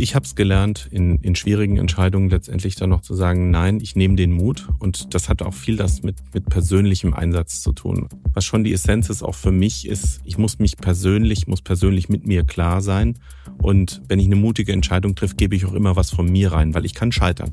Ich 0.00 0.14
habe 0.14 0.24
es 0.24 0.34
gelernt, 0.34 0.88
in, 0.90 1.18
in 1.18 1.34
schwierigen 1.34 1.76
Entscheidungen 1.76 2.30
letztendlich 2.30 2.74
dann 2.74 2.88
noch 2.88 3.02
zu 3.02 3.14
sagen, 3.14 3.50
nein, 3.50 3.80
ich 3.82 3.96
nehme 3.96 4.16
den 4.16 4.32
Mut. 4.32 4.66
Und 4.78 5.12
das 5.12 5.28
hat 5.28 5.42
auch 5.42 5.52
viel 5.52 5.76
das 5.76 6.02
mit, 6.02 6.16
mit 6.32 6.48
persönlichem 6.48 7.12
Einsatz 7.12 7.60
zu 7.60 7.72
tun. 7.72 8.08
Was 8.32 8.46
schon 8.46 8.64
die 8.64 8.72
Essenz 8.72 9.10
ist 9.10 9.22
auch 9.22 9.34
für 9.34 9.52
mich, 9.52 9.86
ist, 9.86 10.22
ich 10.24 10.38
muss 10.38 10.58
mich 10.58 10.78
persönlich, 10.78 11.46
muss 11.46 11.60
persönlich 11.60 12.08
mit 12.08 12.26
mir 12.26 12.44
klar 12.44 12.80
sein. 12.80 13.18
Und 13.58 14.00
wenn 14.08 14.18
ich 14.18 14.24
eine 14.24 14.36
mutige 14.36 14.72
Entscheidung 14.72 15.14
treffe, 15.16 15.34
gebe 15.34 15.54
ich 15.54 15.66
auch 15.66 15.74
immer 15.74 15.96
was 15.96 16.10
von 16.10 16.32
mir 16.32 16.50
rein, 16.50 16.72
weil 16.72 16.86
ich 16.86 16.94
kann 16.94 17.12
scheitern. 17.12 17.52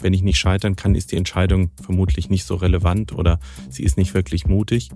Wenn 0.00 0.14
ich 0.14 0.22
nicht 0.22 0.38
scheitern 0.38 0.74
kann, 0.74 0.96
ist 0.96 1.12
die 1.12 1.16
Entscheidung 1.16 1.70
vermutlich 1.80 2.28
nicht 2.28 2.44
so 2.44 2.56
relevant 2.56 3.12
oder 3.12 3.38
sie 3.70 3.84
ist 3.84 3.96
nicht 3.96 4.14
wirklich 4.14 4.46
mutig. 4.46 4.90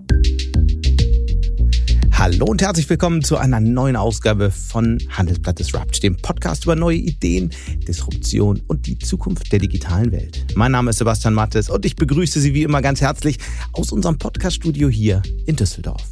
Hallo 2.19 2.47
und 2.47 2.61
herzlich 2.61 2.89
willkommen 2.89 3.23
zu 3.23 3.37
einer 3.37 3.61
neuen 3.61 3.95
Ausgabe 3.95 4.51
von 4.51 4.97
Handelsblatt 5.09 5.57
Disrupt, 5.57 6.03
dem 6.03 6.17
Podcast 6.17 6.65
über 6.65 6.75
neue 6.75 6.97
Ideen, 6.97 7.49
Disruption 7.87 8.61
und 8.67 8.87
die 8.87 8.99
Zukunft 8.99 9.49
der 9.53 9.59
digitalen 9.59 10.11
Welt. 10.11 10.45
Mein 10.53 10.73
Name 10.73 10.89
ist 10.89 10.97
Sebastian 10.97 11.33
Mattes 11.33 11.69
und 11.69 11.85
ich 11.85 11.95
begrüße 11.95 12.41
Sie 12.41 12.53
wie 12.53 12.63
immer 12.63 12.81
ganz 12.81 12.99
herzlich 12.99 13.37
aus 13.71 13.93
unserem 13.93 14.17
Podcaststudio 14.17 14.89
hier 14.89 15.21
in 15.45 15.55
Düsseldorf. 15.55 16.03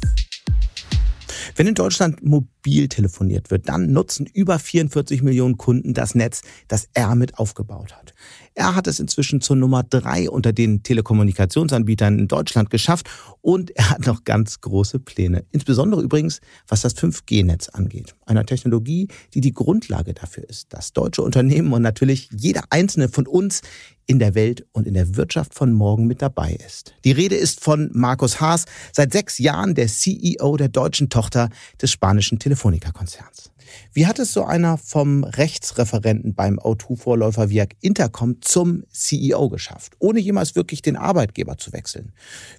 Wenn 1.56 1.66
in 1.66 1.74
Deutschland 1.74 2.24
mobil 2.24 2.88
telefoniert 2.88 3.50
wird, 3.50 3.68
dann 3.68 3.92
nutzen 3.92 4.24
über 4.32 4.58
44 4.58 5.22
Millionen 5.22 5.58
Kunden 5.58 5.92
das 5.92 6.14
Netz, 6.14 6.40
das 6.68 6.88
er 6.94 7.16
mit 7.16 7.38
aufgebaut 7.38 7.94
hat. 7.94 8.14
Er 8.58 8.74
hat 8.74 8.88
es 8.88 8.98
inzwischen 8.98 9.40
zur 9.40 9.54
Nummer 9.54 9.84
drei 9.84 10.28
unter 10.28 10.52
den 10.52 10.82
Telekommunikationsanbietern 10.82 12.18
in 12.18 12.26
Deutschland 12.26 12.70
geschafft 12.70 13.08
und 13.40 13.70
er 13.76 13.90
hat 13.90 14.04
noch 14.04 14.24
ganz 14.24 14.60
große 14.60 14.98
Pläne. 14.98 15.44
Insbesondere 15.52 16.02
übrigens, 16.02 16.40
was 16.66 16.80
das 16.80 16.96
5G-Netz 16.96 17.68
angeht. 17.68 18.16
Einer 18.26 18.44
Technologie, 18.44 19.06
die 19.32 19.42
die 19.42 19.54
Grundlage 19.54 20.12
dafür 20.12 20.42
ist, 20.48 20.72
dass 20.72 20.92
deutsche 20.92 21.22
Unternehmen 21.22 21.72
und 21.72 21.82
natürlich 21.82 22.30
jeder 22.36 22.64
einzelne 22.70 23.08
von 23.08 23.28
uns 23.28 23.60
in 24.06 24.18
der 24.18 24.34
Welt 24.34 24.66
und 24.72 24.88
in 24.88 24.94
der 24.94 25.14
Wirtschaft 25.14 25.54
von 25.54 25.70
morgen 25.70 26.08
mit 26.08 26.20
dabei 26.20 26.58
ist. 26.66 26.94
Die 27.04 27.12
Rede 27.12 27.36
ist 27.36 27.60
von 27.60 27.90
Markus 27.92 28.40
Haas, 28.40 28.64
seit 28.92 29.12
sechs 29.12 29.38
Jahren 29.38 29.76
der 29.76 29.86
CEO 29.86 30.56
der 30.56 30.68
deutschen 30.68 31.10
Tochter 31.10 31.48
des 31.80 31.92
spanischen 31.92 32.40
Telefonica-Konzerns. 32.40 33.52
Wie 33.92 34.06
hat 34.06 34.18
es 34.18 34.32
so 34.32 34.44
einer 34.44 34.78
vom 34.78 35.24
Rechtsreferenten 35.24 36.34
beim 36.34 36.58
O2-Vorläufer 36.58 37.50
Viag 37.50 37.76
Intercom 37.80 38.40
zum 38.40 38.84
CEO 38.90 39.48
geschafft, 39.48 39.94
ohne 39.98 40.20
jemals 40.20 40.54
wirklich 40.54 40.82
den 40.82 40.96
Arbeitgeber 40.96 41.58
zu 41.58 41.72
wechseln? 41.72 42.12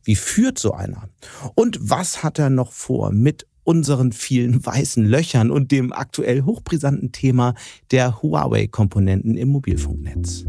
Wie 0.03 0.15
führt 0.15 0.59
so 0.59 0.73
einer? 0.73 1.09
Und 1.55 1.77
was 1.81 2.23
hat 2.23 2.39
er 2.39 2.49
noch 2.49 2.71
vor 2.71 3.11
mit 3.11 3.45
unseren 3.63 4.11
vielen 4.11 4.65
weißen 4.65 5.05
Löchern 5.05 5.51
und 5.51 5.71
dem 5.71 5.93
aktuell 5.93 6.41
hochbrisanten 6.41 7.11
Thema 7.11 7.53
der 7.91 8.21
Huawei-Komponenten 8.21 9.37
im 9.37 9.49
Mobilfunknetz? 9.49 10.45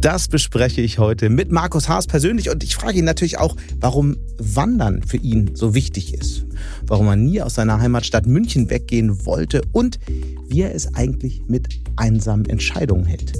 Das 0.00 0.28
bespreche 0.28 0.80
ich 0.80 1.00
heute 1.00 1.28
mit 1.28 1.50
Markus 1.50 1.88
Haas 1.88 2.06
persönlich 2.06 2.50
und 2.50 2.62
ich 2.62 2.76
frage 2.76 3.00
ihn 3.00 3.04
natürlich 3.04 3.38
auch, 3.38 3.56
warum 3.80 4.16
Wandern 4.38 5.02
für 5.02 5.16
ihn 5.16 5.56
so 5.56 5.74
wichtig 5.74 6.14
ist, 6.14 6.46
warum 6.86 7.08
er 7.08 7.16
nie 7.16 7.42
aus 7.42 7.56
seiner 7.56 7.80
Heimatstadt 7.80 8.24
München 8.24 8.70
weggehen 8.70 9.26
wollte 9.26 9.62
und 9.72 9.98
wie 10.46 10.60
er 10.60 10.72
es 10.72 10.94
eigentlich 10.94 11.42
mit 11.48 11.68
einsamen 11.96 12.46
Entscheidungen 12.46 13.06
hält. 13.06 13.32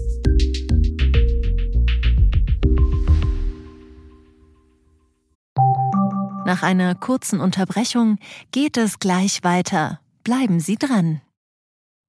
Nach 6.45 6.65
einer 6.65 6.97
kurzen 6.97 7.39
Unterbrechung 7.39 8.19
geht 8.51 8.77
es 8.77 8.99
gleich 8.99 9.45
weiter. 9.45 10.01
Bleiben 10.25 10.59
Sie 10.59 10.75
dran. 10.75 11.21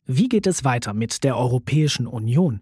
Wie 0.07 0.27
geht 0.27 0.47
es 0.47 0.63
weiter 0.63 0.95
mit 0.95 1.23
der 1.23 1.37
Europäischen 1.37 2.07
Union? 2.07 2.61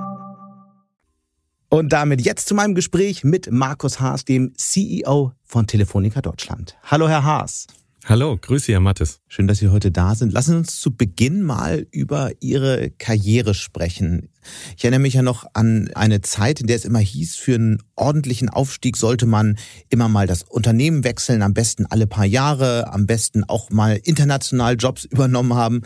Und 1.73 1.93
damit 1.93 2.19
jetzt 2.19 2.49
zu 2.49 2.53
meinem 2.53 2.75
Gespräch 2.75 3.23
mit 3.23 3.49
Markus 3.49 4.01
Haas, 4.01 4.25
dem 4.25 4.51
CEO 4.57 5.31
von 5.45 5.67
Telefonica 5.67 6.21
Deutschland. 6.21 6.75
Hallo, 6.83 7.07
Herr 7.07 7.23
Haas. 7.23 7.65
Hallo, 8.03 8.35
grüße, 8.35 8.73
Herr 8.73 8.81
Mattes. 8.81 9.21
Schön, 9.29 9.47
dass 9.47 9.59
Sie 9.59 9.69
heute 9.69 9.89
da 9.89 10.13
sind. 10.15 10.33
Lassen 10.33 10.51
Sie 10.51 10.57
uns 10.57 10.81
zu 10.81 10.93
Beginn 10.93 11.43
mal 11.43 11.87
über 11.91 12.31
Ihre 12.41 12.89
Karriere 12.89 13.53
sprechen. 13.53 14.27
Ich 14.75 14.83
erinnere 14.83 14.99
mich 14.99 15.13
ja 15.13 15.21
noch 15.21 15.45
an 15.53 15.89
eine 15.95 16.19
Zeit, 16.19 16.59
in 16.59 16.67
der 16.67 16.75
es 16.75 16.83
immer 16.83 16.99
hieß, 16.99 17.37
für 17.37 17.55
einen 17.55 17.81
ordentlichen 17.95 18.49
Aufstieg 18.49 18.97
sollte 18.97 19.25
man 19.25 19.57
immer 19.87 20.09
mal 20.09 20.27
das 20.27 20.43
Unternehmen 20.43 21.05
wechseln, 21.05 21.41
am 21.41 21.53
besten 21.53 21.85
alle 21.85 22.05
paar 22.05 22.25
Jahre, 22.25 22.91
am 22.91 23.05
besten 23.05 23.45
auch 23.45 23.69
mal 23.69 23.97
international 24.03 24.75
Jobs 24.75 25.05
übernommen 25.09 25.53
haben. 25.53 25.83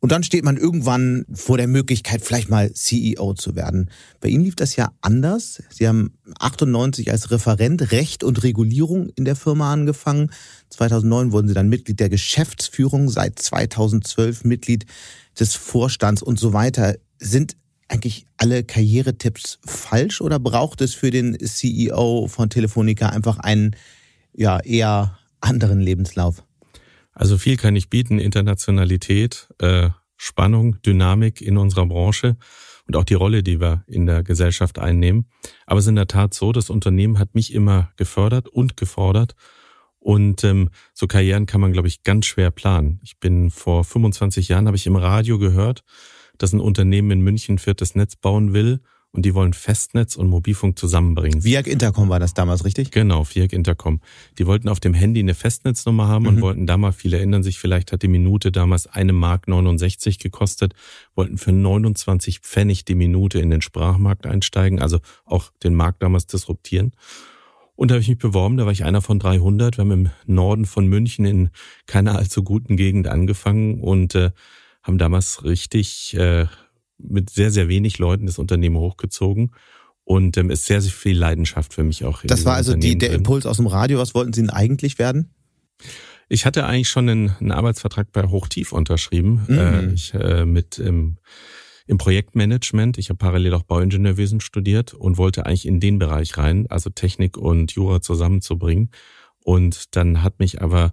Und 0.00 0.12
dann 0.12 0.22
steht 0.22 0.44
man 0.44 0.56
irgendwann 0.56 1.24
vor 1.32 1.56
der 1.56 1.66
Möglichkeit, 1.66 2.22
vielleicht 2.22 2.48
mal 2.48 2.72
CEO 2.72 3.34
zu 3.34 3.56
werden. 3.56 3.90
Bei 4.20 4.28
Ihnen 4.28 4.44
lief 4.44 4.54
das 4.54 4.76
ja 4.76 4.92
anders. 5.00 5.62
Sie 5.70 5.88
haben 5.88 6.12
98 6.38 7.10
als 7.10 7.30
Referent 7.32 7.90
Recht 7.90 8.22
und 8.22 8.42
Regulierung 8.44 9.08
in 9.16 9.24
der 9.24 9.34
Firma 9.34 9.72
angefangen. 9.72 10.30
2009 10.70 11.32
wurden 11.32 11.48
Sie 11.48 11.54
dann 11.54 11.68
Mitglied 11.68 11.98
der 11.98 12.10
Geschäftsführung, 12.10 13.08
seit 13.08 13.38
2012 13.40 14.44
Mitglied 14.44 14.86
des 15.38 15.56
Vorstands 15.56 16.22
und 16.22 16.38
so 16.38 16.52
weiter. 16.52 16.96
Sind 17.18 17.56
eigentlich 17.88 18.26
alle 18.36 18.62
Karrieretipps 18.62 19.58
falsch 19.64 20.20
oder 20.20 20.38
braucht 20.38 20.80
es 20.80 20.94
für 20.94 21.10
den 21.10 21.36
CEO 21.40 22.28
von 22.28 22.50
Telefonica 22.50 23.08
einfach 23.08 23.38
einen 23.38 23.74
ja 24.32 24.60
eher 24.60 25.18
anderen 25.40 25.80
Lebenslauf? 25.80 26.44
Also 27.18 27.36
viel 27.36 27.56
kann 27.56 27.74
ich 27.74 27.90
bieten, 27.90 28.20
Internationalität, 28.20 29.48
äh, 29.58 29.90
Spannung, 30.16 30.80
Dynamik 30.82 31.40
in 31.40 31.58
unserer 31.58 31.84
Branche 31.84 32.36
und 32.86 32.94
auch 32.94 33.02
die 33.02 33.14
Rolle, 33.14 33.42
die 33.42 33.60
wir 33.60 33.82
in 33.88 34.06
der 34.06 34.22
Gesellschaft 34.22 34.78
einnehmen. 34.78 35.26
Aber 35.66 35.80
es 35.80 35.86
ist 35.86 35.90
in 35.90 35.96
der 35.96 36.06
Tat 36.06 36.32
so, 36.32 36.52
das 36.52 36.70
Unternehmen 36.70 37.18
hat 37.18 37.34
mich 37.34 37.52
immer 37.52 37.90
gefördert 37.96 38.46
und 38.46 38.76
gefordert. 38.76 39.34
Und 39.98 40.44
ähm, 40.44 40.70
so 40.94 41.08
Karrieren 41.08 41.46
kann 41.46 41.60
man, 41.60 41.72
glaube 41.72 41.88
ich, 41.88 42.04
ganz 42.04 42.24
schwer 42.26 42.52
planen. 42.52 43.00
Ich 43.02 43.18
bin 43.18 43.50
vor 43.50 43.82
25 43.82 44.46
Jahren, 44.46 44.68
habe 44.68 44.76
ich 44.76 44.86
im 44.86 44.94
Radio 44.94 45.40
gehört, 45.40 45.82
dass 46.38 46.52
ein 46.52 46.60
Unternehmen 46.60 47.10
in 47.10 47.20
München 47.20 47.58
viertes 47.58 47.96
Netz 47.96 48.14
bauen 48.14 48.52
will 48.52 48.80
und 49.12 49.24
die 49.24 49.34
wollen 49.34 49.54
Festnetz 49.54 50.16
und 50.16 50.28
Mobilfunk 50.28 50.78
zusammenbringen. 50.78 51.42
Viag 51.42 51.66
Intercom 51.66 52.08
war 52.08 52.20
das 52.20 52.34
damals, 52.34 52.64
richtig? 52.64 52.90
Genau, 52.90 53.24
Viag 53.24 53.52
Intercom. 53.52 54.00
Die 54.38 54.46
wollten 54.46 54.68
auf 54.68 54.80
dem 54.80 54.94
Handy 54.94 55.20
eine 55.20 55.34
Festnetznummer 55.34 56.08
haben 56.08 56.24
mhm. 56.24 56.28
und 56.28 56.40
wollten 56.42 56.66
damals, 56.66 56.96
viele 56.96 57.16
erinnern 57.16 57.42
sich, 57.42 57.58
vielleicht 57.58 57.92
hat 57.92 58.02
die 58.02 58.08
Minute 58.08 58.52
damals 58.52 58.86
eine 58.86 59.12
Mark 59.12 59.48
69 59.48 60.18
gekostet, 60.18 60.74
wollten 61.14 61.38
für 61.38 61.52
29 61.52 62.40
Pfennig 62.40 62.84
die 62.84 62.94
Minute 62.94 63.38
in 63.40 63.50
den 63.50 63.62
Sprachmarkt 63.62 64.26
einsteigen, 64.26 64.80
also 64.80 64.98
auch 65.24 65.50
den 65.62 65.74
Markt 65.74 66.02
damals 66.02 66.26
disruptieren. 66.26 66.92
Und 67.76 67.90
da 67.90 67.94
habe 67.94 68.02
ich 68.02 68.08
mich 68.08 68.18
beworben, 68.18 68.56
da 68.56 68.64
war 68.64 68.72
ich 68.72 68.84
einer 68.84 69.00
von 69.00 69.20
300. 69.20 69.78
Wir 69.78 69.82
haben 69.82 69.92
im 69.92 70.10
Norden 70.26 70.64
von 70.64 70.88
München 70.88 71.24
in 71.24 71.50
keiner 71.86 72.16
allzu 72.16 72.42
guten 72.42 72.76
Gegend 72.76 73.06
angefangen 73.06 73.80
und 73.80 74.16
äh, 74.16 74.32
haben 74.82 74.98
damals 74.98 75.44
richtig 75.44 76.12
äh, 76.14 76.46
mit 76.98 77.30
sehr, 77.30 77.50
sehr 77.50 77.68
wenig 77.68 77.98
Leuten 77.98 78.26
das 78.26 78.38
Unternehmen 78.38 78.76
hochgezogen. 78.76 79.52
Und 80.04 80.38
ähm, 80.38 80.50
ist 80.50 80.64
sehr, 80.64 80.80
sehr 80.80 80.92
viel 80.92 81.18
Leidenschaft 81.18 81.74
für 81.74 81.84
mich 81.84 82.04
auch. 82.04 82.22
Das 82.24 82.46
war 82.46 82.54
also 82.54 82.74
die, 82.74 82.96
der 82.96 83.12
Impuls 83.12 83.44
aus 83.44 83.58
dem 83.58 83.66
Radio. 83.66 83.98
Was 83.98 84.14
wollten 84.14 84.32
Sie 84.32 84.40
denn 84.40 84.48
eigentlich 84.48 84.98
werden? 84.98 85.34
Ich 86.30 86.46
hatte 86.46 86.64
eigentlich 86.64 86.88
schon 86.88 87.08
einen, 87.10 87.30
einen 87.40 87.52
Arbeitsvertrag 87.52 88.10
bei 88.12 88.22
Hochtief 88.22 88.72
unterschrieben. 88.72 89.44
Mhm. 89.46 89.58
Äh, 89.58 89.92
ich, 89.92 90.14
äh, 90.14 90.46
mit 90.46 90.78
ähm, 90.78 91.18
im 91.88 91.98
Projektmanagement. 91.98 92.98
Ich 92.98 93.08
habe 93.08 93.16
parallel 93.16 93.54
auch 93.54 93.62
Bauingenieurwesen 93.64 94.40
studiert 94.40 94.94
und 94.94 95.16
wollte 95.16 95.46
eigentlich 95.46 95.66
in 95.66 95.80
den 95.80 95.98
Bereich 95.98 96.36
rein, 96.36 96.66
also 96.68 96.90
Technik 96.90 97.36
und 97.36 97.72
Jura 97.72 98.00
zusammenzubringen. 98.02 98.90
Und 99.42 99.96
dann 99.96 100.22
hat 100.22 100.38
mich 100.38 100.60
aber 100.60 100.92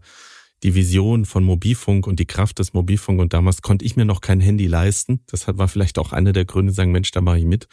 die 0.66 0.74
Vision 0.74 1.26
von 1.26 1.44
Mobilfunk 1.44 2.08
und 2.08 2.20
die 2.20 2.26
Kraft 2.26 2.58
des 2.58 2.74
Mobilfunk 2.74 3.20
und 3.20 3.34
damals 3.34 3.62
konnte 3.62 3.86
ich 3.86 3.96
mir 3.96 4.06
noch 4.06 4.20
kein 4.20 4.40
Handy 4.40 4.66
leisten. 4.66 5.20
Das 5.28 5.48
war 5.48 5.68
vielleicht 5.68 6.00
auch 6.00 6.12
einer 6.12 6.34
der 6.34 6.46
Gründe, 6.46 6.74
sagen, 6.74 6.92
Mensch, 6.92 7.12
da 7.12 7.22
mache 7.22 7.38
ich 7.38 7.46
mit. 7.46 7.68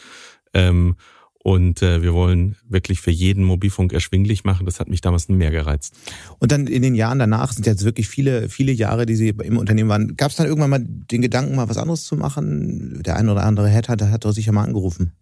Ähm, 0.53 0.97
und 1.43 1.81
äh, 1.81 2.03
wir 2.03 2.13
wollen 2.13 2.57
wirklich 2.69 3.01
für 3.01 3.11
jeden 3.11 3.45
Mobilfunk 3.45 3.95
erschwinglich 3.95 4.45
machen. 4.45 4.67
Das 4.67 4.79
hat 4.79 4.91
mich 4.91 5.01
damals 5.01 5.31
mehr 5.31 5.51
gereizt. 5.51 5.95
Und 6.39 6.53
dann 6.53 6.67
in 6.67 6.83
den 6.83 6.95
Jahren 6.95 7.19
danach 7.19 7.55
sind 7.55 7.67
jetzt 7.67 7.83
wirklich 7.85 8.09
viele, 8.09 8.51
viele 8.51 8.73
Jahre, 8.73 9.07
die 9.07 9.17
Sie 9.17 9.31
im 9.31 9.57
Unternehmen 9.57 9.89
waren. 9.89 10.15
Gab 10.15 10.31
es 10.31 10.37
dann 10.37 10.47
irgendwann 10.47 10.71
mal 10.71 10.85
den 10.87 11.23
Gedanken, 11.23 11.57
mal 11.57 11.71
was 11.71 11.79
anderes 11.79 12.05
zu 12.05 12.15
machen? 12.15 13.03
Der 13.03 13.17
eine 13.17 13.33
oder 13.33 13.45
andere 13.45 13.71
Headhunter 13.71 14.11
hat 14.11 14.27
doch 14.27 14.33
sicher 14.33 14.53
mal 14.53 14.65
angerufen. 14.65 15.13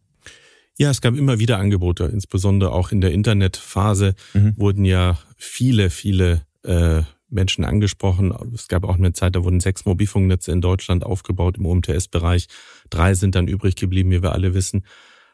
Ja, 0.76 0.90
es 0.90 1.00
gab 1.00 1.16
immer 1.16 1.38
wieder 1.38 1.58
Angebote, 1.58 2.10
insbesondere 2.12 2.72
auch 2.72 2.90
in 2.90 3.00
der 3.00 3.12
Internetphase 3.12 4.14
mhm. 4.34 4.54
wurden 4.56 4.84
ja 4.84 5.20
viele, 5.36 5.88
viele 5.88 6.42
äh, 6.64 7.02
Menschen 7.30 7.64
angesprochen. 7.64 8.32
Es 8.54 8.68
gab 8.68 8.84
auch 8.84 8.96
eine 8.96 9.12
Zeit, 9.12 9.36
da 9.36 9.44
wurden 9.44 9.60
sechs 9.60 9.84
Mobilfunknetze 9.84 10.52
in 10.52 10.60
Deutschland 10.60 11.04
aufgebaut 11.04 11.58
im 11.58 11.66
UMTS-Bereich. 11.66 12.48
Drei 12.90 13.14
sind 13.14 13.34
dann 13.34 13.48
übrig 13.48 13.76
geblieben, 13.76 14.10
wie 14.10 14.22
wir 14.22 14.32
alle 14.32 14.54
wissen. 14.54 14.84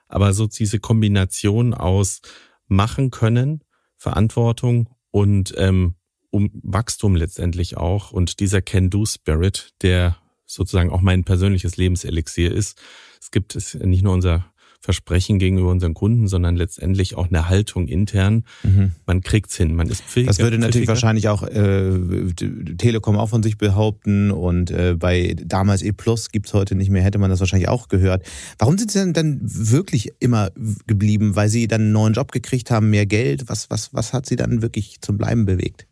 Aber 0.09 0.33
so 0.33 0.47
diese 0.47 0.79
Kombination 0.79 1.75
aus 1.75 2.21
machen 2.69 3.11
können, 3.11 3.63
Verantwortung 3.97 4.89
und 5.11 5.55
ähm, 5.57 5.95
um 6.31 6.51
Wachstum 6.63 7.17
letztendlich 7.17 7.77
auch 7.77 8.13
und 8.13 8.41
dieser 8.41 8.61
Can-Do-Spirit, 8.61 9.75
der 9.83 10.17
sozusagen 10.45 10.91
auch 10.91 11.01
mein 11.01 11.25
persönliches 11.25 11.77
Lebenselixier 11.77 12.53
ist. 12.53 12.79
Es 13.21 13.31
gibt 13.31 13.57
es 13.57 13.75
nicht 13.75 14.03
nur 14.03 14.13
unser 14.13 14.53
Versprechen 14.87 15.41
gegenüber 15.41 15.69
unseren 15.73 15.95
Kunden, 15.95 16.29
sondern 16.29 16.55
letztendlich 16.55 17.17
auch 17.17 17.27
eine 17.27 17.49
Haltung 17.49 17.89
intern. 17.89 18.45
Mhm. 18.63 18.93
Man 19.05 19.21
kriegt's 19.21 19.57
hin, 19.57 19.75
man 19.75 19.89
ist 19.89 20.01
fähig. 20.01 20.29
Das 20.29 20.39
würde 20.39 20.59
natürlich 20.59 20.87
wahrscheinlich 20.87 21.29
auch 21.29 21.43
äh, 21.43 22.33
Telekom 22.79 23.17
auch 23.17 23.31
von 23.31 23.43
sich 23.43 23.59
behaupten 23.59 24.31
und 24.31 24.71
äh, 24.71 24.95
bei 24.97 25.35
damals 25.45 25.83
E 25.83 25.91
Plus 25.91 26.31
gibt's 26.31 26.55
heute 26.55 26.77
nicht 26.77 26.89
mehr, 26.89 27.03
hätte 27.03 27.19
man 27.19 27.31
das 27.31 27.41
wahrscheinlich 27.41 27.69
auch 27.69 27.89
gehört. 27.89 28.25
Warum 28.59 28.79
sind 28.79 28.93
Sie 28.93 29.01
denn 29.01 29.13
dann 29.13 29.41
wirklich 29.43 30.13
immer 30.21 30.51
geblieben? 30.87 31.35
Weil 31.35 31.49
Sie 31.49 31.67
dann 31.67 31.81
einen 31.81 31.93
neuen 31.93 32.13
Job 32.15 32.31
gekriegt 32.31 32.71
haben, 32.71 32.89
mehr 32.89 33.07
Geld? 33.07 33.49
Was, 33.49 33.69
was, 33.71 33.93
was 33.93 34.13
hat 34.13 34.27
Sie 34.27 34.37
dann 34.37 34.63
wirklich 34.63 35.01
zum 35.01 35.19
Bleiben 35.19 35.47
bewegt? 35.47 35.89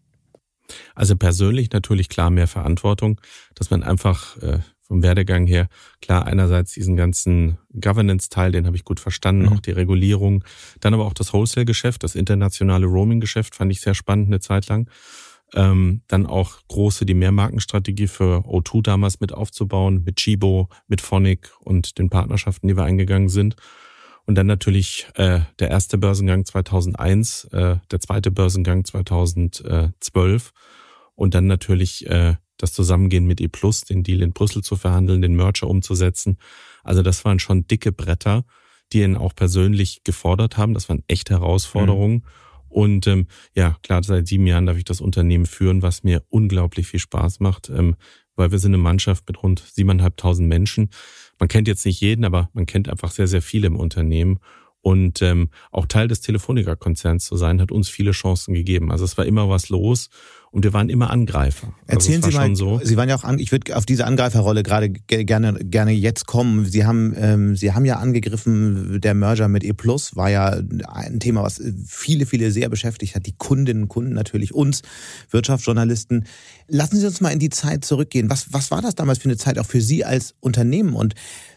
Also 0.94 1.16
persönlich 1.16 1.72
natürlich 1.72 2.08
klar 2.08 2.30
mehr 2.30 2.46
Verantwortung, 2.46 3.20
dass 3.56 3.70
man 3.70 3.82
einfach 3.82 4.40
äh, 4.40 4.60
vom 4.86 5.02
Werdegang 5.02 5.46
her, 5.46 5.68
klar, 6.00 6.26
einerseits 6.26 6.72
diesen 6.72 6.96
ganzen 6.96 7.58
Governance-Teil, 7.72 8.52
den 8.52 8.66
habe 8.66 8.76
ich 8.76 8.84
gut 8.84 9.00
verstanden, 9.00 9.46
mhm. 9.46 9.52
auch 9.54 9.60
die 9.60 9.72
Regulierung, 9.72 10.44
dann 10.80 10.94
aber 10.94 11.06
auch 11.06 11.14
das 11.14 11.32
Wholesale-Geschäft, 11.32 12.02
das 12.02 12.14
internationale 12.14 12.86
Roaming-Geschäft 12.86 13.54
fand 13.54 13.72
ich 13.72 13.80
sehr 13.80 13.94
spannend 13.94 14.26
eine 14.26 14.40
Zeit 14.40 14.68
lang. 14.68 14.88
Ähm, 15.54 16.02
dann 16.08 16.26
auch 16.26 16.58
große, 16.68 17.06
die 17.06 17.14
Mehrmarkenstrategie 17.14 18.08
für 18.08 18.44
O2 18.46 18.82
damals 18.82 19.20
mit 19.20 19.32
aufzubauen, 19.32 20.02
mit 20.04 20.16
Chibo, 20.16 20.68
mit 20.88 21.00
Phonic 21.00 21.52
und 21.60 21.98
den 21.98 22.10
Partnerschaften, 22.10 22.66
die 22.66 22.76
wir 22.76 22.84
eingegangen 22.84 23.28
sind. 23.28 23.54
Und 24.26 24.36
dann 24.36 24.46
natürlich 24.46 25.06
äh, 25.14 25.40
der 25.58 25.70
erste 25.70 25.98
Börsengang 25.98 26.44
2001, 26.44 27.44
äh, 27.52 27.76
der 27.90 28.00
zweite 28.00 28.30
Börsengang 28.30 28.84
2012 28.84 30.52
und 31.14 31.34
dann 31.34 31.46
natürlich 31.46 32.06
äh, 32.08 32.36
das 32.64 32.72
Zusammengehen 32.72 33.26
mit 33.26 33.40
E 33.40 33.48
Plus, 33.48 33.82
den 33.82 34.02
Deal 34.02 34.22
in 34.22 34.32
Brüssel 34.32 34.62
zu 34.62 34.76
verhandeln, 34.76 35.22
den 35.22 35.36
Merger 35.36 35.68
umzusetzen. 35.68 36.38
Also 36.82 37.02
das 37.02 37.24
waren 37.24 37.38
schon 37.38 37.66
dicke 37.66 37.92
Bretter, 37.92 38.44
die 38.92 39.02
ihn 39.02 39.16
auch 39.16 39.34
persönlich 39.34 40.02
gefordert 40.04 40.56
haben. 40.56 40.74
Das 40.74 40.88
waren 40.88 41.02
echte 41.06 41.34
Herausforderungen. 41.34 42.16
Mhm. 42.16 42.22
Und 42.68 43.06
ähm, 43.06 43.26
ja, 43.54 43.76
klar, 43.82 44.02
seit 44.02 44.26
sieben 44.26 44.46
Jahren 44.46 44.66
darf 44.66 44.76
ich 44.76 44.84
das 44.84 45.00
Unternehmen 45.00 45.46
führen, 45.46 45.82
was 45.82 46.02
mir 46.02 46.24
unglaublich 46.28 46.88
viel 46.88 46.98
Spaß 46.98 47.38
macht, 47.38 47.70
ähm, 47.70 47.94
weil 48.34 48.50
wir 48.50 48.58
sind 48.58 48.74
eine 48.74 48.82
Mannschaft 48.82 49.28
mit 49.28 49.40
rund 49.42 49.60
siebeneinhalbtausend 49.60 50.48
Menschen. 50.48 50.90
Man 51.38 51.48
kennt 51.48 51.68
jetzt 51.68 51.86
nicht 51.86 52.00
jeden, 52.00 52.24
aber 52.24 52.50
man 52.52 52.66
kennt 52.66 52.88
einfach 52.88 53.12
sehr, 53.12 53.28
sehr 53.28 53.42
viele 53.42 53.68
im 53.68 53.76
Unternehmen. 53.76 54.40
Und 54.80 55.22
ähm, 55.22 55.50
auch 55.70 55.86
Teil 55.86 56.08
des 56.08 56.20
Telefonica-Konzerns 56.20 57.24
zu 57.24 57.36
sein, 57.36 57.60
hat 57.60 57.72
uns 57.72 57.88
viele 57.88 58.10
Chancen 58.10 58.54
gegeben. 58.54 58.90
Also 58.90 59.04
es 59.04 59.16
war 59.16 59.24
immer 59.24 59.48
was 59.48 59.68
los 59.68 60.10
und 60.54 60.62
wir 60.62 60.72
waren 60.72 60.88
immer 60.88 61.10
Angreifer. 61.10 61.74
Also 61.88 62.12
Erzählen 62.12 62.22
also 62.22 62.30
Sie 62.30 62.36
mal, 62.36 62.54
so. 62.54 62.80
Sie 62.80 62.96
waren 62.96 63.08
ja 63.08 63.16
auch, 63.16 63.28
ich 63.38 63.50
würde 63.50 63.76
auf 63.76 63.86
diese 63.86 64.06
Angreiferrolle 64.06 64.62
gerade 64.62 64.88
gerne 64.88 65.54
gerne 65.64 65.90
jetzt 65.90 66.28
kommen. 66.28 66.64
Sie 66.64 66.86
haben 66.86 67.12
ähm, 67.16 67.56
Sie 67.56 67.72
haben 67.72 67.84
ja 67.84 67.96
angegriffen, 67.96 69.00
der 69.00 69.14
Merger 69.14 69.48
mit 69.48 69.64
E 69.64 69.72
Plus 69.72 70.14
war 70.14 70.30
ja 70.30 70.60
ein 70.86 71.18
Thema, 71.18 71.42
was 71.42 71.60
viele 71.84 72.24
viele 72.24 72.52
sehr 72.52 72.68
beschäftigt 72.68 73.16
hat. 73.16 73.26
Die 73.26 73.34
Kundinnen 73.36 73.82
und 73.82 73.88
Kunden 73.88 74.12
natürlich 74.12 74.54
uns 74.54 74.82
Wirtschaftsjournalisten. 75.30 76.24
Lassen 76.68 77.00
Sie 77.00 77.06
uns 77.06 77.20
mal 77.20 77.30
in 77.30 77.40
die 77.40 77.50
Zeit 77.50 77.84
zurückgehen. 77.84 78.30
Was 78.30 78.52
was 78.52 78.70
war 78.70 78.80
das 78.80 78.94
damals 78.94 79.18
für 79.18 79.24
eine 79.24 79.36
Zeit 79.36 79.58
auch 79.58 79.66
für 79.66 79.80
Sie 79.80 80.04
als 80.04 80.36
Unternehmen 80.38 80.94
und 80.94 81.16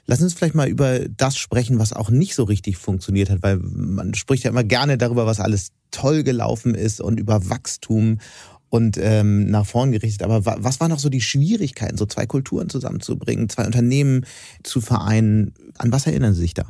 Lass 0.09 0.21
uns 0.21 0.33
vielleicht 0.33 0.55
mal 0.55 0.69
über 0.69 0.99
das 0.99 1.35
sprechen, 1.35 1.79
was 1.79 1.91
auch 1.91 2.09
nicht 2.09 2.33
so 2.33 2.45
richtig 2.45 2.77
funktioniert 2.77 3.29
hat, 3.29 3.43
weil 3.43 3.57
man 3.57 4.13
spricht 4.13 4.45
ja 4.45 4.49
immer 4.49 4.63
gerne 4.63 4.97
darüber, 4.97 5.25
was 5.25 5.41
alles 5.41 5.73
toll 5.91 6.23
gelaufen 6.23 6.75
ist 6.75 7.01
und 7.01 7.19
über 7.19 7.49
Wachstum 7.49 8.19
und 8.69 8.97
ähm, 8.99 9.49
nach 9.49 9.65
vorn 9.65 9.91
gerichtet. 9.91 10.23
Aber 10.23 10.45
was 10.45 10.79
waren 10.79 10.89
noch 10.89 10.99
so 10.99 11.09
die 11.09 11.21
Schwierigkeiten, 11.21 11.97
so 11.97 12.05
zwei 12.05 12.25
Kulturen 12.25 12.69
zusammenzubringen, 12.69 13.49
zwei 13.49 13.65
Unternehmen 13.65 14.25
zu 14.63 14.81
vereinen? 14.81 15.53
An 15.77 15.91
was 15.91 16.07
erinnern 16.07 16.33
Sie 16.33 16.41
sich 16.41 16.53
da? 16.53 16.65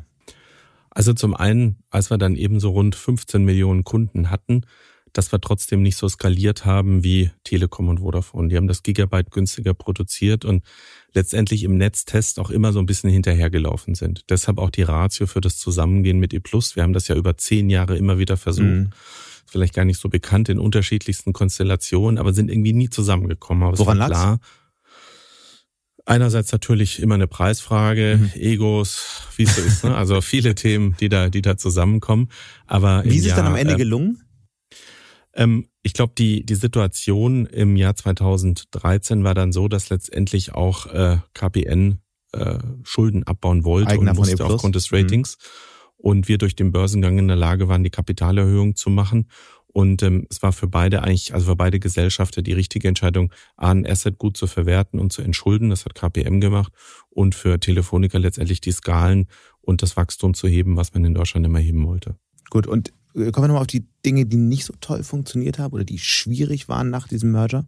Also 0.89 1.13
zum 1.13 1.35
einen, 1.35 1.77
als 1.89 2.09
wir 2.09 2.17
dann 2.17 2.35
eben 2.35 2.59
so 2.59 2.71
rund 2.71 2.95
15 2.95 3.43
Millionen 3.43 3.83
Kunden 3.83 4.31
hatten, 4.31 4.61
dass 5.13 5.31
wir 5.31 5.39
trotzdem 5.39 5.81
nicht 5.81 5.95
so 5.95 6.07
skaliert 6.07 6.65
haben 6.65 7.03
wie 7.03 7.31
Telekom 7.43 7.89
und 7.89 7.99
Vodafone. 7.99 8.49
Die 8.49 8.57
haben 8.57 8.67
das 8.67 8.83
Gigabyte 8.83 9.31
günstiger 9.31 9.73
produziert 9.73 10.45
und 10.45 10.63
letztendlich 11.13 11.63
im 11.63 11.77
Netztest 11.77 12.39
auch 12.39 12.49
immer 12.49 12.73
so 12.73 12.79
ein 12.79 12.85
bisschen 12.85 13.09
hinterhergelaufen 13.09 13.95
sind. 13.95 14.25
Deshalb 14.29 14.59
auch 14.59 14.69
die 14.69 14.83
Ratio 14.83 15.25
für 15.25 15.41
das 15.41 15.57
Zusammengehen 15.57 16.19
mit 16.19 16.33
E+. 16.33 16.41
Wir 16.43 16.83
haben 16.83 16.93
das 16.93 17.07
ja 17.07 17.15
über 17.15 17.37
zehn 17.37 17.69
Jahre 17.69 17.97
immer 17.97 18.19
wieder 18.19 18.37
versucht. 18.37 18.65
Mhm. 18.65 18.89
Vielleicht 19.49 19.73
gar 19.73 19.85
nicht 19.85 19.99
so 19.99 20.09
bekannt 20.09 20.49
in 20.49 20.59
unterschiedlichsten 20.59 21.33
Konstellationen, 21.33 22.17
aber 22.17 22.33
sind 22.33 22.51
irgendwie 22.51 22.73
nie 22.73 22.89
zusammengekommen. 22.89 23.63
Aber 23.63 23.79
Woran 23.79 23.97
lag's? 23.97 24.11
klar. 24.11 24.39
Einerseits 26.05 26.51
natürlich 26.53 27.01
immer 27.01 27.15
eine 27.15 27.27
Preisfrage, 27.27 28.17
mhm. 28.21 28.41
Egos, 28.41 29.23
wie 29.35 29.43
es 29.43 29.55
so 29.55 29.61
ist. 29.61 29.83
Ne? 29.83 29.95
Also 29.95 30.21
viele 30.21 30.55
Themen, 30.55 30.95
die 31.01 31.09
da, 31.09 31.29
die 31.29 31.41
da 31.41 31.57
zusammenkommen. 31.57 32.29
Aber 32.65 33.03
wie 33.03 33.17
ist 33.17 33.25
es 33.25 33.35
dann 33.35 33.45
am 33.45 33.55
Ende 33.55 33.73
äh, 33.73 33.77
gelungen? 33.77 34.21
Ähm, 35.33 35.67
ich 35.83 35.93
glaube, 35.93 36.13
die, 36.17 36.45
die 36.45 36.55
Situation 36.55 37.45
im 37.45 37.75
Jahr 37.75 37.95
2013 37.95 39.23
war 39.23 39.33
dann 39.33 39.51
so, 39.51 39.67
dass 39.67 39.89
letztendlich 39.89 40.53
auch 40.53 40.87
äh, 40.87 41.17
KPN 41.33 41.99
äh, 42.33 42.57
Schulden 42.83 43.23
abbauen 43.23 43.63
wollte 43.63 43.91
Eigener 43.91 44.11
und 44.11 44.17
musste 44.17 44.45
aufgrund 44.45 44.75
des 44.75 44.91
Ratings. 44.91 45.37
Mhm. 45.37 45.66
Und 45.97 46.27
wir 46.27 46.37
durch 46.37 46.55
den 46.55 46.71
Börsengang 46.71 47.17
in 47.17 47.27
der 47.27 47.37
Lage 47.37 47.67
waren, 47.67 47.83
die 47.83 47.89
Kapitalerhöhung 47.89 48.75
zu 48.75 48.89
machen. 48.89 49.27
Und 49.67 50.01
ähm, 50.03 50.25
es 50.29 50.41
war 50.41 50.53
für 50.53 50.67
beide 50.67 51.03
eigentlich, 51.03 51.33
also 51.33 51.47
für 51.47 51.55
beide 51.55 51.79
Gesellschaften 51.79 52.43
die 52.43 52.53
richtige 52.53 52.87
Entscheidung, 52.87 53.31
A, 53.57 53.71
ein 53.71 53.85
Asset 53.85 54.17
gut 54.17 54.37
zu 54.37 54.47
verwerten 54.47 54.99
und 54.99 55.13
zu 55.13 55.21
entschulden. 55.21 55.69
Das 55.69 55.85
hat 55.85 55.95
KPM 55.95 56.39
gemacht. 56.39 56.73
Und 57.09 57.35
für 57.35 57.59
Telefonica 57.59 58.17
letztendlich 58.17 58.61
die 58.61 58.71
Skalen 58.71 59.27
und 59.61 59.81
das 59.81 59.97
Wachstum 59.97 60.33
zu 60.33 60.47
heben, 60.47 60.77
was 60.77 60.93
man 60.93 61.05
in 61.05 61.13
Deutschland 61.13 61.45
immer 61.45 61.59
heben 61.59 61.85
wollte. 61.85 62.15
Gut, 62.49 62.67
und 62.67 62.93
äh, 63.13 63.31
kommen 63.31 63.43
wir 63.43 63.47
nochmal 63.49 63.61
auf 63.61 63.67
die 63.67 63.85
Dinge, 64.05 64.25
die 64.25 64.37
nicht 64.37 64.65
so 64.65 64.73
toll 64.79 65.03
funktioniert 65.03 65.59
haben 65.59 65.73
oder 65.73 65.83
die 65.83 65.99
schwierig 65.99 66.69
waren 66.69 66.89
nach 66.89 67.07
diesem 67.07 67.31
Merger? 67.31 67.67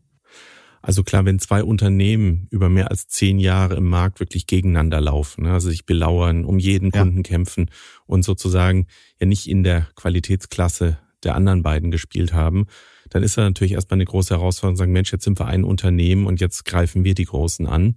Also 0.82 1.04
klar, 1.04 1.26
wenn 1.26 1.40
zwei 1.40 1.64
Unternehmen 1.64 2.48
über 2.52 2.70
mehr 2.70 2.90
als 2.90 3.08
zehn 3.08 3.40
Jahre 3.40 3.76
im 3.76 3.86
Markt 3.86 4.20
wirklich 4.20 4.48
gegeneinander 4.48 5.02
laufen, 5.02 5.44
ne, 5.44 5.54
also 5.54 5.70
sich 5.70 5.86
belauern, 5.86 6.46
um 6.46 6.60
jeden 6.60 6.92
Kunden 6.92 7.18
ja. 7.18 7.24
kämpfen 7.24 7.70
und 8.06 8.24
sozusagen 8.24 8.88
ja 9.20 9.28
nicht 9.28 9.50
in 9.50 9.64
der 9.64 9.88
Qualitätsklasse 9.96 10.98
der 11.24 11.36
anderen 11.36 11.64
beiden 11.64 11.92
gespielt 11.92 12.34
haben, 12.34 12.68
dann 13.10 13.24
ist 13.24 13.38
da 13.38 13.42
natürlich 13.42 13.74
erstmal 13.74 13.98
eine 13.98 14.06
große 14.06 14.36
Herausforderung, 14.36 14.78
sagen, 14.78 14.92
Mensch, 14.94 15.12
jetzt 15.12 15.24
sind 15.24 15.40
wir 15.40 15.48
ein 15.48 15.64
Unternehmen 15.64 16.28
und 16.28 16.40
jetzt 16.40 16.64
greifen 16.66 17.04
wir 17.04 17.16
die 17.16 17.26
Großen 17.26 17.68
an. 17.68 17.96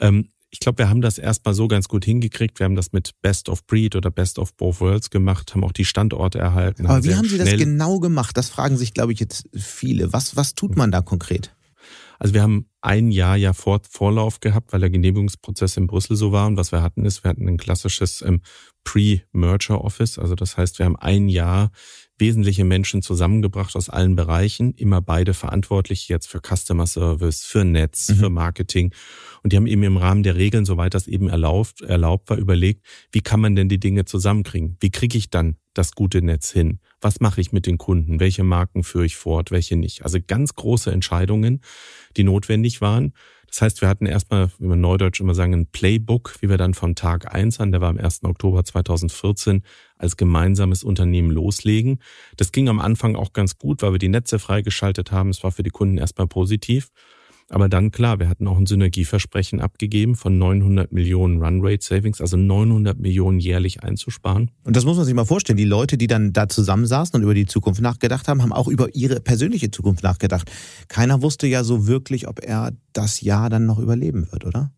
Ähm, 0.00 0.28
ich 0.50 0.60
glaube, 0.60 0.78
wir 0.78 0.88
haben 0.88 1.00
das 1.00 1.18
erstmal 1.18 1.52
so 1.52 1.66
ganz 1.66 1.88
gut 1.88 2.04
hingekriegt. 2.04 2.60
Wir 2.60 2.64
haben 2.64 2.76
das 2.76 2.92
mit 2.92 3.10
Best 3.22 3.48
of 3.48 3.66
Breed 3.66 3.96
oder 3.96 4.12
Best 4.12 4.38
of 4.38 4.54
Both 4.54 4.80
Worlds 4.80 5.10
gemacht, 5.10 5.52
haben 5.52 5.64
auch 5.64 5.72
die 5.72 5.84
Standorte 5.84 6.38
erhalten. 6.38 6.86
Aber 6.86 7.02
wie 7.02 7.16
haben 7.16 7.28
Sie 7.28 7.38
das 7.38 7.50
genau 7.56 7.98
gemacht? 7.98 8.36
Das 8.36 8.50
fragen 8.50 8.76
sich, 8.76 8.94
glaube 8.94 9.12
ich, 9.12 9.18
jetzt 9.18 9.48
viele. 9.52 10.12
Was, 10.12 10.36
was 10.36 10.54
tut 10.54 10.76
man 10.76 10.92
da 10.92 11.00
konkret? 11.00 11.53
Also 12.24 12.32
wir 12.32 12.42
haben 12.42 12.70
ein 12.80 13.10
Jahr 13.10 13.36
ja 13.36 13.52
Vor 13.52 13.82
Vorlauf 13.86 14.40
gehabt, 14.40 14.72
weil 14.72 14.80
der 14.80 14.88
Genehmigungsprozess 14.88 15.76
in 15.76 15.86
Brüssel 15.86 16.16
so 16.16 16.32
war. 16.32 16.46
Und 16.46 16.56
was 16.56 16.72
wir 16.72 16.80
hatten 16.80 17.04
ist, 17.04 17.22
wir 17.22 17.28
hatten 17.28 17.46
ein 17.46 17.58
klassisches 17.58 18.22
ähm, 18.22 18.40
Pre-Merger 18.82 19.84
Office. 19.84 20.18
Also 20.18 20.34
das 20.34 20.56
heißt, 20.56 20.78
wir 20.78 20.86
haben 20.86 20.96
ein 20.96 21.28
Jahr 21.28 21.70
wesentliche 22.18 22.64
Menschen 22.64 23.02
zusammengebracht 23.02 23.74
aus 23.76 23.88
allen 23.88 24.14
Bereichen, 24.14 24.72
immer 24.74 25.00
beide 25.00 25.34
verantwortlich 25.34 26.08
jetzt 26.08 26.26
für 26.28 26.40
Customer 26.40 26.86
Service, 26.86 27.44
für 27.44 27.64
Netz, 27.64 28.08
mhm. 28.08 28.14
für 28.16 28.30
Marketing. 28.30 28.94
Und 29.42 29.52
die 29.52 29.56
haben 29.56 29.66
eben 29.66 29.82
im 29.82 29.96
Rahmen 29.96 30.22
der 30.22 30.36
Regeln, 30.36 30.64
soweit 30.64 30.94
das 30.94 31.06
eben 31.06 31.28
erlaubt, 31.28 31.82
erlaubt 31.82 32.30
war, 32.30 32.38
überlegt, 32.38 32.84
wie 33.10 33.20
kann 33.20 33.40
man 33.40 33.56
denn 33.56 33.68
die 33.68 33.80
Dinge 33.80 34.04
zusammenkriegen? 34.04 34.76
Wie 34.80 34.90
kriege 34.90 35.18
ich 35.18 35.30
dann 35.30 35.56
das 35.74 35.92
gute 35.92 36.22
Netz 36.22 36.50
hin? 36.50 36.78
Was 37.00 37.20
mache 37.20 37.40
ich 37.40 37.52
mit 37.52 37.66
den 37.66 37.78
Kunden? 37.78 38.20
Welche 38.20 38.44
Marken 38.44 38.84
führe 38.84 39.06
ich 39.06 39.16
fort? 39.16 39.50
Welche 39.50 39.76
nicht? 39.76 40.04
Also 40.04 40.18
ganz 40.24 40.54
große 40.54 40.92
Entscheidungen, 40.92 41.60
die 42.16 42.24
notwendig 42.24 42.80
waren. 42.80 43.12
Das 43.54 43.62
heißt, 43.62 43.82
wir 43.82 43.88
hatten 43.88 44.06
erstmal, 44.06 44.50
wie 44.58 44.66
man 44.66 44.80
neudeutsch 44.80 45.20
immer 45.20 45.36
sagen, 45.36 45.54
ein 45.54 45.66
Playbook, 45.66 46.34
wie 46.40 46.48
wir 46.48 46.58
dann 46.58 46.74
von 46.74 46.96
Tag 46.96 47.32
eins 47.32 47.60
an, 47.60 47.70
der 47.70 47.80
war 47.80 47.88
am 47.88 47.98
1. 47.98 48.24
Oktober 48.24 48.64
2014, 48.64 49.62
als 49.96 50.16
gemeinsames 50.16 50.82
Unternehmen 50.82 51.30
loslegen. 51.30 52.00
Das 52.36 52.50
ging 52.50 52.68
am 52.68 52.80
Anfang 52.80 53.14
auch 53.14 53.32
ganz 53.32 53.56
gut, 53.56 53.82
weil 53.82 53.92
wir 53.92 54.00
die 54.00 54.08
Netze 54.08 54.40
freigeschaltet 54.40 55.12
haben. 55.12 55.30
Es 55.30 55.44
war 55.44 55.52
für 55.52 55.62
die 55.62 55.70
Kunden 55.70 55.98
erstmal 55.98 56.26
positiv. 56.26 56.88
Aber 57.50 57.68
dann 57.68 57.90
klar, 57.90 58.18
wir 58.18 58.28
hatten 58.28 58.48
auch 58.48 58.56
ein 58.56 58.66
Synergieversprechen 58.66 59.60
abgegeben 59.60 60.16
von 60.16 60.38
900 60.38 60.92
Millionen 60.92 61.42
Runrate 61.42 61.84
Savings, 61.84 62.20
also 62.20 62.36
900 62.36 62.98
Millionen 62.98 63.38
jährlich 63.38 63.82
einzusparen. 63.82 64.50
Und 64.64 64.76
das 64.76 64.84
muss 64.84 64.96
man 64.96 65.04
sich 65.04 65.14
mal 65.14 65.26
vorstellen. 65.26 65.56
Die 65.58 65.64
Leute, 65.64 65.98
die 65.98 66.06
dann 66.06 66.32
da 66.32 66.48
zusammensaßen 66.48 67.14
und 67.16 67.22
über 67.22 67.34
die 67.34 67.46
Zukunft 67.46 67.82
nachgedacht 67.82 68.28
haben, 68.28 68.42
haben 68.42 68.52
auch 68.52 68.68
über 68.68 68.94
ihre 68.94 69.20
persönliche 69.20 69.70
Zukunft 69.70 70.02
nachgedacht. 70.02 70.50
Keiner 70.88 71.22
wusste 71.22 71.46
ja 71.46 71.64
so 71.64 71.86
wirklich, 71.86 72.28
ob 72.28 72.42
er 72.42 72.72
das 72.92 73.20
Jahr 73.20 73.50
dann 73.50 73.66
noch 73.66 73.78
überleben 73.78 74.26
wird, 74.32 74.46
oder? 74.46 74.72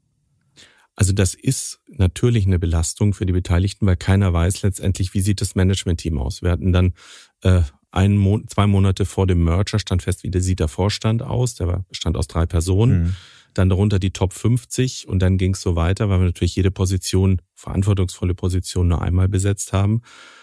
Also 0.96 1.12
das 1.12 1.34
ist 1.34 1.80
natürlich 1.88 2.46
eine 2.46 2.58
Belastung 2.58 3.12
für 3.12 3.26
die 3.26 3.32
Beteiligten, 3.34 3.86
weil 3.86 3.96
keiner 3.96 4.32
weiß 4.32 4.62
letztendlich, 4.62 5.12
wie 5.12 5.20
sieht 5.20 5.42
das 5.42 5.54
Management-Team 5.54 6.18
aus. 6.18 6.40
Wir 6.40 6.50
hatten 6.50 6.72
dann 6.72 6.94
äh, 7.42 7.60
ein 7.90 8.16
Mo 8.16 8.40
zwei 8.46 8.66
Monate 8.66 9.04
vor 9.04 9.26
dem 9.26 9.44
Merger 9.44 9.78
stand 9.78 10.02
fest, 10.02 10.22
wie 10.22 10.30
der 10.30 10.42
sieht 10.42 10.60
der 10.60 10.68
Vorstand 10.68 11.22
aus. 11.22 11.54
Der 11.54 11.84
bestand 11.88 12.16
aus 12.16 12.26
drei 12.26 12.46
Personen. 12.46 13.02
Mhm. 13.02 13.16
Dann 13.54 13.70
darunter 13.70 13.98
die 13.98 14.10
Top 14.10 14.34
50 14.34 15.08
und 15.08 15.20
dann 15.20 15.38
ging 15.38 15.54
es 15.54 15.62
so 15.62 15.76
weiter, 15.76 16.10
weil 16.10 16.20
wir 16.20 16.26
natürlich 16.26 16.56
jede 16.56 16.70
Position, 16.70 17.40
verantwortungsvolle 17.54 18.34
Position 18.34 18.88
nur 18.88 19.00
einmal 19.00 19.28
besetzt 19.28 19.72
haben. 19.72 20.02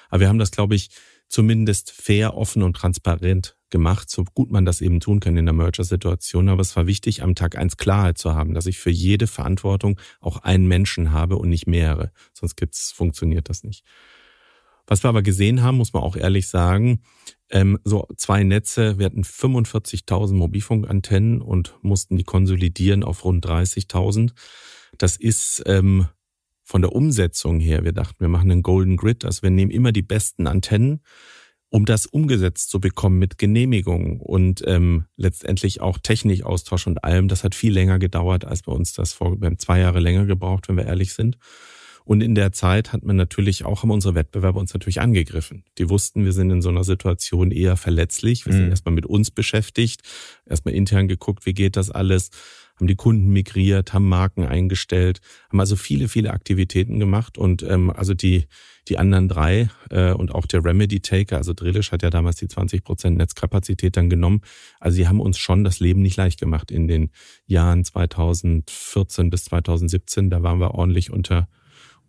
Aber 0.10 0.22
wir 0.22 0.30
haben 0.30 0.40
das, 0.40 0.50
glaube 0.50 0.74
ich, 0.74 0.90
zumindest 1.28 1.92
fair, 1.92 2.36
offen 2.36 2.64
und 2.64 2.76
transparent 2.76 3.56
gemacht, 3.72 4.10
so 4.10 4.24
gut 4.24 4.52
man 4.52 4.66
das 4.66 4.82
eben 4.82 5.00
tun 5.00 5.20
kann 5.20 5.36
in 5.36 5.46
der 5.46 5.54
Merger-Situation. 5.54 6.48
Aber 6.48 6.62
es 6.62 6.76
war 6.76 6.86
wichtig, 6.86 7.24
am 7.24 7.34
Tag 7.34 7.58
eins 7.58 7.76
Klarheit 7.78 8.20
zu 8.20 8.36
haben, 8.36 8.54
dass 8.54 8.68
ich 8.68 8.78
für 8.78 8.92
jede 8.92 9.26
Verantwortung 9.26 10.00
auch 10.20 10.38
einen 10.38 10.68
Menschen 10.68 11.12
habe 11.12 11.38
und 11.38 11.50
nicht 11.50 11.66
mehrere. 11.66 12.12
Sonst 12.34 12.56
gibt's, 12.56 12.92
funktioniert 12.92 13.50
das 13.50 13.64
nicht. 13.64 13.84
Was 14.86 15.04
wir 15.04 15.10
aber 15.10 15.22
gesehen 15.22 15.62
haben, 15.62 15.78
muss 15.78 15.94
man 15.94 16.04
auch 16.04 16.16
ehrlich 16.16 16.48
sagen, 16.48 17.02
ähm, 17.50 17.80
so 17.84 18.08
zwei 18.18 18.44
Netze, 18.44 19.00
wir 19.00 19.06
hatten 19.06 19.24
45.000 19.24 20.34
Mobilfunkantennen 20.34 21.42
und 21.42 21.78
mussten 21.82 22.18
die 22.18 22.24
konsolidieren 22.24 23.04
auf 23.04 23.24
rund 23.24 23.46
30.000. 23.46 24.32
Das 24.98 25.16
ist 25.16 25.64
ähm, 25.66 26.08
von 26.64 26.82
der 26.82 26.94
Umsetzung 26.94 27.60
her, 27.60 27.84
wir 27.84 27.94
dachten, 27.94 28.20
wir 28.20 28.28
machen 28.28 28.52
einen 28.52 28.64
Golden 28.64 28.98
Grid, 28.98 29.26
also 29.26 29.44
wir 29.44 29.52
nehmen 29.52 29.72
immer 29.72 29.92
die 29.92 30.02
besten 30.02 30.48
Antennen, 30.48 31.02
um 31.70 31.86
das 31.86 32.06
umgesetzt 32.06 32.70
zu 32.70 32.80
bekommen 32.80 33.20
mit 33.20 33.38
Genehmigung 33.38 34.20
und 34.20 34.64
ähm, 34.68 35.06
letztendlich 35.16 35.82
auch 35.82 35.98
Technikaustausch 35.98 36.88
und 36.88 37.04
allem. 37.04 37.28
Das 37.28 37.44
hat 37.44 37.56
viel 37.56 37.74
länger 37.74 38.00
gedauert, 38.00 38.46
als 38.46 38.62
bei 38.62 38.72
uns 38.72 38.94
das 38.94 39.14
vor, 39.14 39.40
wir 39.42 39.48
haben 39.48 39.60
zwei 39.60 39.80
Jahre 39.80 40.00
länger 40.00 40.26
gebraucht, 40.26 40.70
wenn 40.70 40.78
wir 40.78 40.86
ehrlich 40.86 41.14
sind. 41.14 41.38
Und 42.06 42.22
in 42.22 42.36
der 42.36 42.52
Zeit 42.52 42.94
hat 42.94 43.04
man 43.04 43.16
natürlich 43.16 43.66
auch, 43.66 43.84
haben 43.84 43.92
unsere 43.92 44.16
Wettbewerber 44.16 44.60
uns 44.60 44.74
natürlich 44.74 45.02
angegriffen. 45.02 45.64
Die 45.78 45.90
wussten, 45.90 46.26
wir 46.26 46.34
sind 46.34 46.52
in 46.52 46.62
so 46.62 46.70
einer 46.70 46.84
Situation 46.84 47.52
eher 47.52 47.78
verletzlich. 47.78 48.46
Wir 48.46 48.54
mhm. 48.54 48.58
sind 48.58 48.70
erstmal 48.70 48.96
mit 48.96 49.06
uns 49.06 49.32
beschäftigt, 49.32 50.02
erstmal 50.46 50.74
intern 50.74 51.08
geguckt, 51.08 51.46
wie 51.46 51.54
geht 51.54 51.76
das 51.76 51.90
alles 51.90 52.32
haben 52.76 52.88
die 52.88 52.96
Kunden 52.96 53.32
migriert, 53.32 53.94
haben 53.94 54.10
Marken 54.10 54.46
eingestellt, 54.46 55.22
haben 55.50 55.60
also 55.60 55.76
viele, 55.76 56.08
viele 56.08 56.32
Aktivitäten 56.32 57.00
gemacht 57.00 57.38
und 57.38 57.64
ähm, 57.64 57.92
also 57.92 58.14
die, 58.14 58.46
die 58.88 58.98
anderen 58.98 59.28
drei 59.28 59.70
äh, 59.90 60.12
und 60.12 60.34
auch 60.34 60.46
der 60.48 60.66
Remedy 60.66 61.00
Taker, 61.00 61.38
also 61.38 61.54
Drillisch 61.54 61.92
hat 61.92 62.02
ja 62.02 62.10
damals 62.10 62.38
die 62.38 62.48
20 62.48 62.84
Prozent 62.84 63.18
Netzkapazität 63.18 63.96
dann 63.96 64.10
genommen. 64.10 64.42
Also 64.80 64.96
sie 64.96 65.08
haben 65.08 65.22
uns 65.22 65.38
schon 65.38 65.64
das 65.64 65.80
Leben 65.80 66.02
nicht 66.02 66.18
leicht 66.18 66.40
gemacht 66.40 66.72
in 66.72 66.88
den 66.88 67.12
Jahren 67.46 67.86
2014 67.86 69.30
bis 69.30 69.46
2017. 69.46 70.30
Da 70.30 70.42
waren 70.42 70.60
wir 70.60 70.72
ordentlich 70.72 71.12
unter 71.12 71.48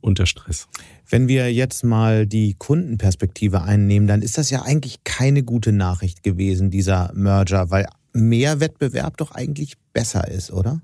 unter 0.05 0.27
Stress. 0.27 0.69
Wenn 1.09 1.29
wir 1.29 1.53
jetzt 1.53 1.83
mal 1.83 2.27
die 2.27 2.55
Kundenperspektive 2.55 3.63
einnehmen, 3.63 4.07
dann 4.07 4.23
ist 4.23 4.39
das 4.39 4.51
ja 4.51 4.63
eigentlich 4.63 5.03
keine 5.05 5.43
gute 5.43 5.73
Nachricht 5.73 6.23
gewesen, 6.23 6.71
dieser 6.71 7.13
Merger, 7.15 7.71
weil 7.71 7.87
mehr 8.13 8.61
Wettbewerb 8.61 9.17
doch 9.17 9.33
eigentlich 9.33 9.75
besser 9.93 10.29
ist, 10.29 10.53
oder? 10.53 10.81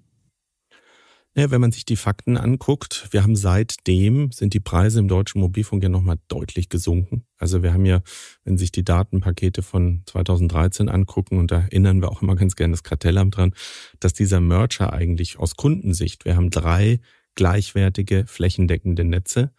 Ja, 1.37 1.53
wenn 1.53 1.61
man 1.61 1.71
sich 1.71 1.85
die 1.85 1.97
Fakten 1.97 2.37
anguckt, 2.37 3.07
wir 3.13 3.23
haben 3.23 3.37
seitdem, 3.37 4.33
sind 4.33 4.53
die 4.53 4.59
Preise 4.59 4.99
im 4.99 5.07
deutschen 5.07 5.41
Mobilfunk 5.41 5.81
ja 5.81 5.89
nochmal 5.89 6.19
deutlich 6.27 6.69
gesunken. 6.69 7.25
Also 7.39 7.63
wir 7.63 7.73
haben 7.73 7.87
ja, 7.87 8.03
wenn 8.43 8.59
sich 8.59 8.73
die 8.73 8.83
Datenpakete 8.83 9.63
von 9.63 10.03
2013 10.07 10.89
angucken, 10.89 11.39
und 11.39 11.53
da 11.53 11.61
erinnern 11.61 12.03
wir 12.03 12.11
auch 12.11 12.21
immer 12.21 12.35
ganz 12.35 12.57
gerne 12.57 12.73
das 12.73 12.83
Kartellamt 12.83 13.37
dran, 13.37 13.55
dass 14.01 14.13
dieser 14.13 14.41
Merger 14.41 14.93
eigentlich 14.93 15.39
aus 15.39 15.55
Kundensicht, 15.55 16.25
wir 16.25 16.35
haben 16.35 16.51
drei 16.51 16.99
gleichwertige 17.35 18.25
flächendeckende 18.27 19.05
Netze 19.05 19.53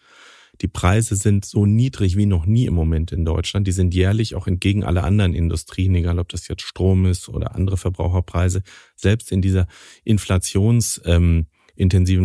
die 0.61 0.67
Preise 0.67 1.15
sind 1.15 1.45
so 1.45 1.65
niedrig 1.65 2.17
wie 2.17 2.27
noch 2.27 2.45
nie 2.45 2.65
im 2.65 2.75
Moment 2.75 3.11
in 3.11 3.25
Deutschland. 3.25 3.65
Die 3.67 3.71
sind 3.71 3.95
jährlich 3.95 4.35
auch 4.35 4.47
entgegen 4.47 4.83
aller 4.83 5.03
anderen 5.03 5.33
Industrien, 5.33 5.95
egal 5.95 6.19
ob 6.19 6.29
das 6.29 6.47
jetzt 6.47 6.61
Strom 6.61 7.05
ist 7.05 7.29
oder 7.29 7.55
andere 7.55 7.77
Verbraucherpreise, 7.77 8.61
selbst 8.95 9.31
in 9.31 9.41
dieser 9.41 9.65
inflationsintensiven 10.03 11.45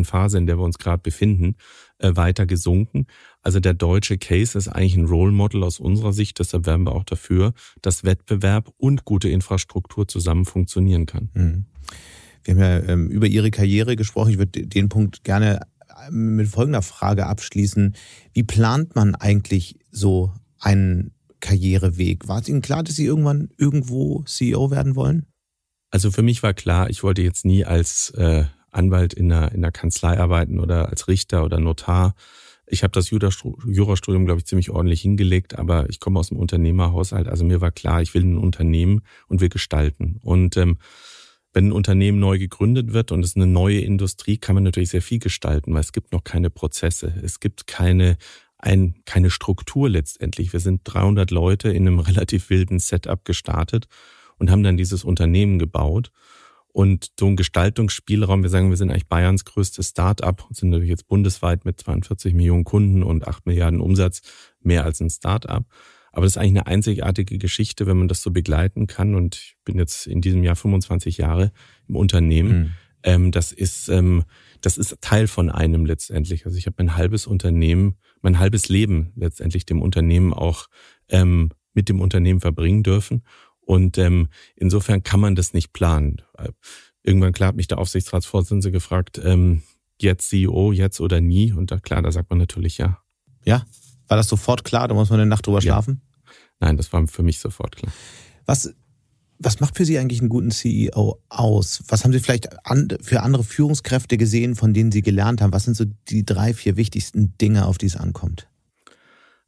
ähm, 0.01 0.05
Phase, 0.05 0.37
in 0.39 0.47
der 0.47 0.59
wir 0.59 0.65
uns 0.65 0.79
gerade 0.79 1.01
befinden, 1.03 1.57
äh, 1.99 2.15
weiter 2.15 2.45
gesunken. 2.45 3.07
Also 3.41 3.59
der 3.59 3.73
deutsche 3.75 4.19
Case 4.19 4.59
ist 4.59 4.69
eigentlich 4.69 4.97
ein 4.97 5.07
Role 5.07 5.33
Model 5.33 5.63
aus 5.63 5.81
unserer 5.81 6.13
Sicht. 6.13 6.39
Deshalb 6.39 6.67
werden 6.67 6.85
wir 6.85 6.95
auch 6.95 7.05
dafür, 7.05 7.55
dass 7.81 8.05
Wettbewerb 8.05 8.71
und 8.77 9.07
gute 9.07 9.31
Infrastruktur 9.31 10.09
zusammen 10.09 10.45
funktionieren 10.45 11.07
kann. 11.07 11.31
Mhm. 11.33 11.65
Wir 12.47 12.55
haben 12.55 12.61
ja 12.61 12.93
ähm, 12.93 13.09
über 13.09 13.27
Ihre 13.27 13.51
Karriere 13.51 13.97
gesprochen. 13.97 14.31
Ich 14.31 14.39
würde 14.39 14.67
den 14.67 14.89
Punkt 14.89 15.25
gerne 15.25 15.61
mit 16.11 16.49
folgender 16.49 16.83
Frage 16.83 17.27
abschließen. 17.27 17.97
Wie 18.33 18.45
plant 18.45 18.95
man 18.95 19.15
eigentlich 19.15 19.79
so 19.91 20.33
einen 20.61 21.13
Karriereweg? 21.41 22.29
War 22.29 22.41
es 22.41 22.49
Ihnen 22.49 22.63
klar, 22.63 22.83
dass 22.83 22.97
Sie 22.97 23.05
irgendwann 23.05 23.51
irgendwo 23.59 24.23
CEO 24.25 24.71
werden 24.71 24.95
wollen? 24.95 25.27
Also 25.91 26.11
für 26.11 26.23
mich 26.23 26.43
war 26.43 26.55
klar, 26.55 26.91
ich 26.91 27.03
wollte 27.03 27.23
jetzt 27.23 27.45
nie 27.45 27.65
als 27.65 28.11
äh, 28.11 28.45
Anwalt 28.71 29.15
in 29.15 29.33
einer, 29.33 29.53
in 29.53 29.65
einer 29.65 29.73
Kanzlei 29.73 30.19
arbeiten 30.19 30.61
oder 30.61 30.89
als 30.89 31.09
Richter 31.09 31.45
oder 31.45 31.59
Notar. 31.59 32.15
Ich 32.69 32.83
habe 32.83 32.93
das 32.93 33.11
Jurastudium, 33.11 34.27
glaube 34.27 34.41
ich, 34.41 34.47
ziemlich 34.47 34.71
ordentlich 34.71 35.01
hingelegt, 35.01 35.57
aber 35.57 35.89
ich 35.89 36.01
komme 36.01 36.19
aus 36.19 36.29
dem 36.29 36.39
Unternehmerhaushalt. 36.39 37.29
Also 37.29 37.45
mir 37.45 37.61
war 37.61 37.71
klar, 37.71 38.03
ich 38.03 38.13
will 38.13 38.25
ein 38.25 38.39
Unternehmen 38.39 39.03
und 39.29 39.41
will 39.41 39.49
gestalten. 39.49 40.19
Und 40.21 40.57
ähm, 40.57 40.79
wenn 41.57 41.69
ein 41.69 41.73
Unternehmen 41.73 42.19
neu 42.19 42.39
gegründet 42.39 42.93
wird 42.93 43.13
und 43.13 43.25
es 43.25 43.35
eine 43.35 43.47
neue 43.47 43.81
Industrie, 43.81 44.37
kann 44.37 44.55
man 44.55 44.65
natürlich 44.65 44.91
sehr 44.91 45.01
viel 45.01 45.19
gestalten, 45.19 45.73
weil 45.73 45.81
es 45.81 45.93
gibt 45.93 46.13
noch 46.13 46.23
keine 46.23 46.51
Prozesse. 46.51 47.15
Es 47.23 47.41
gibt 47.41 47.67
keine, 47.67 48.19
ein, 48.59 48.97
keine 49.07 49.31
Struktur 49.31 49.89
letztendlich. 49.89 50.53
Wir 50.53 50.61
sind 50.61 50.83
300 50.85 51.31
Leute 51.31 51.71
in 51.71 51.87
einem 51.87 51.99
relativ 52.01 52.51
wilden 52.51 52.79
Setup 52.79 53.25
gestartet 53.25 53.87
und 54.37 54.51
haben 54.51 54.63
dann 54.63 54.77
dieses 54.77 55.03
Unternehmen 55.03 55.59
gebaut. 55.59 56.13
Und 56.75 57.13
so 57.19 57.27
ein 57.27 57.37
Gestaltungsspielraum, 57.37 58.43
wir 58.43 58.51
sagen, 58.51 58.69
wir 58.69 58.77
sind 58.77 58.91
eigentlich 58.91 59.09
Bayerns 59.09 59.47
größtes 59.47 59.89
Start-up, 59.89 60.47
sind 60.51 60.69
natürlich 60.69 60.91
jetzt 60.91 61.09
bundesweit 61.09 61.65
mit 61.65 61.81
42 61.81 62.35
Millionen 62.35 62.65
Kunden 62.65 63.03
und 63.03 63.27
8 63.27 63.47
Milliarden 63.47 63.81
Umsatz 63.81 64.21
mehr 64.61 64.85
als 64.85 65.01
ein 65.01 65.09
Start-up. 65.09 65.65
Aber 66.17 66.25
das 66.25 66.33
ist 66.33 66.39
eigentlich 66.39 66.53
eine 66.53 66.67
einzigartige 66.67 67.37
Geschichte, 67.37 67.87
wenn 67.87 67.99
man 67.99 68.09
das 68.09 68.23
so 68.23 68.31
begleiten 68.31 68.87
kann. 68.87 69.15
Und 69.15 69.37
ich 69.37 69.57
bin 69.67 69.77
jetzt 69.77 70.07
in 70.07 70.23
diesem 70.23 70.43
Jahr 70.43 70.57
25 70.57 71.19
Jahre 71.19 71.53
im 71.89 71.97
Unternehmen. 71.97 72.59
Mhm. 72.59 72.71
Ähm, 73.03 73.33
das 73.33 73.53
ist, 73.53 73.91
ähm, 73.91 74.25
das 74.63 74.79
ist 74.79 74.97
Teil 75.03 75.27
von 75.27 75.51
einem 75.51 75.85
letztendlich. 75.85 76.47
Also 76.47 76.57
ich 76.57 76.65
habe 76.65 76.77
mein 76.79 76.97
halbes 76.97 77.27
Unternehmen, 77.27 77.97
mein 78.23 78.39
halbes 78.39 78.71
Leben 78.71 79.13
letztendlich 79.15 79.67
dem 79.67 79.83
Unternehmen 79.83 80.33
auch 80.33 80.69
ähm, 81.11 81.51
mit 81.75 81.91
dem 81.91 82.01
Unternehmen 82.01 82.41
verbringen 82.41 82.83
dürfen. 82.83 83.23
Und 83.61 83.99
ähm, 83.99 84.29
insofern 84.55 85.03
kann 85.03 85.21
man 85.21 85.35
das 85.35 85.53
nicht 85.53 85.75
planen. 85.75 86.23
Irgendwann 87.03 87.35
klar 87.35 87.49
hat 87.49 87.57
mich 87.57 87.69
der 87.69 87.77
Aufsichtsratsvorsitzende 87.77 88.71
gefragt, 88.71 89.21
ähm, 89.23 89.61
jetzt 90.01 90.31
CEO, 90.31 90.73
jetzt 90.73 90.99
oder 90.99 91.21
nie. 91.21 91.53
Und 91.53 91.71
da 91.71 91.79
klar, 91.79 92.01
da 92.01 92.11
sagt 92.11 92.31
man 92.31 92.39
natürlich 92.39 92.79
ja. 92.79 93.03
Ja, 93.45 93.67
war 94.09 94.17
das 94.17 94.29
sofort 94.29 94.65
klar? 94.65 94.89
Da 94.89 94.95
muss 94.95 95.11
man 95.11 95.21
eine 95.21 95.29
Nacht 95.29 95.47
drüber 95.47 95.61
schlafen? 95.61 96.01
Nein, 96.61 96.77
das 96.77 96.93
war 96.93 97.07
für 97.07 97.23
mich 97.23 97.39
sofort 97.39 97.77
klar. 97.77 97.93
Was, 98.47 98.75
was 99.39 99.61
macht 99.61 99.77
für 99.77 99.85
Sie 99.85 99.99
eigentlich 99.99 100.21
einen 100.21 100.29
guten 100.29 100.51
CEO 100.51 101.21
aus? 101.29 101.83
Was 101.89 102.05
haben 102.05 102.13
Sie 102.13 102.21
vielleicht 102.21 102.67
an, 102.67 102.89
für 103.03 103.23
andere 103.23 103.45
Führungskräfte 103.45 104.17
gesehen, 104.17 104.55
von 104.55 104.73
denen 104.73 104.93
Sie 104.93 105.03
gelernt 105.03 105.41
haben? 105.41 105.53
Was 105.53 105.65
sind 105.65 105.77
so 105.77 105.85
die 106.09 106.25
drei, 106.25 106.55
vier 106.55 106.77
wichtigsten 106.77 107.37
Dinge, 107.39 107.67
auf 107.67 107.79
die 107.79 107.87
es 107.87 107.97
ankommt? 107.97 108.49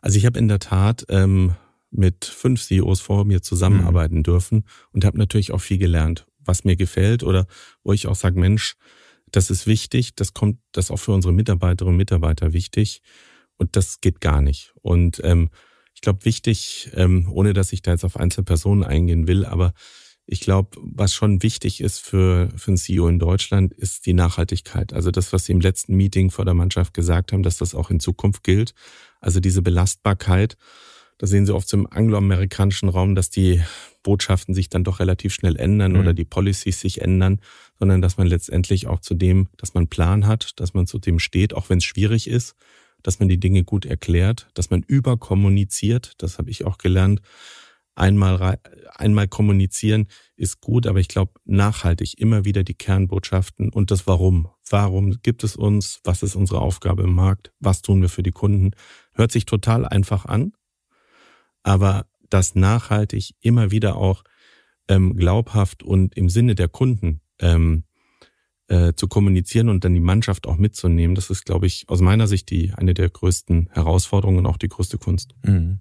Also 0.01 0.19
ich 0.19 0.27
habe 0.27 0.39
in 0.39 0.49
der 0.49 0.59
Tat 0.59 1.07
ähm, 1.09 1.55
mit 1.91 2.25
fünf 2.25 2.63
CEOs 2.63 3.01
vor 3.01 3.25
mir 3.25 3.43
zusammenarbeiten 3.43 4.19
mhm. 4.19 4.23
dürfen 4.25 4.65
und 4.93 5.05
habe 5.05 5.19
natürlich 5.19 5.53
auch 5.53 5.61
viel 5.61 5.79
gelernt, 5.79 6.27
was 6.45 6.65
mir 6.65 6.77
gefällt 6.77 7.23
oder 7.23 7.47
wo 7.83 7.93
ich 7.93 8.07
auch 8.07 8.15
sage, 8.15 8.39
Mensch, 8.39 8.77
das 9.31 9.51
ist 9.51 9.67
wichtig, 9.67 10.15
das 10.15 10.35
kommt, 10.35 10.59
das 10.73 10.87
ist 10.87 10.91
auch 10.91 10.99
für 10.99 11.13
unsere 11.13 11.35
Mitarbeiterinnen 11.35 11.95
und 11.95 11.99
Mitarbeiter 11.99 12.53
wichtig 12.53 13.03
und 13.57 13.77
das 13.77 14.01
geht 14.01 14.21
gar 14.21 14.41
nicht. 14.41 14.73
Und 14.81 15.21
ähm, 15.25 15.51
ich 15.99 16.03
glaube, 16.03 16.25
wichtig, 16.25 16.93
ähm, 16.95 17.27
ohne 17.29 17.55
dass 17.55 17.73
ich 17.73 17.83
da 17.83 17.91
jetzt 17.91 18.05
auf 18.05 18.17
Einzelpersonen 18.17 18.85
eingehen 18.85 19.27
will, 19.27 19.45
aber 19.45 19.73
ich 20.27 20.39
glaube, 20.39 20.79
was 20.81 21.13
schon 21.13 21.43
wichtig 21.43 21.81
ist 21.81 21.99
für, 21.99 22.51
für 22.55 22.71
ein 22.71 22.77
CEO 22.77 23.09
in 23.09 23.19
Deutschland, 23.19 23.75
ist 23.75 24.07
die 24.07 24.13
Nachhaltigkeit. 24.13 24.93
Also 24.93 25.11
das, 25.11 25.33
was 25.33 25.47
Sie 25.47 25.51
im 25.51 25.61
letzten 25.61 25.97
Meeting 25.97 26.31
vor 26.31 26.45
der 26.45 26.55
Mannschaft 26.55 26.95
gesagt 26.95 27.33
haben, 27.33 27.43
dass 27.43 27.57
das 27.57 27.75
auch 27.75 27.91
in 27.91 27.99
Zukunft 27.99 28.45
gilt. 28.45 28.75
Also 29.21 29.41
diese 29.41 29.61
Belastbarkeit. 29.61 30.57
Da 31.19 31.27
sehen 31.27 31.47
Sie 31.47 31.53
oft 31.53 31.73
im 31.73 31.89
angloamerikanischen 31.91 32.89
Raum, 32.89 33.17
dass 33.17 33.29
die 33.29 33.61
Botschaften 34.05 34.55
sich 34.55 34.69
dann 34.69 34.85
doch 34.85 35.01
relativ 35.01 35.35
schnell 35.35 35.57
ändern 35.57 35.95
mhm. 35.95 35.99
oder 35.99 36.15
die 36.15 36.25
Policies 36.25 36.79
sich 36.79 37.01
ändern, 37.01 37.41
sondern 37.81 38.03
dass 38.03 38.19
man 38.19 38.29
letztendlich 38.29 38.87
auch 38.87 39.01
zu 39.01 39.15
dem, 39.15 39.49
dass 39.57 39.75
man 39.75 39.89
Plan 39.89 40.29
hat, 40.29 40.61
dass 40.61 40.75
man 40.75 40.87
zu 40.87 41.01
dem 41.01 41.19
steht, 41.19 41.55
auch 41.55 41.69
wenn 41.71 41.79
es 41.79 41.85
schwierig 41.85 42.29
ist, 42.29 42.55
dass 43.09 43.21
man 43.21 43.31
die 43.31 43.41
Dinge 43.41 43.65
gut 43.65 43.87
erklärt, 43.87 44.51
dass 44.53 44.69
man 44.69 44.83
überkommuniziert, 44.83 46.13
das 46.19 46.37
habe 46.37 46.51
ich 46.51 46.67
auch 46.67 46.77
gelernt. 46.77 47.23
Einmal, 47.95 48.59
einmal 48.97 49.29
kommunizieren 49.29 50.09
ist 50.37 50.61
gut, 50.61 50.87
aber 50.87 51.01
ich 51.01 51.09
glaube 51.09 51.33
nachhaltig 51.47 52.21
immer 52.21 52.45
wieder 52.45 52.65
die 52.65 52.75
Kernbotschaften 52.75 53.71
und 53.71 53.91
das 53.91 54.07
Warum. 54.07 54.51
Warum 54.69 55.23
gibt 55.23 55.43
es 55.43 55.57
uns? 55.57 56.01
Was 56.05 56.23
ist 56.23 56.37
unsere 56.37 56.61
Aufgabe 56.61 57.05
im 57.05 57.15
Markt? 57.15 57.51
Was 57.61 57.81
tun 57.81 58.03
wir 58.03 58.11
für 58.11 58.23
die 58.23 58.31
Kunden? 58.31 58.73
Hört 59.15 59.33
sich 59.33 59.47
total 59.47 59.87
einfach 59.87 60.27
an, 60.27 60.53
aber 61.63 62.05
das 62.29 62.57
nachhaltig 62.57 63.37
immer 63.41 63.71
wieder 63.71 63.97
auch 63.97 64.23
ähm, 64.87 65.17
glaubhaft 65.17 65.83
und 65.83 66.15
im 66.15 66.29
Sinne 66.29 66.55
der 66.55 66.69
Kunden 66.69 67.23
ähm, 67.39 67.85
äh, 68.69 68.93
zu 68.95 69.09
kommunizieren 69.09 69.69
und 69.69 69.85
dann 69.85 69.95
die 69.95 70.01
Mannschaft 70.01 70.47
auch 70.47 70.57
mitzunehmen, 70.57 71.15
das 71.15 71.31
ist, 71.31 71.45
glaube 71.45 71.67
ich, 71.67 71.85
aus 71.89 72.01
meiner 72.01 72.27
Sicht 72.27 72.51
die 72.51 72.73
eine 72.75 72.95
der 72.95 73.09
größten 73.09 73.71
Herausforderungen 73.73 74.39
und 74.39 74.47
auch 74.47 74.59
die 74.59 74.69
größte 74.69 74.99
Kunst. 74.99 75.35
Mhm. 75.43 75.81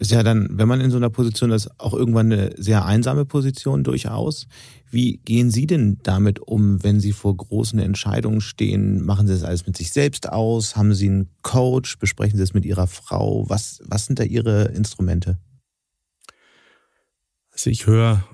Ist 0.00 0.12
ja 0.12 0.22
dann, 0.22 0.48
wenn 0.52 0.68
man 0.68 0.80
in 0.80 0.92
so 0.92 0.96
einer 0.96 1.10
Position 1.10 1.50
ist, 1.50 1.68
auch 1.80 1.92
irgendwann 1.92 2.30
eine 2.30 2.52
sehr 2.56 2.84
einsame 2.84 3.24
Position 3.24 3.82
durchaus. 3.82 4.46
Wie 4.90 5.18
gehen 5.24 5.50
Sie 5.50 5.66
denn 5.66 5.98
damit 6.04 6.38
um, 6.38 6.84
wenn 6.84 7.00
Sie 7.00 7.10
vor 7.10 7.36
großen 7.36 7.80
Entscheidungen 7.80 8.40
stehen? 8.40 9.04
Machen 9.04 9.26
Sie 9.26 9.32
das 9.32 9.42
alles 9.42 9.66
mit 9.66 9.76
sich 9.76 9.90
selbst 9.90 10.28
aus? 10.28 10.76
Haben 10.76 10.94
Sie 10.94 11.08
einen 11.08 11.30
Coach? 11.42 11.98
Besprechen 11.98 12.36
Sie 12.36 12.42
das 12.42 12.54
mit 12.54 12.64
Ihrer 12.64 12.86
Frau? 12.86 13.48
Was, 13.48 13.80
was 13.86 14.06
sind 14.06 14.20
da 14.20 14.24
Ihre 14.24 14.66
Instrumente? 14.66 15.38
Also 17.50 17.70
ich 17.70 17.88
höre 17.88 18.24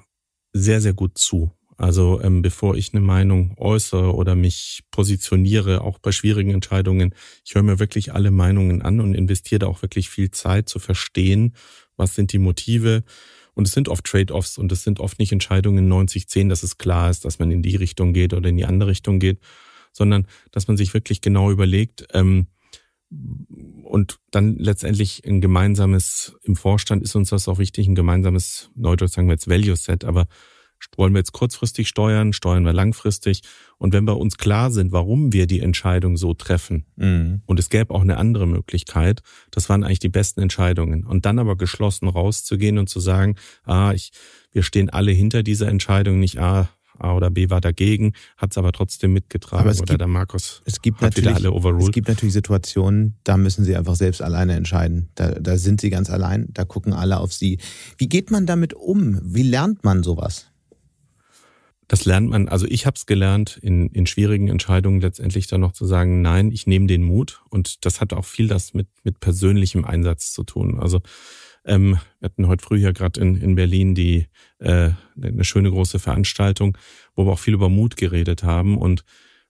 sehr, 0.53 0.83
sehr 0.83 0.93
gut 0.93 1.17
zu. 1.17 1.51
Also 1.77 2.21
ähm, 2.23 2.43
bevor 2.43 2.77
ich 2.77 2.93
eine 2.93 3.01
Meinung 3.01 3.55
äußere 3.59 4.15
oder 4.15 4.35
mich 4.35 4.83
positioniere, 4.91 5.81
auch 5.83 5.99
bei 5.99 6.13
schwierigen 6.13 6.51
Entscheidungen, 6.51 7.15
ich 7.45 7.55
höre 7.55 7.63
mir 7.63 7.79
wirklich 7.79 8.13
alle 8.13 8.31
Meinungen 8.31 8.83
an 8.83 9.01
und 9.01 9.15
investiere 9.15 9.61
da 9.61 9.67
auch 9.67 9.83
wirklich 9.83 10.09
viel 10.09 10.31
Zeit 10.31 10.69
zu 10.69 10.79
verstehen, 10.79 11.55
was 11.97 12.15
sind 12.15 12.33
die 12.33 12.39
Motive. 12.39 13.05
Und 13.55 13.69
es 13.69 13.73
sind 13.73 13.89
oft 13.89 14.05
Trade-offs 14.05 14.59
und 14.59 14.73
es 14.73 14.83
sind 14.83 14.99
oft 14.99 15.19
nicht 15.19 15.31
Entscheidungen 15.31 15.91
90-10, 15.91 16.49
dass 16.49 16.65
es 16.65 16.77
klar 16.77 17.11
ist, 17.11 17.25
dass 17.25 17.39
man 17.39 17.51
in 17.53 17.63
die 17.63 17.77
Richtung 17.77 18.13
geht 18.13 18.35
oder 18.35 18.49
in 18.49 18.57
die 18.57 18.65
andere 18.65 18.91
Richtung 18.91 19.21
geht, 19.21 19.39
sondern 19.93 20.27
dass 20.51 20.67
man 20.67 20.77
sich 20.77 20.93
wirklich 20.93 21.21
genau 21.21 21.53
überlegt, 21.53 22.07
ähm, 22.13 22.49
und 23.85 24.19
dann 24.31 24.57
letztendlich 24.57 25.25
ein 25.25 25.41
gemeinsames, 25.41 26.37
im 26.43 26.57
Vorstand 26.57 27.03
ist 27.03 27.15
uns 27.15 27.31
das 27.31 27.49
auch 27.49 27.59
wichtig, 27.59 27.87
ein 27.87 27.95
gemeinsames, 27.95 28.71
neudeutsch 28.75 29.13
sagen 29.13 29.29
wir 29.29 29.35
jetzt 29.35 29.49
Value 29.49 29.77
Set, 29.77 30.05
aber 30.05 30.27
wollen 30.97 31.13
wir 31.13 31.19
jetzt 31.19 31.33
kurzfristig 31.33 31.89
steuern, 31.89 32.33
steuern 32.33 32.65
wir 32.65 32.73
langfristig? 32.73 33.43
Und 33.79 33.93
wenn 33.93 34.05
wir 34.05 34.17
uns 34.17 34.37
klar 34.37 34.71
sind, 34.71 34.93
warum 34.93 35.33
wir 35.33 35.47
die 35.47 35.61
Entscheidung 35.61 36.17
so 36.17 36.35
treffen, 36.35 36.87
mhm. 36.97 37.43
und 37.47 37.59
es 37.59 37.69
gäbe 37.69 37.95
auch 37.95 38.03
eine 38.03 38.17
andere 38.17 38.47
Möglichkeit, 38.47 39.23
das 39.51 39.69
waren 39.69 39.85
eigentlich 39.85 39.99
die 39.99 40.09
besten 40.09 40.41
Entscheidungen. 40.41 41.05
Und 41.05 41.27
dann 41.27 41.39
aber 41.39 41.57
geschlossen 41.57 42.09
rauszugehen 42.09 42.79
und 42.79 42.89
zu 42.89 43.01
sagen, 43.01 43.37
ah, 43.65 43.93
ich, 43.93 44.13
wir 44.53 44.63
stehen 44.63 44.91
alle 44.91 45.11
hinter 45.11 45.43
dieser 45.43 45.69
Entscheidung, 45.69 46.19
nicht 46.19 46.39
ah, 46.39 46.69
A 46.99 47.15
oder 47.15 47.31
B 47.31 47.51
war 47.51 47.61
dagegen, 47.61 48.13
hat 48.37 48.53
es 48.53 48.59
aber 48.59 48.73
trotzdem 48.73 49.13
mitgetragen. 49.13 49.63
Aber 49.63 49.71
es 49.71 49.81
oder 49.81 49.95
gibt, 49.95 50.01
der 50.01 50.09
Markus 50.09 50.63
es 50.65 50.81
gibt 50.81 50.99
hat 50.99 51.17
natürlich, 51.17 51.35
alle 51.35 51.53
overruled. 51.53 51.89
Es 51.89 51.93
gibt 51.93 52.09
natürlich 52.09 52.33
Situationen, 52.33 53.17
da 53.25 53.37
müssen 53.37 53.65
sie 53.65 53.77
einfach 53.77 53.97
selbst 53.97 54.23
alleine 54.23 54.55
entscheiden. 54.55 55.09
Da, 55.15 55.33
da 55.33 55.57
sind 55.57 55.81
sie 55.81 55.91
ganz 55.91 56.11
allein, 56.11 56.49
da 56.53 56.65
gucken 56.65 56.93
alle 56.93 57.19
auf 57.19 57.33
sie. 57.33 57.59
Wie 57.99 58.09
geht 58.09 58.31
man 58.31 58.47
damit 58.47 58.75
um? 58.75 59.21
Wie 59.23 59.43
lernt 59.43 59.85
man 59.85 60.03
sowas? 60.03 60.51
Das 61.89 62.05
lernt 62.05 62.31
man, 62.31 62.49
also 62.49 62.67
ich 62.67 62.87
habe 62.87 62.95
es 62.97 63.07
gelernt, 63.07 63.59
in, 63.61 63.89
in 63.89 64.07
schwierigen 64.07 64.49
Entscheidungen 64.49 65.01
letztendlich 65.01 65.47
dann 65.47 65.61
noch 65.61 65.73
zu 65.73 65.85
sagen, 65.85 66.23
nein, 66.23 66.51
ich 66.51 66.67
nehme 66.67 66.87
den 66.87 67.03
Mut. 67.03 67.43
Und 67.51 67.85
das 67.85 68.01
hat 68.01 68.13
auch 68.13 68.25
viel 68.25 68.49
das 68.49 68.75
mit, 68.75 68.89
mit 69.03 69.21
persönlichem 69.21 69.85
Einsatz 69.85 70.33
zu 70.33 70.45
tun. 70.45 70.79
Also 70.81 71.01
ähm, 71.65 71.99
wir 72.21 72.27
hatten 72.27 72.49
heute 72.49 72.65
früh 72.65 72.79
hier 72.79 72.93
gerade 72.93 73.21
in, 73.21 73.37
in 73.37 73.55
Berlin 73.55 73.95
die 73.95 74.27
äh, 74.59 74.91
eine 75.21 75.45
schöne 75.45 75.71
große 75.71 75.99
Veranstaltung, 75.99 76.77
wo 77.15 77.27
wir 77.27 77.33
auch 77.33 77.39
viel 77.39 77.55
über 77.55 77.69
Mut 77.69 77.97
geredet 77.97 78.43
haben. 78.43 78.79
Und 78.79 79.05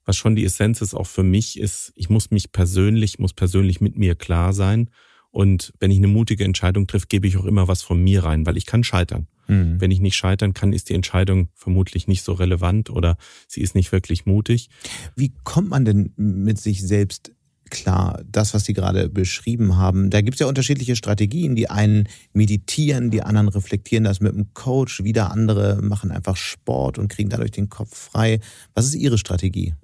was 0.04 0.16
schon 0.16 0.36
die 0.36 0.44
Essenz 0.44 0.80
ist 0.80 0.94
auch 0.94 1.06
für 1.06 1.22
mich, 1.22 1.58
ist, 1.58 1.92
ich 1.96 2.10
muss 2.10 2.30
mich 2.30 2.52
persönlich, 2.52 3.18
muss 3.18 3.32
persönlich 3.32 3.80
mit 3.80 3.96
mir 3.96 4.14
klar 4.14 4.52
sein. 4.52 4.90
Und 5.34 5.72
wenn 5.80 5.90
ich 5.90 5.98
eine 5.98 6.06
mutige 6.06 6.44
Entscheidung 6.44 6.86
treffe, 6.86 7.08
gebe 7.08 7.26
ich 7.26 7.36
auch 7.36 7.44
immer 7.44 7.66
was 7.66 7.82
von 7.82 8.00
mir 8.00 8.22
rein, 8.22 8.46
weil 8.46 8.56
ich 8.56 8.66
kann 8.66 8.84
scheitern. 8.84 9.26
Mhm. 9.48 9.80
Wenn 9.80 9.90
ich 9.90 9.98
nicht 9.98 10.14
scheitern 10.14 10.54
kann, 10.54 10.72
ist 10.72 10.90
die 10.90 10.94
Entscheidung 10.94 11.48
vermutlich 11.54 12.06
nicht 12.06 12.22
so 12.22 12.34
relevant 12.34 12.88
oder 12.88 13.16
sie 13.48 13.60
ist 13.60 13.74
nicht 13.74 13.90
wirklich 13.90 14.26
mutig. 14.26 14.68
Wie 15.16 15.32
kommt 15.42 15.70
man 15.70 15.84
denn 15.84 16.12
mit 16.16 16.60
sich 16.60 16.82
selbst 16.82 17.32
klar, 17.68 18.22
das, 18.30 18.54
was 18.54 18.64
Sie 18.64 18.74
gerade 18.74 19.08
beschrieben 19.08 19.76
haben, 19.76 20.10
da 20.10 20.20
gibt 20.20 20.36
es 20.36 20.40
ja 20.40 20.46
unterschiedliche 20.46 20.94
Strategien. 20.94 21.56
Die 21.56 21.68
einen 21.68 22.08
meditieren, 22.32 23.10
die 23.10 23.22
anderen 23.22 23.48
reflektieren 23.48 24.04
das 24.04 24.20
mit 24.20 24.34
einem 24.34 24.54
Coach, 24.54 25.02
wieder 25.02 25.32
andere 25.32 25.80
machen 25.82 26.12
einfach 26.12 26.36
Sport 26.36 26.96
und 26.96 27.08
kriegen 27.08 27.30
dadurch 27.30 27.50
den 27.50 27.70
Kopf 27.70 27.96
frei. 28.12 28.38
Was 28.74 28.84
ist 28.84 28.94
Ihre 28.94 29.18
Strategie? 29.18 29.74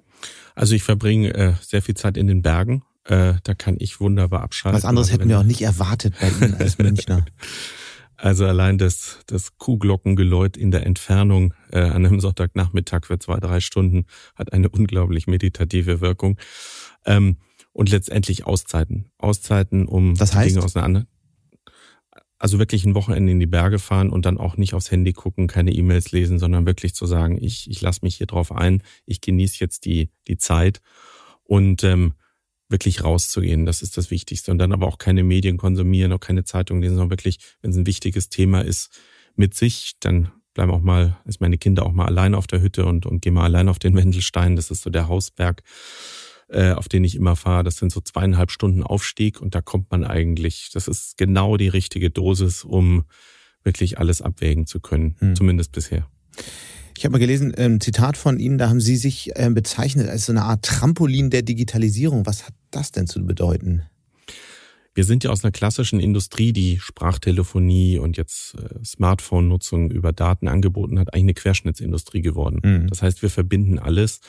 Also 0.55 0.75
ich 0.75 0.83
verbringe 0.83 1.33
äh, 1.33 1.53
sehr 1.61 1.81
viel 1.81 1.95
Zeit 1.95 2.15
in 2.15 2.27
den 2.27 2.41
Bergen. 2.41 2.83
Äh, 3.11 3.33
da 3.43 3.53
kann 3.53 3.75
ich 3.77 3.99
wunderbar 3.99 4.41
abschalten. 4.41 4.77
Was 4.77 4.85
anderes 4.85 5.09
also 5.09 5.19
hätten 5.19 5.29
wir 5.29 5.39
auch 5.39 5.43
nicht 5.43 5.61
erwartet 5.61 6.13
bei 6.21 6.29
Ihnen 6.29 6.55
als 6.55 6.77
Münchner. 6.77 7.25
Also 8.17 8.45
allein 8.45 8.77
das, 8.77 9.17
das 9.25 9.57
Kuhglockengeläut 9.57 10.55
in 10.55 10.69
der 10.69 10.85
Entfernung 10.85 11.55
äh, 11.71 11.79
an 11.79 12.05
einem 12.05 12.19
Sonntagnachmittag 12.19 13.07
für 13.07 13.17
zwei, 13.17 13.39
drei 13.39 13.61
Stunden 13.61 14.05
hat 14.35 14.53
eine 14.53 14.69
unglaublich 14.69 15.25
meditative 15.25 16.01
Wirkung. 16.01 16.37
Ähm, 17.03 17.37
und 17.73 17.89
letztendlich 17.89 18.45
Auszeiten. 18.45 19.09
Auszeiten, 19.17 19.87
um 19.87 20.13
das 20.13 20.35
heißt? 20.35 20.51
Dinge 20.51 20.63
auseinander. 20.63 21.07
Also 22.37 22.59
wirklich 22.59 22.85
ein 22.85 22.93
Wochenende 22.93 23.31
in 23.31 23.39
die 23.39 23.47
Berge 23.47 23.79
fahren 23.79 24.11
und 24.11 24.27
dann 24.27 24.37
auch 24.37 24.55
nicht 24.55 24.75
aufs 24.75 24.91
Handy 24.91 25.13
gucken, 25.13 25.47
keine 25.47 25.71
E-Mails 25.71 26.11
lesen, 26.11 26.37
sondern 26.37 26.67
wirklich 26.67 26.93
zu 26.93 27.07
sagen, 27.07 27.39
ich, 27.41 27.71
ich 27.71 27.81
lasse 27.81 28.01
mich 28.03 28.17
hier 28.17 28.27
drauf 28.27 28.51
ein, 28.51 28.83
ich 29.07 29.19
genieße 29.19 29.57
jetzt 29.59 29.85
die, 29.85 30.11
die 30.27 30.37
Zeit 30.37 30.79
und 31.43 31.83
ähm, 31.83 32.13
wirklich 32.71 33.03
rauszugehen. 33.03 33.65
Das 33.65 33.81
ist 33.81 33.97
das 33.97 34.11
Wichtigste. 34.11 34.51
Und 34.51 34.57
dann 34.57 34.71
aber 34.71 34.87
auch 34.87 34.97
keine 34.97 35.23
Medien 35.23 35.57
konsumieren, 35.57 36.11
auch 36.13 36.19
keine 36.19 36.43
Zeitung 36.43 36.81
lesen, 36.81 36.95
sondern 36.95 37.11
wirklich, 37.11 37.39
wenn 37.61 37.71
es 37.71 37.77
ein 37.77 37.85
wichtiges 37.85 38.29
Thema 38.29 38.61
ist, 38.61 38.89
mit 39.35 39.53
sich, 39.53 39.93
dann 39.99 40.31
bleiben 40.53 40.71
auch 40.71 40.81
mal, 40.81 41.17
ist 41.25 41.41
meine 41.41 41.57
Kinder 41.57 41.85
auch 41.85 41.93
mal 41.93 42.05
allein 42.05 42.35
auf 42.35 42.47
der 42.47 42.61
Hütte 42.61 42.85
und, 42.85 43.05
und 43.05 43.21
gehen 43.21 43.33
mal 43.33 43.45
allein 43.45 43.69
auf 43.69 43.79
den 43.79 43.95
Wendelstein. 43.95 44.55
Das 44.55 44.71
ist 44.71 44.83
so 44.83 44.89
der 44.89 45.07
Hausberg 45.07 45.63
äh, 46.51 46.73
auf 46.73 46.89
den 46.89 47.03
ich 47.03 47.15
immer 47.15 47.35
fahre. 47.35 47.63
Das 47.63 47.77
sind 47.77 47.91
so 47.91 48.01
zweieinhalb 48.01 48.51
Stunden 48.51 48.83
Aufstieg 48.83 49.41
und 49.41 49.55
da 49.55 49.61
kommt 49.61 49.89
man 49.91 50.03
eigentlich, 50.03 50.69
das 50.73 50.87
ist 50.87 51.17
genau 51.17 51.57
die 51.57 51.69
richtige 51.69 52.09
Dosis, 52.09 52.63
um 52.63 53.05
wirklich 53.63 53.99
alles 53.99 54.21
abwägen 54.21 54.65
zu 54.65 54.79
können, 54.79 55.15
hm. 55.19 55.35
zumindest 55.35 55.71
bisher. 55.71 56.07
Ich 56.97 57.05
habe 57.05 57.13
mal 57.13 57.19
gelesen, 57.19 57.53
ein 57.55 57.81
Zitat 57.81 58.17
von 58.17 58.39
Ihnen, 58.39 58.57
da 58.57 58.69
haben 58.69 58.81
Sie 58.81 58.95
sich 58.95 59.35
äh, 59.35 59.49
bezeichnet 59.49 60.09
als 60.09 60.25
so 60.25 60.33
eine 60.33 60.43
Art 60.43 60.63
Trampolin 60.63 61.29
der 61.29 61.41
Digitalisierung. 61.41 62.25
Was 62.25 62.45
hat 62.45 62.53
das 62.69 62.91
denn 62.91 63.07
zu 63.07 63.25
bedeuten? 63.25 63.83
Wir 64.93 65.05
sind 65.05 65.23
ja 65.23 65.29
aus 65.29 65.43
einer 65.43 65.51
klassischen 65.51 66.01
Industrie, 66.01 66.51
die 66.51 66.79
Sprachtelefonie 66.79 67.97
und 67.97 68.17
jetzt 68.17 68.55
äh, 68.55 68.83
Smartphone-Nutzung 68.83 69.89
über 69.89 70.11
Daten 70.11 70.47
angeboten 70.49 70.99
hat, 70.99 71.13
eigentlich 71.13 71.23
eine 71.23 71.33
Querschnittsindustrie 71.35 72.21
geworden. 72.21 72.59
Mhm. 72.63 72.87
Das 72.87 73.01
heißt, 73.01 73.21
wir 73.21 73.29
verbinden 73.29 73.79
alles. 73.79 74.19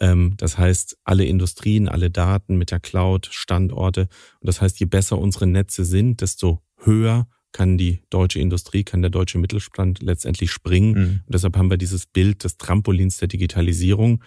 Ähm, 0.00 0.34
das 0.36 0.58
heißt, 0.58 0.98
alle 1.04 1.24
Industrien, 1.24 1.88
alle 1.88 2.10
Daten 2.10 2.56
mit 2.56 2.72
der 2.72 2.80
Cloud, 2.80 3.28
Standorte. 3.30 4.08
Und 4.40 4.48
das 4.48 4.60
heißt, 4.60 4.80
je 4.80 4.86
besser 4.86 5.18
unsere 5.18 5.46
Netze 5.46 5.84
sind, 5.84 6.20
desto 6.20 6.60
höher 6.82 7.28
kann 7.54 7.78
die 7.78 8.02
deutsche 8.10 8.40
Industrie, 8.40 8.84
kann 8.84 9.00
der 9.00 9.10
deutsche 9.10 9.38
Mittelstand 9.38 10.02
letztendlich 10.02 10.50
springen. 10.50 10.90
Mhm. 10.90 11.20
Und 11.24 11.34
deshalb 11.34 11.56
haben 11.56 11.70
wir 11.70 11.78
dieses 11.78 12.04
Bild 12.04 12.44
des 12.44 12.58
Trampolins 12.58 13.16
der 13.16 13.28
Digitalisierung 13.28 14.22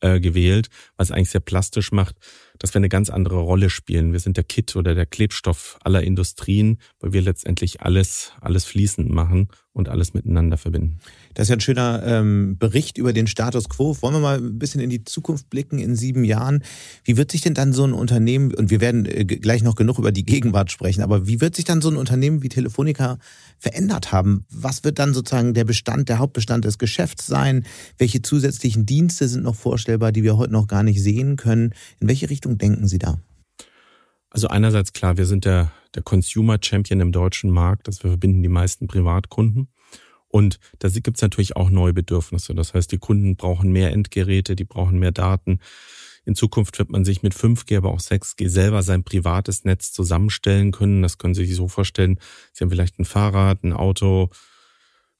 äh, 0.00 0.20
gewählt, 0.20 0.68
was 0.96 1.12
eigentlich 1.12 1.30
sehr 1.30 1.40
plastisch 1.40 1.92
macht, 1.92 2.16
dass 2.58 2.74
wir 2.74 2.80
eine 2.80 2.88
ganz 2.88 3.08
andere 3.08 3.38
Rolle 3.38 3.70
spielen. 3.70 4.12
Wir 4.12 4.18
sind 4.18 4.36
der 4.36 4.44
Kit 4.44 4.74
oder 4.74 4.96
der 4.96 5.06
Klebstoff 5.06 5.78
aller 5.84 6.02
Industrien, 6.02 6.78
weil 6.98 7.12
wir 7.12 7.22
letztendlich 7.22 7.82
alles, 7.82 8.32
alles 8.40 8.64
fließend 8.64 9.08
machen 9.08 9.48
und 9.72 9.88
alles 9.88 10.12
miteinander 10.12 10.58
verbinden. 10.58 10.98
Das 11.34 11.44
ist 11.44 11.48
ja 11.50 11.56
ein 11.56 11.60
schöner 11.60 12.02
ähm, 12.04 12.56
Bericht 12.58 12.98
über 12.98 13.12
den 13.12 13.26
Status 13.26 13.68
quo. 13.68 13.96
Wollen 14.00 14.14
wir 14.14 14.20
mal 14.20 14.38
ein 14.38 14.58
bisschen 14.58 14.80
in 14.80 14.90
die 14.90 15.04
Zukunft 15.04 15.48
blicken 15.50 15.78
in 15.78 15.96
sieben 15.96 16.24
Jahren? 16.24 16.62
Wie 17.04 17.16
wird 17.16 17.32
sich 17.32 17.40
denn 17.40 17.54
dann 17.54 17.72
so 17.72 17.84
ein 17.84 17.92
Unternehmen, 17.92 18.54
und 18.54 18.70
wir 18.70 18.80
werden 18.80 19.06
äh, 19.06 19.24
gleich 19.24 19.62
noch 19.62 19.76
genug 19.76 19.98
über 19.98 20.12
die 20.12 20.24
Gegenwart 20.24 20.70
sprechen, 20.70 21.02
aber 21.02 21.26
wie 21.26 21.40
wird 21.40 21.56
sich 21.56 21.64
dann 21.64 21.80
so 21.80 21.90
ein 21.90 21.96
Unternehmen 21.96 22.42
wie 22.42 22.48
Telefonica 22.48 23.18
verändert 23.58 24.12
haben? 24.12 24.44
Was 24.50 24.84
wird 24.84 24.98
dann 24.98 25.14
sozusagen 25.14 25.54
der 25.54 25.64
Bestand, 25.64 26.08
der 26.08 26.18
Hauptbestand 26.18 26.64
des 26.64 26.78
Geschäfts 26.78 27.26
sein? 27.26 27.64
Welche 27.98 28.22
zusätzlichen 28.22 28.86
Dienste 28.86 29.28
sind 29.28 29.44
noch 29.44 29.56
vorstellbar, 29.56 30.12
die 30.12 30.22
wir 30.22 30.36
heute 30.36 30.52
noch 30.52 30.66
gar 30.66 30.82
nicht 30.82 31.02
sehen 31.02 31.36
können? 31.36 31.74
In 32.00 32.08
welche 32.08 32.28
Richtung 32.30 32.58
denken 32.58 32.86
Sie 32.86 32.98
da? 32.98 33.18
Also 34.32 34.48
einerseits 34.48 34.92
klar, 34.94 35.18
wir 35.18 35.26
sind 35.26 35.44
der, 35.44 35.72
der 35.94 36.02
Consumer 36.02 36.58
Champion 36.60 37.00
im 37.00 37.12
deutschen 37.12 37.50
Markt, 37.50 37.86
dass 37.86 38.02
wir 38.02 38.10
verbinden 38.10 38.42
die 38.42 38.48
meisten 38.48 38.86
Privatkunden. 38.86 39.68
Und 40.32 40.58
da 40.78 40.88
gibt 40.88 41.18
es 41.18 41.22
natürlich 41.22 41.56
auch 41.56 41.68
neue 41.68 41.92
Bedürfnisse. 41.92 42.54
Das 42.54 42.72
heißt, 42.72 42.90
die 42.90 42.98
Kunden 42.98 43.36
brauchen 43.36 43.70
mehr 43.70 43.92
Endgeräte, 43.92 44.56
die 44.56 44.64
brauchen 44.64 44.98
mehr 44.98 45.12
Daten. 45.12 45.58
In 46.24 46.34
Zukunft 46.34 46.78
wird 46.78 46.90
man 46.90 47.04
sich 47.04 47.22
mit 47.22 47.34
5G, 47.34 47.76
aber 47.76 47.90
auch 47.90 48.00
6G 48.00 48.48
selber 48.48 48.82
sein 48.82 49.04
privates 49.04 49.64
Netz 49.64 49.92
zusammenstellen 49.92 50.72
können. 50.72 51.02
Das 51.02 51.18
können 51.18 51.34
Sie 51.34 51.44
sich 51.44 51.54
so 51.54 51.68
vorstellen. 51.68 52.18
Sie 52.54 52.64
haben 52.64 52.70
vielleicht 52.70 52.98
ein 52.98 53.04
Fahrrad, 53.04 53.62
ein 53.62 53.74
Auto, 53.74 54.30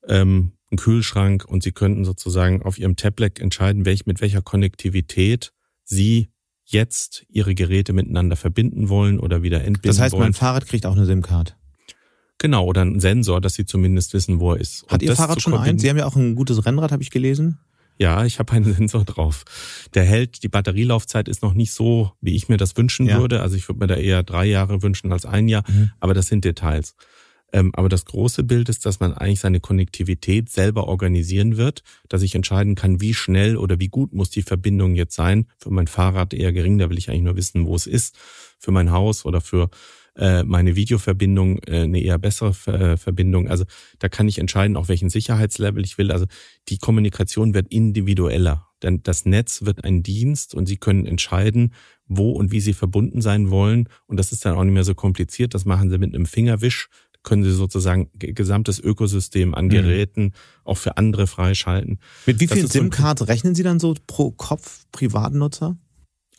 ähm, 0.09 0.53
einen 0.71 0.79
Kühlschrank 0.79 1.45
und 1.45 1.63
Sie 1.63 1.73
könnten 1.73 2.07
sozusagen 2.07 2.63
auf 2.63 2.79
Ihrem 2.79 2.97
Tablet 2.97 3.39
entscheiden, 3.39 3.85
welch, 3.85 4.07
mit 4.07 4.23
welcher 4.23 4.41
Konnektivität 4.41 5.53
Sie 5.85 6.31
jetzt 6.65 7.27
Ihre 7.29 7.55
Geräte 7.55 7.93
miteinander 7.93 8.37
verbinden 8.37 8.89
wollen 8.89 9.21
oder 9.21 9.43
wieder 9.43 9.59
entbinden 9.59 9.85
wollen. 9.85 9.95
Das 9.95 10.01
heißt, 10.01 10.13
wollen. 10.15 10.23
mein 10.23 10.33
Fahrrad 10.33 10.67
kriegt 10.67 10.87
auch 10.87 10.97
eine 10.97 11.05
SIM-Card. 11.05 11.59
Genau, 12.43 12.65
oder 12.67 12.83
ein 12.85 12.99
Sensor, 12.99 13.41
dass 13.41 13.55
Sie 13.55 13.65
zumindest 13.67 14.13
wissen, 14.15 14.41
wo 14.41 14.53
er 14.53 14.61
ist. 14.61 14.83
Hat 14.89 14.95
Und 14.95 15.03
Ihr 15.03 15.15
Fahrrad 15.15 15.41
schon 15.41 15.55
eins? 15.55 15.81
Sie 15.81 15.89
haben 15.89 15.97
ja 15.97 16.07
auch 16.07 16.17
ein 16.17 16.35
gutes 16.35 16.67
Rennrad, 16.67 16.91
habe 16.91 17.01
ich 17.03 17.11
gelesen. 17.11 17.59
Ja, 17.99 18.25
ich 18.25 18.41
habe 18.41 18.53
einen 18.53 18.65
Sensor 18.75 19.05
drauf. 19.05 19.45
Der 19.95 20.03
hält, 20.03 20.43
die 20.43 20.49
Batterielaufzeit 20.49 21.29
ist 21.29 21.43
noch 21.43 21.55
nicht 21.55 21.73
so, 21.73 22.11
wie 22.21 22.35
ich 22.35 22.49
mir 22.49 22.57
das 22.57 22.77
wünschen 22.77 23.07
Ja. 23.07 23.21
würde. 23.21 23.43
Also 23.43 23.55
ich 23.55 23.69
würde 23.69 23.79
mir 23.79 23.87
da 23.87 23.95
eher 23.95 24.25
drei 24.25 24.45
Jahre 24.47 24.83
wünschen 24.83 25.13
als 25.13 25.25
ein 25.25 25.47
Jahr, 25.47 25.63
Mhm. 25.69 25.93
aber 26.01 26.15
das 26.15 26.27
sind 26.27 26.45
Details. 26.45 26.97
Ähm, 27.53 27.71
aber 27.77 27.89
das 27.89 28.07
große 28.07 28.43
Bild 28.43 28.69
ist, 28.71 28.87
dass 28.87 28.99
man 28.99 29.13
eigentlich 29.13 29.39
seine 29.39 29.61
Konnektivität 29.61 30.49
selber 30.49 30.89
organisieren 30.89 31.59
wird, 31.59 31.85
dass 32.09 32.23
ich 32.23 32.35
entscheiden 32.35 32.75
kann, 32.75 33.01
wie 33.01 33.15
schnell 33.15 33.57
oder 33.57 33.79
wie 33.79 33.89
gut 33.89 34.15
muss 34.15 34.31
die 34.31 34.43
Verbindung 34.43 34.97
jetzt 34.97 35.15
sein. 35.15 35.47
Für 35.59 35.71
mein 35.71 35.87
Fahrrad 35.87 36.35
eher 36.35 36.53
gering, 36.53 36.79
da 36.79 36.91
will 36.91 36.99
ich 36.99 37.09
eigentlich 37.09 37.23
nur 37.23 37.37
wissen, 37.37 37.67
wo 37.67 37.77
es 37.77 37.87
ist. 37.87 38.17
Für 38.59 38.73
mein 38.73 38.91
Haus 38.91 39.25
oder 39.27 39.41
für 39.43 39.69
äh, 40.17 40.43
meine 40.45 40.77
Videoverbindung 40.77 41.59
äh, 41.67 41.83
eine 41.83 42.01
eher 42.01 42.19
bessere 42.19 42.53
Ver- 42.55 42.81
äh, 42.81 42.97
Verbindung. 42.97 43.49
Also 43.49 43.65
da 43.99 44.09
kann 44.09 44.29
ich 44.29 44.39
entscheiden, 44.39 44.77
auch 44.77 44.89
welchen 44.89 45.09
Sicherheitslevel 45.11 45.85
ich 45.85 45.97
will. 45.99 46.13
Also 46.13 46.27
die 46.69 46.79
Kommunikation 46.79 47.55
wird 47.55 47.69
individueller. 47.73 48.67
Denn 48.83 49.03
das 49.03 49.25
Netz 49.25 49.63
wird 49.63 49.85
ein 49.85 50.03
Dienst 50.03 50.55
und 50.55 50.67
Sie 50.67 50.77
können 50.77 51.07
entscheiden, 51.07 51.73
wo 52.07 52.33
und 52.33 52.51
wie 52.53 52.61
Sie 52.61 52.75
verbunden 52.75 53.21
sein 53.23 53.49
wollen. 53.51 53.89
Und 54.07 54.19
das 54.19 54.33
ist 54.33 54.45
dann 54.45 54.55
auch 54.57 54.65
nicht 54.65 54.75
mehr 54.75 54.85
so 54.85 54.95
kompliziert. 54.95 55.55
Das 55.55 55.65
machen 55.65 55.89
Sie 55.89 55.99
mit 55.99 56.15
einem 56.15 56.27
Fingerwisch. 56.27 56.89
Können 57.23 57.45
Sie 57.45 57.53
sozusagen 57.53 58.11
ge- 58.15 58.33
gesamtes 58.33 58.81
Ökosystem 58.81 59.55
an 59.55 59.67
Mhm. 59.67 59.71
Geräten 59.71 60.33
auch 60.65 60.77
für 60.79 60.97
andere 60.97 61.29
freischalten. 61.29 62.01
Mit 62.27 62.41
wie 62.41 62.49
vielen 62.49 62.65
ist 62.67 62.73
so 62.73 62.81
SIM-Cards 62.81 63.29
rechnen 63.29 63.55
Sie 63.55 63.63
dann 63.63 63.79
so 63.79 63.95
pro 64.09 64.33
Kopf 64.33 64.85
Privatnutzer? 64.91 65.79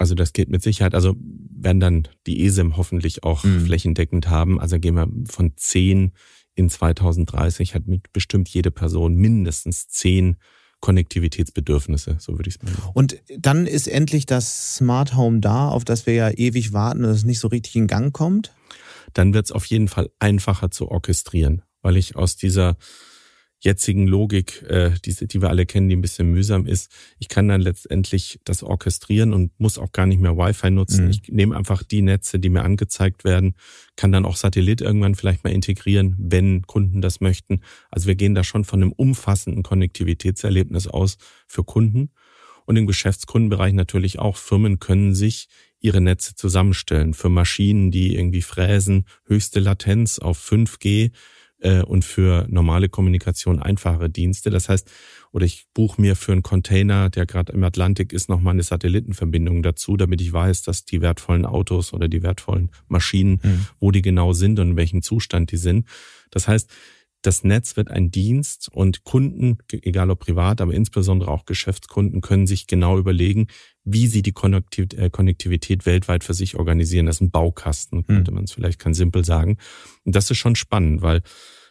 Also 0.04 0.16
das 0.16 0.34
geht 0.34 0.50
mit 0.50 0.62
Sicherheit. 0.62 0.96
Also 0.96 1.16
werden 1.18 1.80
dann 1.80 2.08
die 2.28 2.44
ESIM 2.44 2.76
hoffentlich 2.76 3.24
auch 3.24 3.46
Mhm. 3.46 3.62
flächendeckend 3.68 4.28
haben. 4.28 4.60
Also 4.60 4.78
gehen 4.78 4.96
wir 4.96 5.08
von 5.32 5.54
10 5.56 6.12
in 6.56 6.70
2030 6.70 7.74
hat 7.74 7.88
mit 7.88 8.12
bestimmt 8.12 8.50
jede 8.50 8.70
Person 8.70 9.16
mindestens 9.16 9.88
10 9.88 10.36
Konnektivitätsbedürfnisse, 10.82 12.18
so 12.20 12.38
würde 12.38 12.50
ich 12.50 12.56
es 12.58 12.62
mal 12.63 12.74
sagen. 12.74 12.92
Und 12.94 13.16
dann 13.39 13.66
ist 13.66 13.88
endlich 13.88 14.26
das 14.26 14.76
Smart 14.76 15.16
Home 15.16 15.39
da, 15.39 15.70
auf 15.70 15.86
das 15.86 16.06
wir 16.06 16.13
ja 16.16 16.30
ewig 16.32 16.74
warten 16.74 17.06
und 17.06 17.12
es 17.12 17.24
nicht 17.24 17.39
so 17.39 17.48
richtig 17.48 17.78
in 17.78 17.88
Gang 17.88 18.13
kommt. 18.13 18.54
Dann 19.13 19.34
wird 19.34 19.46
es 19.46 19.54
auf 19.54 19.66
jeden 19.68 19.88
Fall 19.88 20.10
einfacher 20.20 20.70
zu 20.70 20.89
orchestrieren, 20.89 21.62
weil 21.82 21.96
ich 21.96 22.18
aus 22.18 22.36
dieser 22.36 22.76
jetzigen 23.63 24.08
Logik, 24.08 24.62
äh, 24.69 24.91
die, 25.06 25.15
die 25.28 25.41
wir 25.41 25.49
alle 25.49 25.65
kennen, 25.65 25.88
die 25.88 25.95
ein 25.95 26.02
bisschen 26.02 26.30
mühsam 26.30 26.65
ist, 26.65 26.91
ich 27.17 27.30
kann 27.30 27.47
dann 27.47 27.62
letztendlich 27.62 28.39
das 28.43 28.62
orchestrieren 28.62 29.34
und 29.34 29.58
muss 29.58 29.78
auch 29.78 29.93
gar 29.93 30.06
nicht 30.06 30.19
mehr 30.19 30.38
Wi-Fi 30.38 30.69
nutzen. 30.69 31.06
Mhm. 31.06 31.12
Ich 31.12 31.21
nehme 31.30 31.56
einfach 31.56 31.82
die 31.82 32.02
Netze, 32.02 32.39
die 32.39 32.49
mir 32.49 32.63
angezeigt 32.63 33.23
werden, 33.23 33.56
kann 33.95 34.12
dann 34.12 34.26
auch 34.26 34.36
Satellit 34.36 34.82
irgendwann 34.82 35.15
vielleicht 35.15 35.45
mal 35.45 35.54
integrieren, 35.54 36.15
wenn 36.19 36.63
Kunden 36.63 37.02
das 37.02 37.21
möchten. 37.21 37.62
Also 37.89 38.08
wir 38.08 38.15
gehen 38.15 38.36
da 38.36 38.43
schon 38.43 38.65
von 38.65 38.82
einem 38.82 38.91
umfassenden 38.91 39.63
Konnektivitätserlebnis 39.63 40.88
aus 40.88 41.17
für 41.47 41.63
Kunden. 41.63 42.12
Und 42.65 42.76
im 42.78 42.88
Geschäftskundenbereich 42.88 43.73
natürlich 43.73 44.19
auch. 44.19 44.38
Firmen 44.38 44.80
können 44.80 45.15
sich 45.15 45.47
ihre 45.80 45.99
Netze 45.99 46.36
zusammenstellen 46.36 47.13
für 47.13 47.28
Maschinen, 47.30 47.91
die 47.91 48.15
irgendwie 48.15 48.41
fräsen, 48.41 49.06
höchste 49.26 49.60
Latenz 49.60 50.17
auf 50.17 50.39
5G 50.39 51.06
äh, 51.06 51.12
und 51.86 52.04
für 52.04 52.45
normale 52.49 52.89
Kommunikation 52.89 53.62
einfache 53.62 54.10
Dienste. 54.10 54.49
Das 54.49 54.67
heißt, 54.69 54.89
oder 55.32 55.45
ich 55.45 55.65
buche 55.73 56.02
mir 56.02 56.15
für 56.15 56.34
einen 56.34 56.43
Container, 56.43 57.10
der 57.10 57.26
gerade 57.26 57.54
im 57.54 57.63
Atlantik 57.63 58.13
ist, 58.13 58.30
nochmal 58.30 58.52
eine 58.52 58.63
Satellitenverbindung 58.63 59.63
dazu, 59.63 59.97
damit 59.97 60.21
ich 60.21 60.32
weiß, 60.32 60.63
dass 60.63 60.86
die 60.86 61.02
wertvollen 61.02 61.45
Autos 61.45 61.93
oder 61.93 62.08
die 62.08 62.21
wertvollen 62.21 62.69
Maschinen, 62.88 63.39
Mhm. 63.41 63.67
wo 63.80 63.91
die 63.91 64.02
genau 64.02 64.34
sind 64.34 64.60
und 64.60 64.71
in 64.71 64.78
welchem 64.78 65.02
Zustand 65.02 65.52
die 65.52 65.58
sind. 65.58 65.88
Das 66.32 66.47
heißt, 66.47 66.69
das 67.21 67.45
Netz 67.45 67.78
wird 67.78 67.89
ein 67.89 68.12
Dienst 68.12 68.69
und 68.69 69.06
Kunden, 69.06 69.58
egal 69.71 70.10
ob 70.10 70.19
privat, 70.19 70.60
aber 70.60 70.73
insbesondere 70.73 71.32
auch 71.32 71.45
Geschäftskunden, 71.45 72.19
können 72.19 72.47
sich 72.47 72.67
genau 72.67 72.99
überlegen, 72.99 73.47
wie 73.84 74.08
sie 74.08 74.22
die 74.22 74.34
äh, 74.34 75.10
Konnektivität 75.10 75.86
weltweit 75.86 76.24
für 76.24 76.34
sich 76.34 76.56
organisieren. 76.56 77.06
Das 77.06 77.17
ist 77.17 77.22
ein 77.22 77.32
Baukasten, 77.32 78.06
könnte 78.06 78.32
man 78.32 78.46
es 78.46 78.54
vielleicht 78.54 78.80
ganz 78.80 78.98
simpel 78.98 79.26
sagen. 79.26 79.58
Und 80.06 80.15
das 80.15 80.32
ist 80.32 80.38
schon 80.38 80.56
spannend, 80.56 81.02
weil 81.02 81.22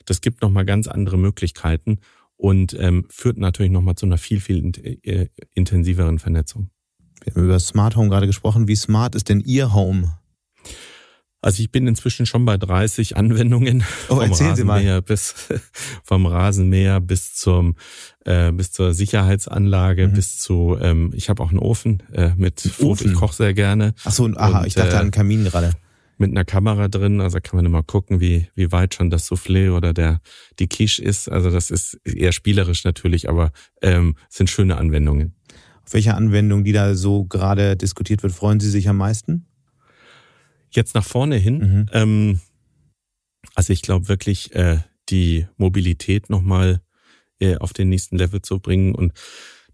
das 0.05 0.21
gibt 0.21 0.43
nochmal 0.43 0.65
ganz 0.65 0.89
andere 0.89 1.17
Möglichkeiten 1.17 2.01
und 2.37 2.77
ähm, 2.79 3.07
führt 3.09 3.39
natürlich 3.39 3.73
nochmal 3.73 3.95
zu 3.95 4.07
einer 4.07 4.19
viel, 4.19 4.41
viel 4.41 4.73
äh, 5.05 5.29
intensiveren 5.55 6.19
Vernetzung. 6.19 6.71
Wir 7.25 7.35
haben 7.35 7.45
über 7.45 7.61
Smart 7.61 7.97
Home 7.97 8.09
gerade 8.09 8.27
gesprochen. 8.27 8.67
Wie 8.67 8.77
smart 8.77 9.15
ist 9.15 9.29
denn 9.29 9.41
Ihr 9.41 9.73
Home? 9.73 10.19
Also 11.45 11.61
ich 11.61 11.73
bin 11.73 11.89
inzwischen 11.89 12.25
schon 12.25 12.45
bei 12.45 12.57
30 12.57 13.17
Anwendungen. 13.17 13.83
Oh, 14.09 14.21
erzählen 14.21 14.55
Sie 14.55 14.63
mal. 14.65 15.03
Bis 15.03 15.35
vom 16.05 16.25
Rasenmäher 16.27 17.01
bis 17.01 17.35
zum 17.35 17.75
äh, 18.25 18.53
bis 18.53 18.71
zur 18.71 18.95
Sicherheitsanlage 18.95 20.07
Mhm. 20.09 20.13
bis 20.13 20.39
zu 20.39 20.79
ähm, 20.81 21.11
ich 21.15 21.29
habe 21.29 21.43
auch 21.43 21.51
einen 21.51 21.59
Ofen 21.59 22.03
äh, 22.13 22.31
mit 22.37 22.65
Ein 22.65 22.87
Ofen? 22.87 23.11
ich 23.13 23.15
koche 23.19 23.35
sehr 23.35 23.55
gerne 23.55 23.95
Ach 24.05 24.13
so, 24.13 24.27
aha, 24.27 24.61
Und, 24.61 24.67
ich 24.69 24.75
dachte 24.75 24.91
äh, 24.93 24.95
an 24.95 25.01
einen 25.03 25.11
Kamin 25.11 25.43
gerade. 25.45 25.73
mit 26.19 26.31
einer 26.31 26.45
Kamera 26.45 26.87
drin, 26.87 27.21
also 27.21 27.39
kann 27.43 27.57
man 27.57 27.67
immer 27.67 27.83
gucken, 27.83 28.21
wie 28.21 28.47
wie 28.55 28.71
weit 28.71 28.95
schon 28.95 29.11
das 29.11 29.29
Soufflé 29.29 29.73
oder 29.73 29.93
der 29.93 30.21
die 30.61 30.69
Quiche 30.69 31.03
ist. 31.03 31.29
Also 31.29 31.51
das 31.51 31.71
ist 31.73 31.99
eher 32.05 32.31
spielerisch 32.31 32.85
natürlich, 32.85 33.29
aber 33.29 33.51
ähm, 33.83 34.15
sind 34.29 34.49
schöne 34.49 34.77
Anwendungen. 34.77 35.35
Auf 35.85 35.95
welche 35.95 36.15
Anwendung, 36.15 36.63
die 36.63 36.71
da 36.73 36.95
so 36.95 37.25
gerade 37.25 37.77
diskutiert 37.77 38.23
wird, 38.23 38.33
freuen 38.33 38.61
Sie 38.61 38.71
sich 38.71 38.89
am 38.89 38.99
meisten? 38.99 39.47
Jetzt 40.73 40.95
nach 40.95 41.05
vorne 41.05 41.37
hin. 41.37 41.59
Mhm. 41.59 41.87
Ähm, 41.93 42.41
also 43.55 43.73
ich 43.73 43.83
glaube 43.83 44.09
wirklich, 44.09 44.55
äh, 44.55 44.79
die 45.09 45.47
Mobilität 45.57 46.31
nochmal 46.31 46.81
äh, 47.41 47.57
auf 47.57 47.73
den 47.73 47.89
nächsten 47.89 48.17
Level 48.17 48.43
zu 48.43 48.61
bringen. 48.61 48.95
Und 48.95 49.13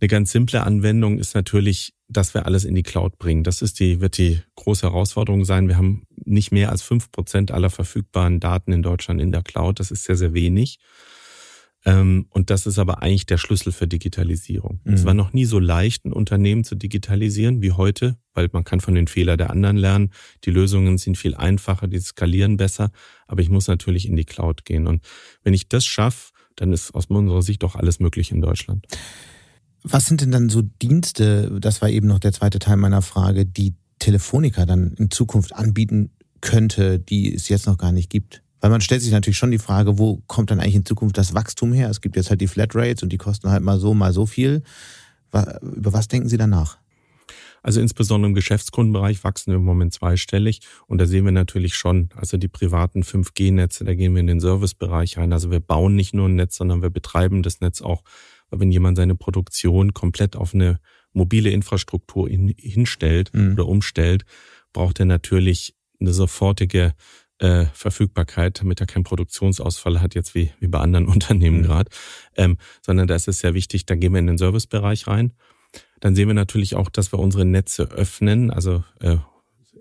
eine 0.00 0.08
ganz 0.08 0.32
simple 0.32 0.62
Anwendung 0.62 1.18
ist 1.18 1.34
natürlich, 1.34 1.94
dass 2.08 2.34
wir 2.34 2.46
alles 2.46 2.64
in 2.64 2.74
die 2.74 2.82
Cloud 2.82 3.18
bringen. 3.18 3.44
Das 3.44 3.62
ist 3.62 3.80
die, 3.80 4.00
wird 4.00 4.16
die 4.18 4.40
große 4.56 4.86
Herausforderung 4.86 5.44
sein. 5.44 5.68
Wir 5.68 5.76
haben 5.76 6.04
nicht 6.24 6.52
mehr 6.52 6.70
als 6.70 6.82
fünf 6.82 7.10
Prozent 7.10 7.50
aller 7.50 7.70
verfügbaren 7.70 8.40
Daten 8.40 8.72
in 8.72 8.82
Deutschland 8.82 9.20
in 9.20 9.32
der 9.32 9.42
Cloud. 9.42 9.80
Das 9.80 9.90
ist 9.90 10.04
sehr, 10.04 10.16
sehr 10.16 10.34
wenig. 10.34 10.78
Ähm, 11.88 12.26
und 12.28 12.50
das 12.50 12.66
ist 12.66 12.78
aber 12.78 13.02
eigentlich 13.02 13.24
der 13.24 13.38
Schlüssel 13.38 13.72
für 13.72 13.88
Digitalisierung. 13.88 14.80
Mhm. 14.84 14.92
Es 14.92 15.04
war 15.06 15.14
noch 15.14 15.32
nie 15.32 15.46
so 15.46 15.58
leicht, 15.58 16.04
ein 16.04 16.12
Unternehmen 16.12 16.62
zu 16.62 16.74
digitalisieren 16.74 17.62
wie 17.62 17.72
heute, 17.72 18.18
weil 18.34 18.50
man 18.52 18.64
kann 18.64 18.80
von 18.80 18.94
den 18.94 19.06
Fehlern 19.06 19.38
der 19.38 19.48
anderen 19.48 19.78
lernen. 19.78 20.10
Die 20.44 20.50
Lösungen 20.50 20.98
sind 20.98 21.16
viel 21.16 21.34
einfacher, 21.34 21.88
die 21.88 21.98
skalieren 21.98 22.58
besser, 22.58 22.90
aber 23.26 23.40
ich 23.40 23.48
muss 23.48 23.68
natürlich 23.68 24.06
in 24.06 24.16
die 24.16 24.26
Cloud 24.26 24.66
gehen. 24.66 24.86
Und 24.86 25.02
wenn 25.42 25.54
ich 25.54 25.70
das 25.70 25.86
schaffe, 25.86 26.32
dann 26.56 26.74
ist 26.74 26.94
aus 26.94 27.06
unserer 27.06 27.40
Sicht 27.40 27.62
doch 27.62 27.74
alles 27.74 28.00
möglich 28.00 28.32
in 28.32 28.42
Deutschland. 28.42 28.84
Was 29.82 30.04
sind 30.04 30.20
denn 30.20 30.32
dann 30.32 30.50
so 30.50 30.60
Dienste, 30.60 31.58
das 31.58 31.80
war 31.80 31.88
eben 31.88 32.08
noch 32.08 32.18
der 32.18 32.32
zweite 32.32 32.58
Teil 32.58 32.76
meiner 32.76 33.00
Frage, 33.00 33.46
die 33.46 33.76
Telefonica 33.98 34.66
dann 34.66 34.92
in 34.98 35.10
Zukunft 35.10 35.54
anbieten 35.54 36.10
könnte, 36.42 36.98
die 36.98 37.34
es 37.34 37.48
jetzt 37.48 37.66
noch 37.66 37.78
gar 37.78 37.92
nicht 37.92 38.10
gibt? 38.10 38.42
Weil 38.60 38.70
man 38.70 38.80
stellt 38.80 39.02
sich 39.02 39.12
natürlich 39.12 39.38
schon 39.38 39.50
die 39.50 39.58
Frage, 39.58 39.98
wo 39.98 40.22
kommt 40.26 40.50
dann 40.50 40.60
eigentlich 40.60 40.74
in 40.74 40.84
Zukunft 40.84 41.16
das 41.16 41.34
Wachstum 41.34 41.72
her? 41.72 41.90
Es 41.90 42.00
gibt 42.00 42.16
jetzt 42.16 42.30
halt 42.30 42.40
die 42.40 42.48
Flatrates 42.48 43.02
und 43.02 43.12
die 43.12 43.18
kosten 43.18 43.50
halt 43.50 43.62
mal 43.62 43.78
so, 43.78 43.94
mal 43.94 44.12
so 44.12 44.26
viel. 44.26 44.62
Über 45.32 45.92
was 45.92 46.08
denken 46.08 46.28
Sie 46.28 46.36
danach? 46.36 46.78
Also 47.62 47.80
insbesondere 47.80 48.28
im 48.28 48.34
Geschäftskundenbereich 48.34 49.24
wachsen 49.24 49.52
wir 49.52 49.56
im 49.58 49.64
Moment 49.64 49.92
zweistellig 49.92 50.60
und 50.86 50.98
da 50.98 51.06
sehen 51.06 51.24
wir 51.24 51.32
natürlich 51.32 51.74
schon, 51.74 52.08
also 52.14 52.36
die 52.36 52.48
privaten 52.48 53.02
5G-Netze, 53.02 53.84
da 53.84 53.94
gehen 53.94 54.14
wir 54.14 54.20
in 54.20 54.28
den 54.28 54.40
Servicebereich 54.40 55.18
rein. 55.18 55.32
Also 55.32 55.50
wir 55.50 55.60
bauen 55.60 55.94
nicht 55.94 56.14
nur 56.14 56.28
ein 56.28 56.36
Netz, 56.36 56.56
sondern 56.56 56.82
wir 56.82 56.90
betreiben 56.90 57.42
das 57.42 57.60
Netz 57.60 57.82
auch. 57.82 58.02
Weil 58.50 58.60
wenn 58.60 58.72
jemand 58.72 58.96
seine 58.96 59.16
Produktion 59.16 59.92
komplett 59.92 60.36
auf 60.36 60.54
eine 60.54 60.78
mobile 61.12 61.50
Infrastruktur 61.50 62.28
hin, 62.28 62.54
hinstellt 62.56 63.34
Mhm. 63.34 63.52
oder 63.52 63.66
umstellt, 63.66 64.24
braucht 64.72 65.00
er 65.00 65.06
natürlich 65.06 65.74
eine 66.00 66.12
sofortige 66.12 66.94
äh, 67.38 67.66
Verfügbarkeit, 67.72 68.60
damit 68.60 68.80
er 68.80 68.86
keinen 68.86 69.04
Produktionsausfall 69.04 70.00
hat, 70.00 70.14
jetzt 70.14 70.34
wie, 70.34 70.52
wie 70.60 70.66
bei 70.66 70.78
anderen 70.80 71.06
Unternehmen 71.14 71.58
Mhm. 71.58 71.62
gerade. 71.64 71.90
Ähm, 72.36 72.58
sondern 72.82 73.06
da 73.06 73.14
ist 73.14 73.28
es 73.28 73.38
sehr 73.38 73.54
wichtig, 73.54 73.86
da 73.86 73.94
gehen 73.94 74.12
wir 74.12 74.20
in 74.20 74.26
den 74.26 74.38
Servicebereich 74.38 75.06
rein. 75.06 75.32
Dann 76.00 76.14
sehen 76.14 76.28
wir 76.28 76.34
natürlich 76.34 76.74
auch, 76.76 76.88
dass 76.88 77.12
wir 77.12 77.18
unsere 77.18 77.44
Netze 77.44 77.90
öffnen, 77.90 78.50
also 78.50 78.84
äh, 79.00 79.16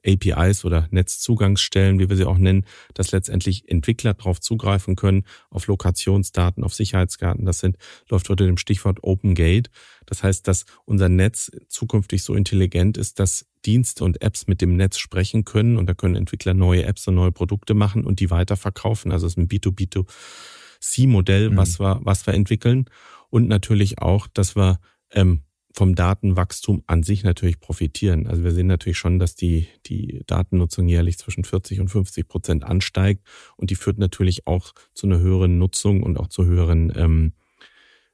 APIs 0.08 0.66
oder 0.66 0.88
Netzzugangsstellen, 0.92 2.00
wie 2.00 2.10
wir 2.10 2.16
sie 2.16 2.26
auch 2.26 2.38
nennen, 2.38 2.66
dass 2.94 3.12
letztendlich 3.12 3.70
Entwickler 3.70 4.14
darauf 4.14 4.40
zugreifen 4.40 4.96
können, 4.96 5.26
auf 5.50 5.68
Lokationsdaten, 5.68 6.64
auf 6.64 6.74
Sicherheitsdaten. 6.74 7.46
Das 7.46 7.60
sind, 7.60 7.78
läuft 8.10 8.30
unter 8.30 8.46
dem 8.46 8.58
Stichwort 8.58 9.04
Open 9.04 9.36
Gate. 9.36 9.70
Das 10.06 10.24
heißt, 10.24 10.48
dass 10.48 10.66
unser 10.86 11.10
Netz 11.10 11.52
zukünftig 11.68 12.24
so 12.24 12.34
intelligent 12.34 12.98
ist, 12.98 13.20
dass 13.20 13.46
Dienste 13.66 14.04
und 14.04 14.22
Apps 14.22 14.48
mit 14.48 14.62
dem 14.62 14.78
Netz 14.78 14.98
sprechen 14.98 15.44
können 15.44 15.78
und 15.78 15.88
da 15.88 15.94
können 15.94 16.16
Entwickler 16.16 16.54
neue 16.54 16.86
Apps 16.86 17.08
und 17.08 17.16
neue 17.16 17.32
Produkte 17.32 17.74
machen 17.74 18.06
und 18.06 18.20
die 18.20 18.30
weiterverkaufen. 18.30 19.12
Also 19.12 19.28
es 19.28 19.34
ist 19.34 19.38
ein 19.38 19.50
B2B2C-Modell, 19.50 21.50
mhm. 21.50 21.58
was 21.58 21.80
wir, 21.80 22.00
was 22.04 22.26
wir 22.26 22.34
entwickeln. 22.34 22.86
Und 23.30 23.50
natürlich 23.50 24.00
auch, 24.00 24.28
dass 24.28 24.56
wir 24.56 24.80
ähm, 25.12 25.42
vom 25.78 25.94
Datenwachstum 25.94 26.82
an 26.88 27.04
sich 27.04 27.24
natürlich 27.24 27.60
profitieren. 27.60 28.26
Also 28.26 28.44
wir 28.44 28.52
sehen 28.52 28.66
natürlich 28.66 28.98
schon, 28.98 29.20
dass 29.20 29.36
die, 29.36 29.68
die 29.86 30.24
Datennutzung 30.26 30.88
jährlich 30.88 31.20
zwischen 31.20 31.44
40 31.44 31.80
und 31.82 31.90
50 31.90 32.28
Prozent 32.28 32.64
ansteigt 32.64 33.24
und 33.58 33.70
die 33.70 33.76
führt 33.76 34.00
natürlich 34.00 34.48
auch 34.48 34.74
zu 34.96 35.06
einer 35.06 35.20
höheren 35.20 35.60
Nutzung 35.60 36.02
und 36.02 36.18
auch 36.18 36.30
zu 36.30 36.46
höheren 36.46 36.92
ähm, 36.96 37.34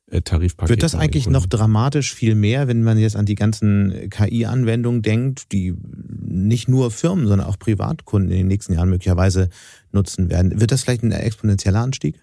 äh, 0.08 0.22
Tarifpaketen. 0.22 0.72
Wird 0.72 0.84
das 0.84 0.94
eigentlich 0.94 1.30
noch 1.30 1.46
dramatisch 1.46 2.14
viel 2.14 2.36
mehr, 2.36 2.68
wenn 2.68 2.84
man 2.84 2.98
jetzt 2.98 3.16
an 3.16 3.26
die 3.26 3.36
ganzen 3.36 4.10
KI-Anwendungen 4.10 5.02
denkt, 5.02 5.54
die 5.54 5.74
nicht 6.20 6.68
nur 6.68 6.92
Firmen, 6.92 7.28
sondern 7.28 7.48
auch 7.48 7.58
Privatkunden 7.58 8.30
in 8.30 8.40
den 8.40 8.48
nächsten 8.48 8.74
Jahren 8.74 8.90
möglicherweise 8.90 9.50
nutzen 9.94 10.30
werden? 10.30 10.60
Wird 10.60 10.74
das 10.74 10.84
vielleicht 10.84 11.04
ein 11.04 11.14
exponentieller 11.14 11.80
Anstieg? 11.80 12.22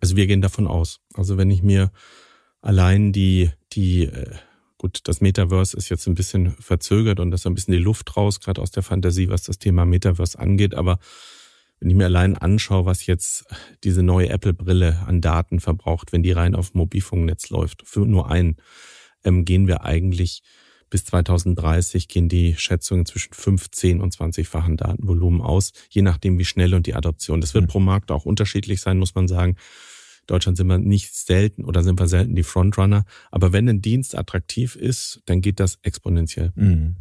Also 0.00 0.16
wir 0.16 0.26
gehen 0.26 0.42
davon 0.42 0.66
aus. 0.66 0.98
Also 1.14 1.36
wenn 1.36 1.52
ich 1.52 1.62
mir 1.62 1.92
allein 2.60 3.12
die, 3.12 3.50
die, 3.72 4.04
äh, 4.04 4.34
gut, 4.78 5.00
das 5.04 5.20
Metaverse 5.20 5.76
ist 5.76 5.88
jetzt 5.88 6.06
ein 6.06 6.14
bisschen 6.14 6.52
verzögert 6.52 7.20
und 7.20 7.30
das 7.30 7.42
ist 7.42 7.46
ein 7.46 7.54
bisschen 7.54 7.72
die 7.72 7.78
Luft 7.78 8.16
raus, 8.16 8.40
gerade 8.40 8.60
aus 8.60 8.70
der 8.70 8.82
Fantasie, 8.82 9.28
was 9.28 9.42
das 9.42 9.58
Thema 9.58 9.84
Metaverse 9.84 10.38
angeht. 10.38 10.74
Aber 10.74 10.98
wenn 11.78 11.90
ich 11.90 11.96
mir 11.96 12.06
allein 12.06 12.36
anschaue, 12.36 12.84
was 12.84 13.06
jetzt 13.06 13.44
diese 13.84 14.02
neue 14.02 14.28
Apple-Brille 14.28 15.04
an 15.06 15.20
Daten 15.20 15.60
verbraucht, 15.60 16.12
wenn 16.12 16.22
die 16.22 16.32
rein 16.32 16.54
auf 16.54 16.74
Mobilfunknetz 16.74 17.50
läuft, 17.50 17.82
für 17.86 18.06
nur 18.06 18.30
einen, 18.30 18.56
ähm, 19.24 19.44
gehen 19.44 19.66
wir 19.66 19.84
eigentlich 19.84 20.42
bis 20.90 21.04
2030 21.04 22.08
gehen 22.08 22.28
die 22.28 22.56
Schätzungen 22.56 23.06
zwischen 23.06 23.32
15 23.32 24.00
und 24.00 24.14
20-fachen 24.14 24.76
Datenvolumen 24.76 25.40
aus, 25.40 25.72
je 25.88 26.02
nachdem 26.02 26.38
wie 26.38 26.44
schnell 26.44 26.74
und 26.74 26.86
die 26.86 26.94
Adoption. 26.94 27.40
Das 27.40 27.54
wird 27.54 27.64
mhm. 27.66 27.68
pro 27.68 27.80
Markt 27.80 28.10
auch 28.10 28.26
unterschiedlich 28.26 28.80
sein, 28.80 28.98
muss 28.98 29.14
man 29.14 29.28
sagen. 29.28 29.56
Deutschland 30.30 30.56
sind 30.56 30.68
wir 30.68 30.78
nicht 30.78 31.14
selten 31.14 31.64
oder 31.64 31.82
sind 31.82 31.98
wir 31.98 32.08
selten 32.08 32.34
die 32.34 32.42
Frontrunner. 32.42 33.04
Aber 33.30 33.52
wenn 33.52 33.68
ein 33.68 33.82
Dienst 33.82 34.16
attraktiv 34.16 34.76
ist, 34.76 35.20
dann 35.26 35.40
geht 35.40 35.60
das 35.60 35.78
exponentiell. 35.82 36.52
Mhm. 36.54 36.96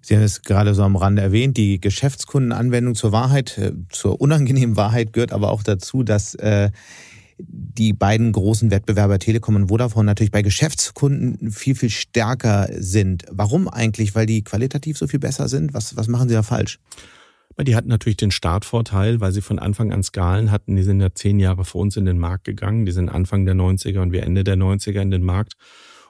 Sie 0.00 0.14
haben 0.14 0.22
es 0.22 0.42
gerade 0.42 0.74
so 0.74 0.82
am 0.82 0.96
Rande 0.96 1.22
erwähnt, 1.22 1.56
die 1.56 1.80
Geschäftskundenanwendung 1.80 2.94
zur 2.94 3.12
Wahrheit, 3.12 3.58
äh, 3.58 3.72
zur 3.90 4.20
unangenehmen 4.20 4.76
Wahrheit 4.76 5.12
gehört 5.12 5.32
aber 5.32 5.50
auch 5.50 5.62
dazu, 5.62 6.02
dass 6.02 6.34
äh, 6.36 6.70
die 7.38 7.92
beiden 7.92 8.32
großen 8.32 8.70
Wettbewerber 8.70 9.18
Telekom 9.18 9.56
und 9.56 9.68
Vodafone 9.68 10.06
natürlich 10.06 10.30
bei 10.30 10.42
Geschäftskunden 10.42 11.50
viel, 11.50 11.74
viel 11.74 11.90
stärker 11.90 12.68
sind. 12.78 13.24
Warum 13.30 13.68
eigentlich? 13.68 14.14
Weil 14.14 14.26
die 14.26 14.42
qualitativ 14.42 14.96
so 14.96 15.06
viel 15.06 15.18
besser 15.18 15.48
sind? 15.48 15.74
Was, 15.74 15.96
was 15.96 16.08
machen 16.08 16.28
sie 16.28 16.34
da 16.34 16.42
falsch? 16.42 16.78
Weil 17.56 17.64
die 17.64 17.74
hatten 17.74 17.88
natürlich 17.88 18.18
den 18.18 18.30
Startvorteil, 18.30 19.20
weil 19.20 19.32
sie 19.32 19.40
von 19.40 19.58
Anfang 19.58 19.90
an 19.92 20.02
Skalen 20.02 20.50
hatten. 20.50 20.76
Die 20.76 20.82
sind 20.82 21.00
ja 21.00 21.14
zehn 21.14 21.40
Jahre 21.40 21.64
vor 21.64 21.80
uns 21.80 21.96
in 21.96 22.04
den 22.04 22.18
Markt 22.18 22.44
gegangen. 22.44 22.84
Die 22.84 22.92
sind 22.92 23.08
Anfang 23.08 23.46
der 23.46 23.54
90er 23.54 24.00
und 24.00 24.12
wir 24.12 24.22
Ende 24.22 24.44
der 24.44 24.56
90er 24.56 25.00
in 25.00 25.10
den 25.10 25.22
Markt. 25.22 25.54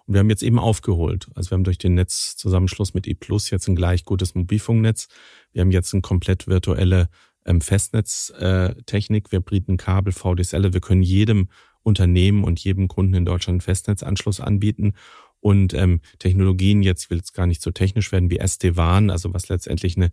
Und 0.06 0.14
wir 0.14 0.20
haben 0.20 0.30
jetzt 0.30 0.42
eben 0.42 0.58
aufgeholt. 0.58 1.28
Also 1.34 1.50
wir 1.50 1.56
haben 1.56 1.64
durch 1.64 1.78
den 1.78 1.94
Netzzusammenschluss 1.94 2.94
mit 2.94 3.06
ePlus 3.06 3.50
jetzt 3.50 3.68
ein 3.68 3.76
gleich 3.76 4.04
gutes 4.04 4.34
Mobilfunknetz. 4.34 5.06
Wir 5.52 5.62
haben 5.62 5.70
jetzt 5.70 5.94
eine 5.94 6.02
komplett 6.02 6.48
virtuelle 6.48 7.08
ähm, 7.44 7.60
Festnetztechnik. 7.60 9.30
Wir 9.30 9.40
bieten 9.40 9.76
Kabel, 9.76 10.12
VDSL. 10.12 10.72
Wir 10.72 10.80
können 10.80 11.02
jedem 11.02 11.48
Unternehmen 11.82 12.42
und 12.42 12.58
jedem 12.58 12.88
Kunden 12.88 13.14
in 13.14 13.24
Deutschland 13.24 13.54
einen 13.54 13.60
Festnetzanschluss 13.60 14.40
anbieten. 14.40 14.94
Und 15.40 15.74
ähm, 15.74 16.00
Technologien, 16.18 16.82
jetzt 16.82 17.10
will 17.10 17.20
es 17.20 17.32
gar 17.32 17.46
nicht 17.46 17.62
so 17.62 17.70
technisch 17.70 18.10
werden 18.10 18.30
wie 18.30 18.38
SD-WAN, 18.38 19.10
also 19.10 19.32
was 19.32 19.48
letztendlich 19.48 19.96
eine 19.96 20.10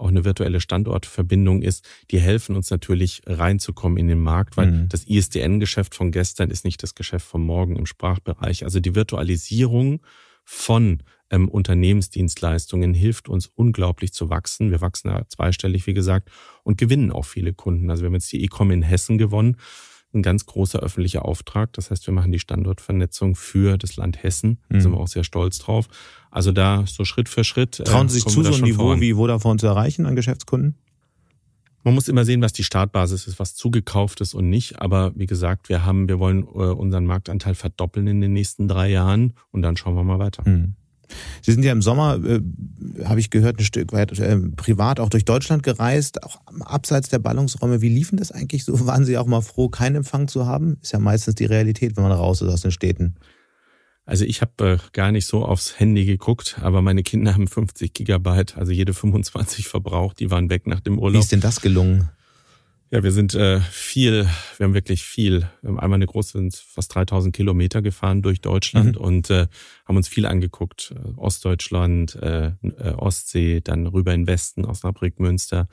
auch 0.00 0.08
eine 0.08 0.24
virtuelle 0.24 0.60
Standortverbindung 0.60 1.62
ist, 1.62 1.86
die 2.10 2.20
helfen 2.20 2.56
uns 2.56 2.70
natürlich 2.70 3.22
reinzukommen 3.26 3.98
in 3.98 4.08
den 4.08 4.20
Markt, 4.20 4.56
weil 4.56 4.70
mhm. 4.70 4.88
das 4.88 5.04
ISDN-Geschäft 5.04 5.94
von 5.94 6.10
gestern 6.10 6.50
ist 6.50 6.64
nicht 6.64 6.82
das 6.82 6.94
Geschäft 6.94 7.26
von 7.26 7.42
morgen 7.42 7.76
im 7.76 7.86
Sprachbereich. 7.86 8.64
Also 8.64 8.80
die 8.80 8.94
Virtualisierung 8.94 10.00
von 10.44 11.02
ähm, 11.30 11.48
Unternehmensdienstleistungen 11.48 12.94
hilft 12.94 13.28
uns 13.28 13.46
unglaublich 13.46 14.12
zu 14.12 14.30
wachsen. 14.30 14.70
Wir 14.70 14.80
wachsen 14.80 15.08
da 15.08 15.28
zweistellig, 15.28 15.86
wie 15.86 15.94
gesagt, 15.94 16.30
und 16.64 16.78
gewinnen 16.78 17.12
auch 17.12 17.24
viele 17.24 17.52
Kunden. 17.52 17.90
Also 17.90 18.02
wir 18.02 18.06
haben 18.06 18.14
jetzt 18.14 18.32
die 18.32 18.42
Ecom 18.44 18.70
in 18.70 18.82
Hessen 18.82 19.18
gewonnen 19.18 19.56
ein 20.12 20.22
ganz 20.22 20.46
großer 20.46 20.80
öffentlicher 20.80 21.24
Auftrag. 21.24 21.72
Das 21.74 21.90
heißt, 21.90 22.06
wir 22.06 22.14
machen 22.14 22.32
die 22.32 22.38
Standortvernetzung 22.38 23.36
für 23.36 23.78
das 23.78 23.96
Land 23.96 24.22
Hessen. 24.22 24.58
Da 24.68 24.76
mhm. 24.76 24.80
sind 24.80 24.92
wir 24.92 24.98
auch 24.98 25.08
sehr 25.08 25.24
stolz 25.24 25.58
drauf. 25.58 25.88
Also 26.30 26.52
da 26.52 26.84
so 26.86 27.04
Schritt 27.04 27.28
für 27.28 27.44
Schritt. 27.44 27.80
Äh, 27.80 27.84
Trauen 27.84 28.08
Sie 28.08 28.16
sich 28.16 28.24
zu, 28.24 28.42
so 28.42 28.52
ein 28.52 28.60
Niveau 28.62 28.84
voran. 28.84 29.00
wie 29.00 29.14
Vodafone 29.14 29.58
zu 29.58 29.66
erreichen 29.66 30.06
an 30.06 30.16
Geschäftskunden? 30.16 30.76
Man 31.82 31.94
muss 31.94 32.08
immer 32.08 32.24
sehen, 32.24 32.42
was 32.42 32.52
die 32.52 32.64
Startbasis 32.64 33.26
ist, 33.26 33.38
was 33.38 33.54
zugekauft 33.54 34.20
ist 34.20 34.34
und 34.34 34.50
nicht. 34.50 34.80
Aber 34.80 35.12
wie 35.16 35.26
gesagt, 35.26 35.68
wir 35.68 35.84
haben, 35.84 36.08
wir 36.08 36.18
wollen 36.18 36.42
äh, 36.42 36.72
unseren 36.72 37.06
Marktanteil 37.06 37.54
verdoppeln 37.54 38.06
in 38.06 38.20
den 38.20 38.32
nächsten 38.32 38.68
drei 38.68 38.90
Jahren 38.90 39.34
und 39.50 39.62
dann 39.62 39.76
schauen 39.76 39.94
wir 39.94 40.04
mal 40.04 40.18
weiter. 40.18 40.46
Mhm. 40.46 40.74
Sie 41.42 41.52
sind 41.52 41.62
ja 41.62 41.72
im 41.72 41.82
Sommer, 41.82 42.18
äh, 42.24 42.40
habe 43.04 43.20
ich 43.20 43.30
gehört, 43.30 43.58
ein 43.58 43.64
Stück 43.64 43.92
weit 43.92 44.18
äh, 44.18 44.38
privat 44.56 45.00
auch 45.00 45.08
durch 45.08 45.24
Deutschland 45.24 45.62
gereist, 45.62 46.22
auch 46.22 46.40
abseits 46.60 47.08
der 47.08 47.18
Ballungsräume. 47.18 47.80
Wie 47.80 47.88
liefen 47.88 48.16
das 48.16 48.32
eigentlich 48.32 48.64
so? 48.64 48.78
Waren 48.86 49.04
Sie 49.04 49.18
auch 49.18 49.26
mal 49.26 49.40
froh, 49.40 49.68
keinen 49.68 49.96
Empfang 49.96 50.28
zu 50.28 50.46
haben? 50.46 50.78
Ist 50.82 50.92
ja 50.92 50.98
meistens 50.98 51.34
die 51.34 51.46
Realität, 51.46 51.96
wenn 51.96 52.04
man 52.04 52.12
raus 52.12 52.42
ist 52.42 52.48
aus 52.48 52.62
den 52.62 52.72
Städten. 52.72 53.16
Also 54.06 54.24
ich 54.24 54.40
habe 54.40 54.72
äh, 54.72 54.78
gar 54.92 55.12
nicht 55.12 55.26
so 55.26 55.44
aufs 55.44 55.78
Handy 55.78 56.04
geguckt, 56.04 56.58
aber 56.62 56.82
meine 56.82 57.02
Kinder 57.02 57.34
haben 57.34 57.46
50 57.46 57.92
Gigabyte, 57.92 58.56
also 58.56 58.72
jede 58.72 58.92
25 58.92 59.68
verbraucht. 59.68 60.18
Die 60.18 60.30
waren 60.30 60.50
weg 60.50 60.66
nach 60.66 60.80
dem 60.80 60.98
Urlaub. 60.98 61.14
Wie 61.14 61.24
ist 61.24 61.32
denn 61.32 61.40
das 61.40 61.60
gelungen? 61.60 62.08
Ja, 62.92 63.04
wir 63.04 63.12
sind 63.12 63.34
äh, 63.34 63.60
viel, 63.60 64.28
wir 64.56 64.64
haben 64.64 64.74
wirklich 64.74 65.04
viel. 65.04 65.48
Wir 65.62 65.70
haben 65.70 65.78
einmal 65.78 65.98
eine 65.98 66.06
große, 66.06 66.32
sind 66.38 66.56
fast 66.56 66.92
3000 66.92 67.34
Kilometer 67.34 67.82
gefahren 67.82 68.20
durch 68.20 68.40
Deutschland 68.40 68.96
mhm. 68.96 69.04
und 69.04 69.30
äh, 69.30 69.46
haben 69.84 69.96
uns 69.96 70.08
viel 70.08 70.26
angeguckt. 70.26 70.92
Äh, 70.96 71.16
Ostdeutschland, 71.16 72.16
äh, 72.16 72.48
äh, 72.62 72.90
Ostsee, 72.96 73.60
dann 73.60 73.86
rüber 73.86 74.12
in 74.12 74.26
Westen, 74.26 74.64
Osnabrück, 74.64 75.20
Münster 75.20 75.68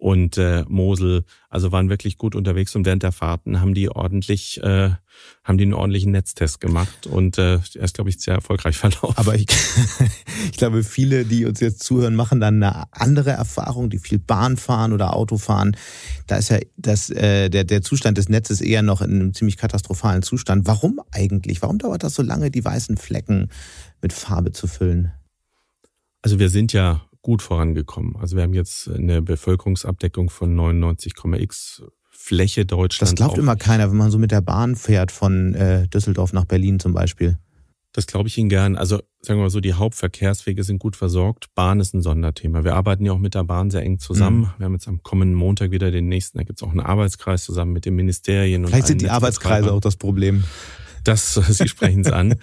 und 0.00 0.38
äh, 0.38 0.64
Mosel, 0.66 1.24
also 1.50 1.72
waren 1.72 1.90
wirklich 1.90 2.16
gut 2.16 2.34
unterwegs 2.34 2.74
und 2.74 2.86
während 2.86 3.02
der 3.02 3.12
Fahrten 3.12 3.60
haben 3.60 3.74
die 3.74 3.90
ordentlich, 3.90 4.58
äh, 4.62 4.92
haben 5.44 5.58
die 5.58 5.64
einen 5.64 5.74
ordentlichen 5.74 6.12
Netztest 6.12 6.58
gemacht 6.58 7.06
und 7.06 7.36
äh, 7.36 7.56
er 7.56 7.84
ist, 7.84 7.94
glaube 7.94 8.08
ich, 8.08 8.18
sehr 8.18 8.34
erfolgreich 8.34 8.78
verlaufen. 8.78 9.12
Aber 9.16 9.34
ich, 9.34 9.46
ich 10.50 10.56
glaube, 10.56 10.84
viele, 10.84 11.26
die 11.26 11.44
uns 11.44 11.60
jetzt 11.60 11.82
zuhören, 11.84 12.14
machen 12.14 12.40
dann 12.40 12.62
eine 12.62 12.84
andere 12.92 13.32
Erfahrung, 13.32 13.90
die 13.90 13.98
viel 13.98 14.18
Bahn 14.18 14.56
fahren 14.56 14.94
oder 14.94 15.14
Auto 15.14 15.36
fahren. 15.36 15.76
Da 16.26 16.36
ist 16.36 16.48
ja 16.48 16.58
das, 16.78 17.10
äh, 17.10 17.50
der, 17.50 17.64
der 17.64 17.82
Zustand 17.82 18.16
des 18.16 18.30
Netzes 18.30 18.62
eher 18.62 18.80
noch 18.80 19.02
in 19.02 19.10
einem 19.10 19.34
ziemlich 19.34 19.58
katastrophalen 19.58 20.22
Zustand. 20.22 20.66
Warum 20.66 21.02
eigentlich? 21.12 21.60
Warum 21.60 21.76
dauert 21.76 22.04
das 22.04 22.14
so 22.14 22.22
lange, 22.22 22.50
die 22.50 22.64
weißen 22.64 22.96
Flecken 22.96 23.50
mit 24.00 24.14
Farbe 24.14 24.52
zu 24.52 24.66
füllen? 24.66 25.12
Also 26.22 26.38
wir 26.38 26.48
sind 26.48 26.72
ja 26.72 27.02
gut 27.22 27.42
vorangekommen. 27.42 28.16
Also 28.16 28.36
wir 28.36 28.42
haben 28.42 28.54
jetzt 28.54 28.88
eine 28.88 29.22
Bevölkerungsabdeckung 29.22 30.30
von 30.30 30.54
99,x 30.54 31.82
Fläche 32.10 32.66
Deutschlands. 32.66 33.14
Das 33.14 33.16
glaubt 33.16 33.38
immer 33.38 33.56
keiner, 33.56 33.90
wenn 33.90 33.96
man 33.96 34.10
so 34.10 34.18
mit 34.18 34.30
der 34.30 34.42
Bahn 34.42 34.76
fährt 34.76 35.10
von 35.10 35.54
äh, 35.54 35.88
Düsseldorf 35.88 36.32
nach 36.32 36.44
Berlin 36.44 36.78
zum 36.78 36.92
Beispiel. 36.92 37.38
Das 37.92 38.06
glaube 38.06 38.28
ich 38.28 38.38
Ihnen 38.38 38.48
gern. 38.48 38.76
Also 38.76 38.98
sagen 39.20 39.40
wir 39.40 39.44
mal 39.44 39.50
so, 39.50 39.60
die 39.60 39.74
Hauptverkehrswege 39.74 40.62
sind 40.62 40.78
gut 40.78 40.96
versorgt. 40.96 41.46
Bahn 41.54 41.80
ist 41.80 41.92
ein 41.92 42.02
Sonderthema. 42.02 42.62
Wir 42.62 42.76
arbeiten 42.76 43.04
ja 43.04 43.12
auch 43.12 43.18
mit 43.18 43.34
der 43.34 43.44
Bahn 43.44 43.70
sehr 43.70 43.82
eng 43.82 43.98
zusammen. 43.98 44.40
Mhm. 44.40 44.50
Wir 44.58 44.66
haben 44.66 44.72
jetzt 44.74 44.86
am 44.86 45.02
kommenden 45.02 45.34
Montag 45.34 45.72
wieder 45.72 45.90
den 45.90 46.08
nächsten. 46.08 46.38
Da 46.38 46.44
gibt 46.44 46.60
es 46.60 46.62
auch 46.62 46.70
einen 46.70 46.80
Arbeitskreis 46.80 47.44
zusammen 47.44 47.72
mit 47.72 47.86
den 47.86 47.96
Ministerien. 47.96 48.66
Vielleicht 48.66 48.86
sind 48.86 49.00
die 49.00 49.10
Arbeitskreise 49.10 49.72
auch 49.72 49.80
das 49.80 49.96
Problem. 49.96 50.44
Das, 51.04 51.34
Sie 51.48 51.68
sprechen 51.68 52.02
es 52.02 52.12
an. 52.12 52.36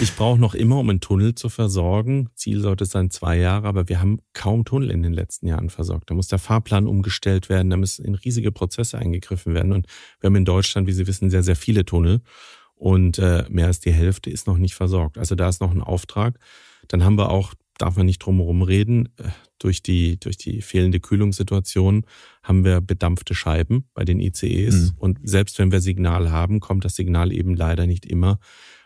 Ich 0.00 0.14
brauche 0.14 0.38
noch 0.38 0.54
immer, 0.54 0.78
um 0.78 0.90
einen 0.90 1.00
Tunnel 1.00 1.34
zu 1.34 1.48
versorgen. 1.48 2.30
Ziel 2.34 2.60
sollte 2.60 2.86
sein 2.86 3.10
zwei 3.10 3.36
Jahre, 3.38 3.68
aber 3.68 3.88
wir 3.88 4.00
haben 4.00 4.18
kaum 4.32 4.64
Tunnel 4.64 4.90
in 4.90 5.02
den 5.02 5.12
letzten 5.12 5.46
Jahren 5.46 5.70
versorgt. 5.70 6.10
Da 6.10 6.14
muss 6.14 6.28
der 6.28 6.38
Fahrplan 6.38 6.86
umgestellt 6.86 7.48
werden, 7.48 7.70
da 7.70 7.76
müssen 7.76 8.04
in 8.04 8.14
riesige 8.14 8.52
Prozesse 8.52 8.98
eingegriffen 8.98 9.54
werden. 9.54 9.72
Und 9.72 9.86
wir 10.20 10.28
haben 10.28 10.36
in 10.36 10.44
Deutschland, 10.44 10.86
wie 10.86 10.92
Sie 10.92 11.06
wissen, 11.06 11.30
sehr, 11.30 11.42
sehr 11.42 11.56
viele 11.56 11.84
Tunnel. 11.84 12.20
Und 12.74 13.18
äh, 13.18 13.44
mehr 13.48 13.66
als 13.66 13.80
die 13.80 13.92
Hälfte 13.92 14.30
ist 14.30 14.46
noch 14.46 14.58
nicht 14.58 14.74
versorgt. 14.74 15.18
Also 15.18 15.34
da 15.34 15.48
ist 15.48 15.60
noch 15.60 15.70
ein 15.70 15.82
Auftrag. 15.82 16.38
Dann 16.88 17.04
haben 17.04 17.16
wir 17.16 17.30
auch 17.30 17.54
darf 17.78 17.96
man 17.96 18.06
nicht 18.06 18.18
drumherum 18.20 18.62
reden. 18.62 19.08
Äh, 19.16 19.30
durch 19.58 19.82
die, 19.82 20.18
durch 20.20 20.36
die 20.36 20.60
fehlende 20.60 21.00
Kühlungssituation 21.00 22.04
haben 22.42 22.64
wir 22.64 22.80
bedampfte 22.80 23.34
Scheiben 23.34 23.88
bei 23.94 24.04
den 24.04 24.20
ICEs. 24.20 24.74
Mhm. 24.74 24.92
Und 24.98 25.18
selbst 25.22 25.58
wenn 25.58 25.72
wir 25.72 25.80
Signal 25.80 26.30
haben, 26.30 26.60
kommt 26.60 26.84
das 26.84 26.96
Signal 26.96 27.32
eben 27.32 27.54
leider 27.54 27.86
nicht 27.86 28.04
immer 28.04 28.38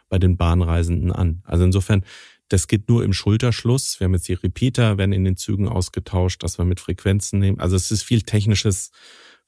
bei 0.09 0.19
den 0.19 0.37
Bahnreisenden 0.37 1.13
an. 1.13 1.43
Also 1.45 1.65
insofern, 1.65 2.05
Das 2.51 2.67
geht 2.67 2.89
nur 2.89 3.05
im 3.05 3.13
Schulterschluss. 3.13 4.01
Wir 4.01 4.07
haben 4.07 4.15
jetzt 4.15 4.29
die 4.29 4.33
Repeater, 4.33 4.97
werden 4.97 5.13
in 5.13 5.25
den 5.25 5.37
Zügen 5.37 5.69
ausgetauscht, 5.69 6.43
dass 6.43 6.57
wir 6.59 6.65
mit 6.65 6.81
Frequenzen 6.81 7.41
nehmen. 7.41 7.61
Also 7.61 7.77
es 7.77 7.91
ist 7.91 8.03
viel 8.03 8.23
technisches 8.23 8.91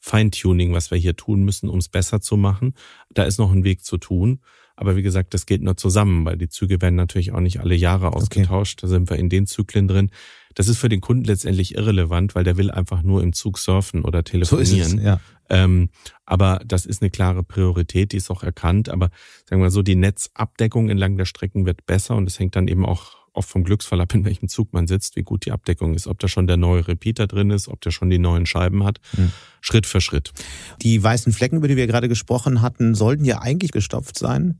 Feintuning, 0.00 0.74
was 0.74 0.90
wir 0.90 0.98
hier 0.98 1.16
tun 1.16 1.42
müssen, 1.42 1.68
um 1.68 1.78
es 1.78 1.88
besser 1.88 2.20
zu 2.20 2.36
machen. 2.36 2.74
Da 3.10 3.24
ist 3.24 3.38
noch 3.38 3.52
ein 3.52 3.64
Weg 3.64 3.84
zu 3.84 3.96
tun. 3.98 4.40
Aber 4.80 4.96
wie 4.96 5.02
gesagt, 5.02 5.34
das 5.34 5.44
geht 5.44 5.60
nur 5.60 5.76
zusammen, 5.76 6.24
weil 6.24 6.38
die 6.38 6.48
Züge 6.48 6.80
werden 6.80 6.94
natürlich 6.94 7.32
auch 7.32 7.40
nicht 7.40 7.60
alle 7.60 7.74
Jahre 7.74 8.14
ausgetauscht. 8.14 8.78
Okay. 8.78 8.86
Da 8.86 8.88
sind 8.88 9.10
wir 9.10 9.18
in 9.18 9.28
den 9.28 9.46
Zyklen 9.46 9.86
drin. 9.86 10.10
Das 10.54 10.68
ist 10.68 10.78
für 10.78 10.88
den 10.88 11.02
Kunden 11.02 11.24
letztendlich 11.24 11.74
irrelevant, 11.74 12.34
weil 12.34 12.44
der 12.44 12.56
will 12.56 12.70
einfach 12.70 13.02
nur 13.02 13.22
im 13.22 13.34
Zug 13.34 13.58
surfen 13.58 14.06
oder 14.06 14.24
telefonieren. 14.24 14.88
So 14.88 14.96
es, 14.96 15.02
ja. 15.04 15.20
ähm, 15.50 15.90
aber 16.24 16.62
das 16.64 16.86
ist 16.86 17.02
eine 17.02 17.10
klare 17.10 17.44
Priorität, 17.44 18.12
die 18.12 18.16
ist 18.16 18.30
auch 18.30 18.42
erkannt. 18.42 18.88
Aber 18.88 19.10
sagen 19.44 19.60
wir 19.60 19.70
so, 19.70 19.82
die 19.82 19.96
Netzabdeckung 19.96 20.88
entlang 20.88 21.18
der 21.18 21.26
Strecken 21.26 21.66
wird 21.66 21.84
besser 21.84 22.16
und 22.16 22.26
es 22.26 22.38
hängt 22.38 22.56
dann 22.56 22.66
eben 22.66 22.86
auch 22.86 23.20
oft 23.32 23.48
vom 23.48 23.64
Glücksfall 23.64 24.00
ab, 24.00 24.14
in 24.14 24.24
welchem 24.24 24.48
Zug 24.48 24.72
man 24.72 24.86
sitzt, 24.86 25.16
wie 25.16 25.22
gut 25.22 25.44
die 25.44 25.52
Abdeckung 25.52 25.94
ist, 25.94 26.06
ob 26.06 26.18
da 26.18 26.28
schon 26.28 26.46
der 26.46 26.56
neue 26.56 26.88
Repeater 26.88 27.26
drin 27.26 27.50
ist, 27.50 27.68
ob 27.68 27.80
der 27.80 27.90
schon 27.90 28.10
die 28.10 28.18
neuen 28.18 28.46
Scheiben 28.46 28.84
hat. 28.84 28.98
Mhm. 29.16 29.32
Schritt 29.60 29.86
für 29.86 30.00
Schritt. 30.00 30.32
Die 30.82 31.02
weißen 31.02 31.32
Flecken, 31.32 31.56
über 31.56 31.68
die 31.68 31.76
wir 31.76 31.86
gerade 31.86 32.08
gesprochen 32.08 32.62
hatten, 32.62 32.94
sollten 32.94 33.24
ja 33.24 33.40
eigentlich 33.40 33.72
gestopft 33.72 34.18
sein. 34.18 34.58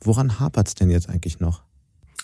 Woran 0.00 0.38
hapert 0.38 0.68
es 0.68 0.74
denn 0.74 0.90
jetzt 0.90 1.08
eigentlich 1.08 1.40
noch? 1.40 1.62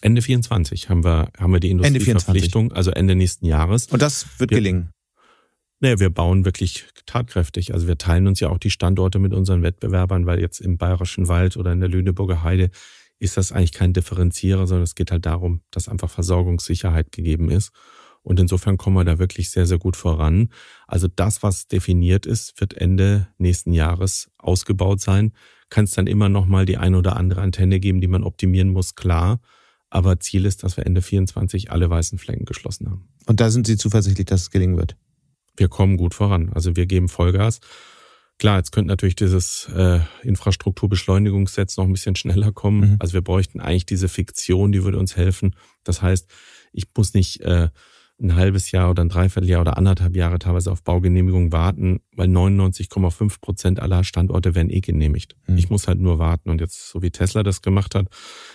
Ende 0.01 0.21
24 0.23 0.89
haben 0.89 1.05
wir, 1.05 1.31
haben 1.39 1.53
wir 1.53 1.61
die 1.61 1.71
Industrieverpflichtung, 1.71 2.73
also 2.73 2.91
Ende 2.91 3.15
nächsten 3.15 3.47
Jahres. 3.47 3.87
Und 3.87 4.03
das 4.03 4.27
wird 4.39 4.51
wir, 4.51 4.59
gelingen? 4.59 4.91
Naja, 5.81 5.99
wir 5.99 6.11
bauen 6.11 6.45
wirklich 6.45 6.87
tatkräftig. 7.07 7.75
Also 7.75 7.89
wir 7.89 7.99
teilen 7.99 8.27
uns 8.27 8.41
ja 8.41 8.49
auch 8.49 8.59
die 8.59 8.71
Standorte 8.71 9.19
mit 9.19 9.33
unseren 9.33 9.63
Wettbewerbern, 9.63 10.27
weil 10.27 10.41
jetzt 10.41 10.61
im 10.61 10.77
Bayerischen 10.77 11.29
Wald 11.29 11.57
oder 11.57 11.73
in 11.73 11.81
der 11.81 11.89
Lüneburger 11.89 12.43
Heide 12.43 12.71
ist 13.19 13.37
das 13.37 13.53
eigentlich 13.53 13.73
kein 13.73 13.93
Differenzierer, 13.93 14.67
sondern 14.67 14.83
es 14.83 14.95
geht 14.95 15.13
halt 15.13 15.27
darum, 15.27 15.63
dass 15.71 15.89
einfach 15.89 16.11
Versorgungssicherheit 16.11 17.13
gegeben 17.13 17.51
ist. 17.51 17.71
Und 18.23 18.39
insofern 18.39 18.77
kommen 18.77 18.97
wir 18.97 19.05
da 19.05 19.19
wirklich 19.19 19.51
sehr, 19.51 19.67
sehr 19.67 19.79
gut 19.79 19.97
voran. 19.97 20.49
Also 20.87 21.09
das, 21.09 21.43
was 21.43 21.67
definiert 21.67 22.27
ist, 22.27 22.61
wird 22.61 22.75
Ende 22.75 23.29
nächsten 23.39 23.73
Jahres 23.73 24.31
ausgebaut 24.39 25.01
sein. 25.01 25.33
Kann 25.73 25.85
es 25.85 25.93
dann 25.93 26.07
immer 26.07 26.29
noch 26.29 26.45
mal 26.45 26.67
die 26.67 26.77
ein 26.77 26.95
oder 26.95 27.17
andere 27.17 27.41
Antenne 27.41 27.81
geben, 27.81 28.03
die 28.03 28.07
man 28.07 28.25
optimieren 28.25 28.69
muss, 28.69 28.95
klar. 28.95 29.41
Aber 29.89 30.21
Ziel 30.21 30.45
ist, 30.45 30.65
dass 30.65 30.77
wir 30.77 30.85
Ende 30.85 31.01
24 31.01 31.71
alle 31.71 31.89
weißen 31.89 32.19
Flecken 32.19 32.45
geschlossen 32.45 32.91
haben. 32.91 33.09
Und 33.25 33.41
da 33.41 33.51
sind 33.51 33.67
Sie 33.67 33.79
zuversichtlich, 33.79 34.27
dass 34.27 34.43
es 34.43 34.51
gelingen 34.51 34.77
wird? 34.77 34.97
Wir 35.57 35.69
kommen 35.69 35.97
gut 35.97 36.13
voran. 36.13 36.51
Also 36.53 36.77
wir 36.77 36.85
geben 36.85 37.09
Vollgas. 37.09 37.61
Klar, 38.39 38.59
jetzt 38.59 38.71
könnte 38.73 38.89
natürlich 38.89 39.17
dieses 39.17 39.67
äh, 39.75 40.01
Infrastrukturbeschleunigungsgesetz 40.25 41.79
noch 41.79 41.87
ein 41.87 41.93
bisschen 41.93 42.17
schneller 42.17 42.53
kommen. 42.53 42.91
Mhm. 42.91 42.97
Also 42.99 43.15
wir 43.15 43.23
bräuchten 43.23 43.61
eigentlich 43.61 43.87
diese 43.87 44.11
Fiktion, 44.11 44.73
die 44.73 44.85
würde 44.85 44.99
uns 44.99 45.17
helfen. 45.17 45.57
Das 45.85 46.03
heißt, 46.03 46.31
ich 46.75 46.85
muss 46.95 47.15
nicht 47.15 47.41
äh, 47.41 47.71
ein 48.23 48.37
halbes 48.37 48.71
Jahr 48.71 48.91
oder 48.91 49.03
ein 49.03 49.09
Dreivierteljahr 49.09 49.61
oder 49.61 49.77
anderthalb 49.77 50.17
Jahre 50.17 50.39
teilweise 50.39 50.71
auf 50.71 50.83
Baugenehmigung 50.83 51.53
warten, 51.53 52.01
weil 52.15 52.29
99,5 52.29 53.41
Prozent 53.41 53.81
aller 53.81 54.05
Standorte 54.05 54.55
werden 54.55 54.71
eh 54.71 54.81
genehmigt. 54.81 55.37
Mhm. 55.47 55.59
Ich 55.59 55.71
muss 55.71 55.89
halt 55.89 55.99
nur 55.99 56.19
warten. 56.19 56.51
Und 56.51 56.61
jetzt, 56.61 56.89
so 56.89 57.03
wie 57.03 57.11
Tesla 57.11 57.43
das 57.43 57.63
gemacht 57.63 57.95
hat, 57.95 58.07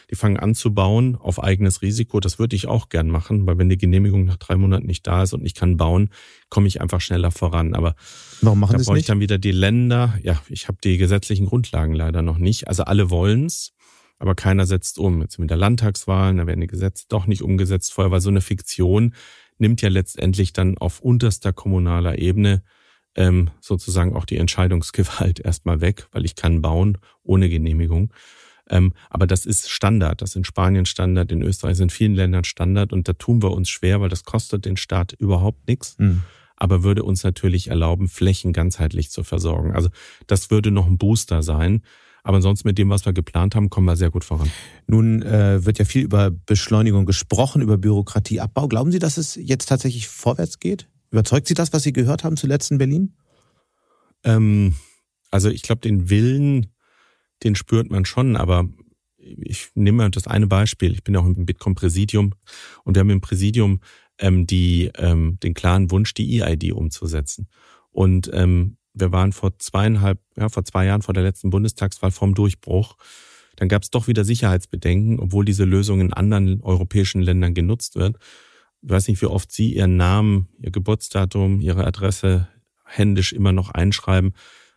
die 0.09 0.15
fangen 0.15 0.37
an 0.37 0.55
zu 0.55 0.73
bauen 0.73 1.15
auf 1.15 1.43
eigenes 1.43 1.81
Risiko. 1.81 2.19
Das 2.19 2.39
würde 2.39 2.55
ich 2.55 2.67
auch 2.67 2.89
gern 2.89 3.09
machen, 3.09 3.45
weil 3.45 3.57
wenn 3.57 3.69
die 3.69 3.77
Genehmigung 3.77 4.25
nach 4.25 4.37
drei 4.37 4.55
Monaten 4.55 4.87
nicht 4.87 5.05
da 5.05 5.23
ist 5.23 5.33
und 5.33 5.45
ich 5.45 5.53
kann 5.53 5.77
bauen, 5.77 6.09
komme 6.49 6.67
ich 6.67 6.81
einfach 6.81 7.01
schneller 7.01 7.31
voran. 7.31 7.75
Aber 7.75 7.95
warum 8.41 8.59
machen 8.59 8.77
da 8.77 8.83
brauche 8.83 8.99
ich 8.99 9.05
dann 9.05 9.19
wieder 9.19 9.37
die 9.37 9.51
Länder. 9.51 10.17
Ja, 10.23 10.41
ich 10.49 10.67
habe 10.67 10.77
die 10.83 10.97
gesetzlichen 10.97 11.45
Grundlagen 11.45 11.93
leider 11.93 12.21
noch 12.21 12.37
nicht. 12.37 12.67
Also 12.67 12.83
alle 12.83 13.09
wollen's 13.09 13.73
aber 14.19 14.35
keiner 14.35 14.65
setzt 14.65 14.99
um. 14.99 15.21
Jetzt 15.21 15.37
mit 15.39 15.49
der 15.49 15.57
Landtagswahlen, 15.57 16.37
da 16.37 16.47
werden 16.47 16.61
die 16.61 16.67
Gesetze 16.67 17.05
doch 17.09 17.27
nicht 17.27 17.41
umgesetzt. 17.41 17.93
Vorher 17.93 18.11
war 18.11 18.21
so 18.21 18.29
eine 18.29 18.41
Fiktion, 18.41 19.13
nimmt 19.57 19.81
ja 19.81 19.89
letztendlich 19.89 20.53
dann 20.53 20.77
auf 20.77 20.99
unterster 20.99 21.53
kommunaler 21.53 22.17
Ebene 22.17 22.63
ähm, 23.15 23.49
sozusagen 23.59 24.15
auch 24.15 24.25
die 24.25 24.37
Entscheidungsgewalt 24.37 25.39
erstmal 25.43 25.81
weg, 25.81 26.07
weil 26.11 26.25
ich 26.25 26.35
kann 26.35 26.61
bauen 26.61 26.97
ohne 27.23 27.49
Genehmigung. 27.49 28.13
Ähm, 28.69 28.93
aber 29.09 29.27
das 29.27 29.45
ist 29.45 29.69
Standard. 29.69 30.21
Das 30.21 30.31
ist 30.31 30.35
in 30.35 30.43
Spanien 30.43 30.85
Standard, 30.85 31.31
in 31.31 31.41
Österreich 31.41 31.73
ist 31.73 31.81
in 31.81 31.89
vielen 31.89 32.15
Ländern 32.15 32.43
Standard 32.43 32.93
und 32.93 33.07
da 33.07 33.13
tun 33.13 33.41
wir 33.41 33.51
uns 33.51 33.69
schwer, 33.69 34.01
weil 34.01 34.09
das 34.09 34.23
kostet 34.23 34.65
den 34.65 34.77
Staat 34.77 35.13
überhaupt 35.13 35.67
nichts. 35.67 35.97
Mhm. 35.97 36.23
Aber 36.55 36.83
würde 36.83 37.03
uns 37.03 37.23
natürlich 37.23 37.67
erlauben, 37.67 38.07
Flächen 38.07 38.51
ganzheitlich 38.51 39.11
zu 39.11 39.23
versorgen. 39.23 39.73
Also 39.73 39.89
das 40.25 40.49
würde 40.49 40.71
noch 40.71 40.87
ein 40.87 40.97
Booster 40.97 41.43
sein. 41.43 41.83
Aber 42.27 42.35
ansonsten 42.35 42.67
mit 42.67 42.77
dem, 42.77 42.89
was 42.89 43.05
wir 43.05 43.13
geplant 43.13 43.55
haben, 43.55 43.69
kommen 43.69 43.85
wir 43.85 43.95
sehr 43.95 44.09
gut 44.09 44.25
voran. 44.25 44.51
Nun 44.85 45.21
äh, 45.21 45.63
wird 45.63 45.79
ja 45.79 45.85
viel 45.85 46.03
über 46.03 46.29
Beschleunigung 46.29 47.05
gesprochen, 47.05 47.61
über 47.61 47.77
Bürokratieabbau. 47.77 48.67
Glauben 48.67 48.91
Sie, 48.91 48.99
dass 48.99 49.15
es 49.15 49.35
jetzt 49.35 49.67
tatsächlich 49.67 50.09
vorwärts 50.09 50.59
geht? 50.59 50.89
Überzeugt 51.09 51.47
Sie 51.47 51.53
das, 51.53 51.71
was 51.71 51.83
Sie 51.83 51.93
gehört 51.93 52.25
haben 52.25 52.35
zuletzt 52.35 52.69
in 52.69 52.79
Berlin? 52.79 53.13
Ähm, 54.25 54.75
also 55.31 55.49
ich 55.49 55.61
glaube, 55.61 55.79
den 55.79 56.09
Willen, 56.09 56.73
den 57.43 57.55
spürt 57.55 57.89
man 57.89 58.03
schon, 58.03 58.35
aber 58.35 58.67
ich 59.17 59.69
nehme 59.75 59.99
mal 59.99 60.11
das 60.11 60.27
eine 60.27 60.47
Beispiel. 60.47 60.91
Ich 60.91 61.05
bin 61.05 61.13
ja 61.13 61.21
auch 61.21 61.25
im 61.25 61.45
Bitkom-Präsidium 61.45 62.33
und 62.83 62.95
wir 62.97 62.99
haben 62.99 63.09
im 63.09 63.21
Präsidium 63.21 63.79
ähm, 64.17 64.45
die, 64.45 64.91
ähm, 64.97 65.39
den 65.41 65.53
klaren 65.53 65.91
Wunsch, 65.91 66.13
die 66.13 66.41
EID 66.41 66.73
umzusetzen. 66.73 67.47
Und 67.89 68.29
ähm, 68.33 68.75
wir 68.99 69.11
waren 69.11 69.31
vor 69.31 69.57
zweieinhalb, 69.59 70.19
ja, 70.35 70.49
vor 70.49 70.65
zwei 70.65 70.85
Jahren 70.85 71.01
vor 71.01 71.13
der 71.13 71.23
letzten 71.23 71.49
Bundestagswahl 71.49 72.11
vorm 72.11 72.33
Durchbruch. 72.33 72.97
Dann 73.55 73.69
gab 73.69 73.83
es 73.83 73.89
doch 73.89 74.07
wieder 74.07 74.23
Sicherheitsbedenken, 74.23 75.19
obwohl 75.19 75.45
diese 75.45 75.65
Lösung 75.65 75.99
in 75.99 76.13
anderen 76.13 76.61
europäischen 76.61 77.21
Ländern 77.21 77.53
genutzt 77.53 77.95
wird. 77.95 78.17
Ich 78.81 78.89
weiß 78.89 79.07
nicht, 79.07 79.21
wie 79.21 79.27
oft 79.27 79.51
Sie 79.51 79.73
Ihren 79.73 79.97
Namen, 79.97 80.49
Ihr 80.59 80.71
Geburtsdatum, 80.71 81.59
Ihre 81.61 81.85
Adresse 81.85 82.47
händisch 82.85 83.33
immer 83.33 83.51
noch 83.51 83.71
einschreiben. 83.71 84.33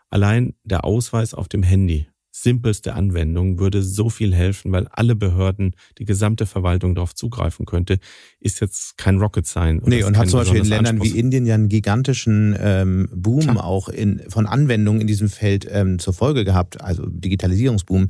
Allein 0.09 0.55
der 0.65 0.85
Ausweis 0.85 1.35
auf 1.35 1.49
dem 1.49 1.63
Handy 1.63 2.09
simpelste 2.43 2.95
Anwendung 2.95 3.59
würde 3.59 3.83
so 3.83 4.09
viel 4.09 4.35
helfen, 4.35 4.73
weil 4.73 4.89
alle 4.89 5.15
Behörden, 5.15 5.75
die 5.99 6.05
gesamte 6.05 6.47
Verwaltung 6.47 6.95
darauf 6.95 7.15
zugreifen 7.15 7.67
könnte, 7.67 7.99
ist 8.41 8.61
jetzt 8.61 8.99
kein 8.99 9.19
Rocket 9.19 9.47
Science. 9.47 9.87
Nee, 9.87 10.03
und 10.03 10.17
hat 10.17 10.29
zum 10.29 10.41
Beispiel 10.41 10.61
in 10.61 10.67
Ländern 10.67 10.97
Anspruch. 10.97 11.15
wie 11.15 11.19
Indien 11.19 11.47
ja 11.47 11.55
einen 11.55 11.69
gigantischen 11.69 12.57
ähm, 12.59 13.09
Boom 13.15 13.41
Klar. 13.41 13.65
auch 13.65 13.89
in, 13.89 14.23
von 14.29 14.47
Anwendungen 14.47 15.01
in 15.01 15.07
diesem 15.07 15.29
Feld 15.29 15.67
ähm, 15.71 15.99
zur 15.99 16.15
Folge 16.15 16.45
gehabt, 16.45 16.81
also 16.81 17.07
Digitalisierungsboom. 17.07 18.09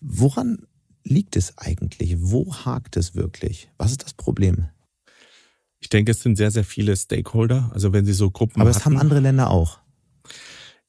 Woran 0.00 0.58
liegt 1.04 1.36
es 1.36 1.58
eigentlich? 1.58 2.16
Wo 2.18 2.54
hakt 2.54 2.96
es 2.96 3.14
wirklich? 3.14 3.70
Was 3.78 3.90
ist 3.90 4.04
das 4.04 4.14
Problem? 4.14 4.68
Ich 5.80 5.88
denke, 5.88 6.12
es 6.12 6.22
sind 6.22 6.36
sehr, 6.36 6.50
sehr 6.50 6.64
viele 6.64 6.94
Stakeholder. 6.94 7.70
Also 7.72 7.92
wenn 7.92 8.04
Sie 8.04 8.12
so 8.12 8.30
Gruppen. 8.30 8.60
Aber 8.60 8.70
es 8.70 8.84
haben 8.84 8.98
andere 8.98 9.20
Länder 9.20 9.50
auch. 9.50 9.79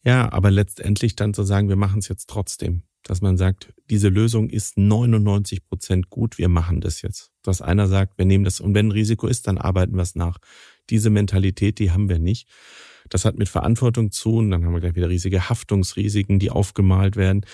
Ja, 0.03 0.31
aber 0.31 0.51
letztendlich 0.51 1.15
dann 1.15 1.33
zu 1.33 1.43
sagen, 1.43 1.69
wir 1.69 1.75
machen 1.75 1.99
es 1.99 2.07
jetzt 2.07 2.29
trotzdem. 2.29 2.83
Dass 3.03 3.21
man 3.21 3.35
sagt, 3.35 3.73
diese 3.89 4.09
Lösung 4.09 4.49
ist 4.49 4.77
99 4.77 5.65
Prozent 5.65 6.09
gut, 6.09 6.37
wir 6.37 6.49
machen 6.49 6.81
das 6.81 7.01
jetzt. 7.01 7.31
Dass 7.41 7.61
einer 7.61 7.87
sagt, 7.87 8.17
wir 8.17 8.25
nehmen 8.25 8.43
das 8.43 8.59
und 8.59 8.75
wenn 8.75 8.87
ein 8.87 8.91
Risiko 8.91 9.27
ist, 9.27 9.47
dann 9.47 9.57
arbeiten 9.57 9.95
wir 9.95 10.03
es 10.03 10.15
nach. 10.15 10.37
Diese 10.89 11.09
Mentalität, 11.09 11.79
die 11.79 11.91
haben 11.91 12.09
wir 12.09 12.19
nicht. 12.19 12.47
Das 13.09 13.25
hat 13.25 13.37
mit 13.37 13.49
Verantwortung 13.49 14.11
zu 14.11 14.35
und 14.37 14.51
dann 14.51 14.63
haben 14.63 14.73
wir 14.73 14.81
gleich 14.81 14.95
wieder 14.95 15.09
riesige 15.09 15.49
Haftungsrisiken, 15.49 16.37
die 16.37 16.51
aufgemalt 16.51 17.15
werden. 17.15 17.45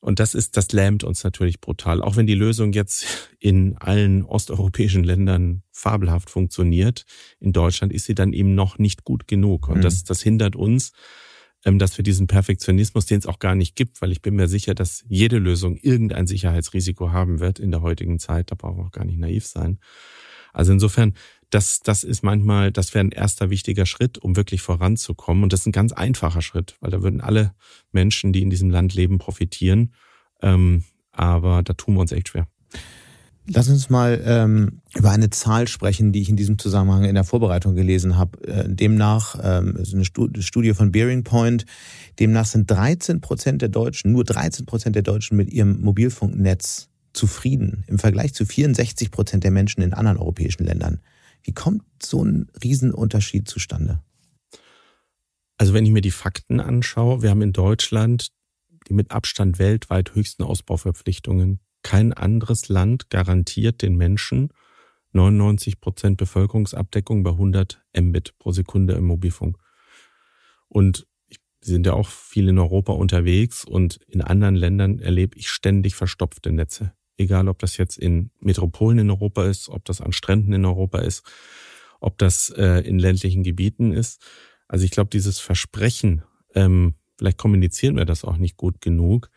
Und 0.00 0.20
das 0.20 0.34
ist, 0.34 0.56
das 0.56 0.72
lähmt 0.72 1.02
uns 1.02 1.24
natürlich 1.24 1.60
brutal. 1.60 2.02
Auch 2.02 2.16
wenn 2.16 2.26
die 2.26 2.34
Lösung 2.34 2.72
jetzt 2.72 3.30
in 3.38 3.76
allen 3.78 4.24
osteuropäischen 4.24 5.02
Ländern 5.02 5.62
fabelhaft 5.72 6.30
funktioniert, 6.30 7.04
in 7.40 7.52
Deutschland 7.52 7.92
ist 7.92 8.06
sie 8.06 8.14
dann 8.14 8.32
eben 8.32 8.54
noch 8.54 8.78
nicht 8.78 9.04
gut 9.04 9.26
genug. 9.26 9.68
Und 9.68 9.78
mhm. 9.78 9.82
das, 9.82 10.04
das 10.04 10.22
hindert 10.22 10.54
uns, 10.54 10.92
dass 11.76 11.98
wir 11.98 12.04
diesen 12.04 12.28
Perfektionismus, 12.28 13.06
den 13.06 13.18
es 13.18 13.26
auch 13.26 13.40
gar 13.40 13.56
nicht 13.56 13.74
gibt, 13.74 14.00
weil 14.00 14.12
ich 14.12 14.22
bin 14.22 14.36
mir 14.36 14.46
sicher, 14.46 14.74
dass 14.74 15.04
jede 15.08 15.38
Lösung 15.38 15.76
irgendein 15.76 16.28
Sicherheitsrisiko 16.28 17.10
haben 17.10 17.40
wird 17.40 17.58
in 17.58 17.72
der 17.72 17.82
heutigen 17.82 18.18
Zeit. 18.20 18.52
Da 18.52 18.54
brauchen 18.54 18.78
wir 18.78 18.86
auch 18.86 18.92
gar 18.92 19.04
nicht 19.04 19.18
naiv 19.18 19.44
sein. 19.44 19.78
Also 20.52 20.72
insofern, 20.72 21.14
das, 21.50 21.80
das 21.80 22.04
ist 22.04 22.22
manchmal, 22.22 22.72
das 22.72 22.94
wäre 22.94 23.04
ein 23.04 23.12
erster 23.12 23.50
wichtiger 23.50 23.86
Schritt, 23.86 24.18
um 24.18 24.36
wirklich 24.36 24.62
voranzukommen. 24.62 25.42
Und 25.42 25.52
das 25.52 25.60
ist 25.60 25.66
ein 25.66 25.72
ganz 25.72 25.92
einfacher 25.92 26.42
Schritt, 26.42 26.76
weil 26.80 26.90
da 26.90 27.02
würden 27.02 27.20
alle 27.20 27.54
Menschen, 27.90 28.32
die 28.32 28.42
in 28.42 28.50
diesem 28.50 28.70
Land 28.70 28.94
leben, 28.94 29.18
profitieren. 29.18 29.92
Ähm, 30.40 30.84
aber 31.12 31.62
da 31.62 31.72
tun 31.72 31.94
wir 31.94 32.00
uns 32.00 32.12
echt 32.12 32.28
schwer. 32.28 32.46
Lass 33.50 33.70
uns 33.70 33.88
mal 33.88 34.20
ähm, 34.24 34.82
über 34.94 35.10
eine 35.10 35.30
Zahl 35.30 35.68
sprechen, 35.68 36.12
die 36.12 36.20
ich 36.20 36.28
in 36.28 36.36
diesem 36.36 36.58
Zusammenhang 36.58 37.04
in 37.04 37.14
der 37.14 37.24
Vorbereitung 37.24 37.74
gelesen 37.74 38.18
habe. 38.18 38.46
Äh, 38.46 38.68
demnach, 38.68 39.38
ähm, 39.42 39.76
ist 39.76 39.94
eine 39.94 40.04
Studie 40.04 40.74
von 40.74 40.92
Bearing 40.92 41.24
Point, 41.24 41.64
demnach 42.18 42.44
sind 42.44 42.70
13 42.70 43.22
Prozent 43.22 43.62
der 43.62 43.70
Deutschen, 43.70 44.12
nur 44.12 44.24
13 44.24 44.66
Prozent 44.66 44.96
der 44.96 45.02
Deutschen 45.02 45.38
mit 45.38 45.50
ihrem 45.50 45.80
Mobilfunknetz 45.80 46.90
zufrieden 47.14 47.84
im 47.86 47.98
Vergleich 47.98 48.34
zu 48.34 48.44
64 48.44 49.10
Prozent 49.10 49.44
der 49.44 49.50
Menschen 49.50 49.80
in 49.80 49.94
anderen 49.94 50.18
europäischen 50.18 50.64
Ländern. 50.64 51.00
Wie 51.42 51.52
kommt 51.52 51.84
so 52.02 52.22
ein 52.22 52.48
Riesenunterschied 52.62 53.48
zustande? 53.48 54.02
Also 55.56 55.72
wenn 55.72 55.86
ich 55.86 55.92
mir 55.92 56.02
die 56.02 56.10
Fakten 56.10 56.60
anschaue, 56.60 57.22
wir 57.22 57.30
haben 57.30 57.42
in 57.42 57.54
Deutschland 57.54 58.28
die 58.88 58.94
mit 58.94 59.10
Abstand 59.10 59.58
weltweit 59.58 60.14
höchsten 60.14 60.42
Ausbauverpflichtungen 60.42 61.60
kein 61.82 62.12
anderes 62.12 62.68
Land 62.68 63.10
garantiert 63.10 63.82
den 63.82 63.96
Menschen 63.96 64.52
99 65.12 65.80
Prozent 65.80 66.16
Bevölkerungsabdeckung 66.18 67.22
bei 67.22 67.30
100 67.30 67.82
Mbit 67.98 68.38
pro 68.38 68.52
Sekunde 68.52 68.94
im 68.94 69.06
Mobilfunk. 69.06 69.58
Und 70.68 71.06
sind 71.60 71.86
ja 71.86 71.92
auch 71.92 72.08
viel 72.08 72.48
in 72.48 72.58
Europa 72.58 72.92
unterwegs 72.92 73.64
und 73.64 73.96
in 74.06 74.20
anderen 74.20 74.54
Ländern 74.54 74.98
erlebe 74.98 75.36
ich 75.36 75.48
ständig 75.48 75.94
verstopfte 75.94 76.52
Netze. 76.52 76.92
Egal, 77.16 77.48
ob 77.48 77.58
das 77.58 77.76
jetzt 77.76 77.98
in 77.98 78.30
Metropolen 78.40 78.98
in 78.98 79.10
Europa 79.10 79.44
ist, 79.44 79.68
ob 79.68 79.84
das 79.84 80.00
an 80.00 80.12
Stränden 80.12 80.52
in 80.52 80.64
Europa 80.64 80.98
ist, 80.98 81.24
ob 82.00 82.16
das 82.18 82.50
äh, 82.50 82.86
in 82.86 82.98
ländlichen 82.98 83.42
Gebieten 83.42 83.92
ist. 83.92 84.22
Also 84.68 84.84
ich 84.84 84.92
glaube, 84.92 85.10
dieses 85.10 85.40
Versprechen, 85.40 86.22
ähm, 86.54 86.94
vielleicht 87.16 87.38
kommunizieren 87.38 87.96
wir 87.96 88.04
das 88.04 88.24
auch 88.24 88.36
nicht 88.36 88.56
gut 88.56 88.80
genug. 88.80 89.30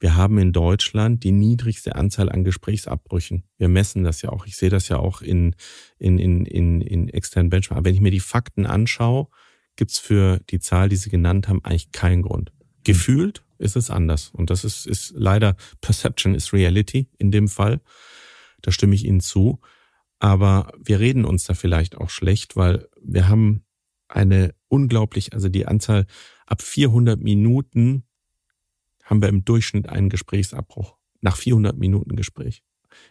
Wir 0.00 0.16
haben 0.16 0.38
in 0.38 0.52
Deutschland 0.52 1.24
die 1.24 1.32
niedrigste 1.32 1.96
Anzahl 1.96 2.30
an 2.30 2.44
Gesprächsabbrüchen. 2.44 3.44
Wir 3.56 3.68
messen 3.68 4.04
das 4.04 4.22
ja 4.22 4.30
auch. 4.30 4.46
Ich 4.46 4.56
sehe 4.56 4.70
das 4.70 4.88
ja 4.88 4.98
auch 4.98 5.22
in, 5.22 5.56
in, 5.98 6.18
in, 6.18 6.44
in, 6.44 6.80
in 6.80 7.08
externen 7.08 7.50
Benchmarks. 7.50 7.84
Wenn 7.84 7.94
ich 7.94 8.00
mir 8.00 8.12
die 8.12 8.20
Fakten 8.20 8.64
anschaue, 8.64 9.28
gibt's 9.76 9.98
für 9.98 10.40
die 10.50 10.60
Zahl, 10.60 10.88
die 10.88 10.96
Sie 10.96 11.10
genannt 11.10 11.48
haben, 11.48 11.64
eigentlich 11.64 11.90
keinen 11.90 12.22
Grund. 12.22 12.52
Gefühlt 12.84 13.44
ist 13.58 13.76
es 13.76 13.90
anders. 13.90 14.30
Und 14.32 14.50
das 14.50 14.64
ist, 14.64 14.86
ist 14.86 15.12
leider 15.16 15.56
Perception 15.80 16.34
is 16.34 16.52
Reality 16.52 17.08
in 17.18 17.32
dem 17.32 17.48
Fall. 17.48 17.80
Da 18.62 18.70
stimme 18.70 18.94
ich 18.94 19.04
Ihnen 19.04 19.20
zu. 19.20 19.60
Aber 20.20 20.72
wir 20.78 21.00
reden 21.00 21.24
uns 21.24 21.44
da 21.44 21.54
vielleicht 21.54 21.96
auch 21.96 22.10
schlecht, 22.10 22.56
weil 22.56 22.88
wir 23.00 23.28
haben 23.28 23.64
eine 24.08 24.54
unglaublich, 24.68 25.32
also 25.32 25.48
die 25.48 25.66
Anzahl 25.66 26.06
ab 26.46 26.62
400 26.62 27.20
Minuten 27.20 28.04
haben 29.08 29.22
wir 29.22 29.28
im 29.28 29.44
Durchschnitt 29.44 29.88
einen 29.88 30.10
Gesprächsabbruch. 30.10 30.96
Nach 31.20 31.36
400 31.36 31.76
Minuten 31.76 32.14
Gespräch. 32.14 32.62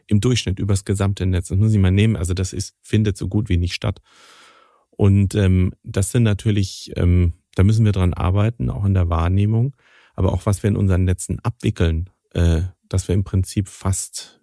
Im 0.06 0.22
Durchschnitt 0.22 0.60
übers 0.60 0.86
gesamte 0.86 1.26
Netz. 1.26 1.50
Das 1.50 1.58
muss 1.58 1.74
ich 1.74 1.80
mal 1.80 1.92
nehmen. 1.92 2.16
Also 2.16 2.34
das 2.34 2.54
ist, 2.54 2.76
findet 2.82 3.18
so 3.18 3.28
gut 3.28 3.50
wie 3.50 3.58
nicht 3.58 3.74
statt. 3.74 4.02
Und 4.92 5.36
ähm, 5.36 5.74
das 5.84 6.12
sind 6.12 6.24
natürlich, 6.24 6.94
ähm, 6.96 7.34
da 7.56 7.64
müssen 7.64 7.84
wir 7.84 7.92
dran 7.92 8.14
arbeiten, 8.14 8.70
auch 8.70 8.86
in 8.86 8.94
der 8.94 9.10
Wahrnehmung. 9.10 9.76
Aber 10.14 10.34
auch 10.34 10.46
was 10.46 10.64
wir 10.64 10.70
in 10.70 10.78
unseren 10.78 11.04
Netzen 11.04 11.40
abwickeln, 11.40 12.10
äh, 12.32 12.62
dass 12.88 13.08
wir 13.08 13.16
im 13.16 13.24
Prinzip 13.24 13.68
fast 13.68 14.40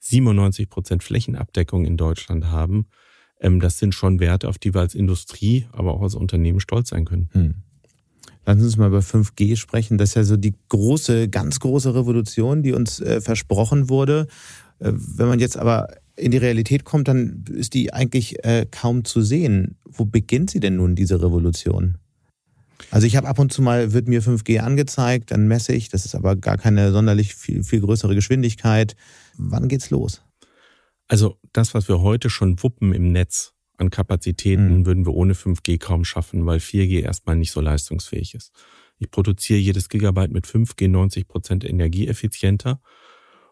97 0.00 0.68
Prozent 0.68 1.02
Flächenabdeckung 1.02 1.84
in 1.84 1.96
Deutschland 1.96 2.46
haben, 2.46 2.88
ähm, 3.40 3.60
das 3.60 3.78
sind 3.78 3.94
schon 3.94 4.20
Werte, 4.20 4.48
auf 4.48 4.58
die 4.58 4.74
wir 4.74 4.80
als 4.80 4.94
Industrie, 4.94 5.66
aber 5.72 5.94
auch 5.94 6.02
als 6.02 6.14
Unternehmen 6.14 6.60
stolz 6.60 6.90
sein 6.90 7.04
können. 7.04 7.30
Hm. 7.32 7.54
Lassen 8.48 8.60
Sie 8.60 8.66
uns 8.66 8.76
mal 8.78 8.88
über 8.88 9.00
5G 9.00 9.56
sprechen. 9.56 9.98
Das 9.98 10.08
ist 10.08 10.14
ja 10.14 10.24
so 10.24 10.38
die 10.38 10.54
große, 10.70 11.28
ganz 11.28 11.60
große 11.60 11.94
Revolution, 11.94 12.62
die 12.62 12.72
uns 12.72 12.98
äh, 12.98 13.20
versprochen 13.20 13.90
wurde. 13.90 14.26
Äh, 14.78 14.92
wenn 14.94 15.28
man 15.28 15.38
jetzt 15.38 15.58
aber 15.58 15.88
in 16.16 16.30
die 16.30 16.38
Realität 16.38 16.84
kommt, 16.84 17.08
dann 17.08 17.44
ist 17.52 17.74
die 17.74 17.92
eigentlich 17.92 18.42
äh, 18.46 18.64
kaum 18.70 19.04
zu 19.04 19.20
sehen. 19.20 19.76
Wo 19.84 20.06
beginnt 20.06 20.48
sie 20.48 20.60
denn 20.60 20.76
nun, 20.76 20.94
diese 20.94 21.22
Revolution? 21.22 21.98
Also 22.90 23.06
ich 23.06 23.16
habe 23.16 23.28
ab 23.28 23.38
und 23.38 23.52
zu 23.52 23.60
mal, 23.60 23.92
wird 23.92 24.08
mir 24.08 24.22
5G 24.22 24.60
angezeigt, 24.60 25.30
dann 25.30 25.46
messe 25.46 25.74
ich, 25.74 25.90
das 25.90 26.06
ist 26.06 26.14
aber 26.14 26.34
gar 26.34 26.56
keine 26.56 26.90
sonderlich 26.90 27.34
viel, 27.34 27.62
viel 27.62 27.82
größere 27.82 28.14
Geschwindigkeit. 28.14 28.96
Wann 29.36 29.68
geht's 29.68 29.90
los? 29.90 30.22
Also 31.06 31.36
das, 31.52 31.74
was 31.74 31.86
wir 31.86 32.00
heute 32.00 32.30
schon 32.30 32.62
wuppen 32.62 32.94
im 32.94 33.12
Netz 33.12 33.52
an 33.78 33.90
Kapazitäten, 33.90 34.80
mhm. 34.80 34.86
würden 34.86 35.06
wir 35.06 35.14
ohne 35.14 35.34
5G 35.34 35.78
kaum 35.78 36.04
schaffen, 36.04 36.44
weil 36.46 36.58
4G 36.58 37.00
erstmal 37.02 37.36
nicht 37.36 37.52
so 37.52 37.60
leistungsfähig 37.60 38.34
ist. 38.34 38.52
Ich 38.98 39.10
produziere 39.10 39.58
jedes 39.58 39.88
Gigabyte 39.88 40.32
mit 40.32 40.46
5G 40.46 40.88
90 40.88 41.28
Prozent 41.28 41.64
energieeffizienter. 41.64 42.80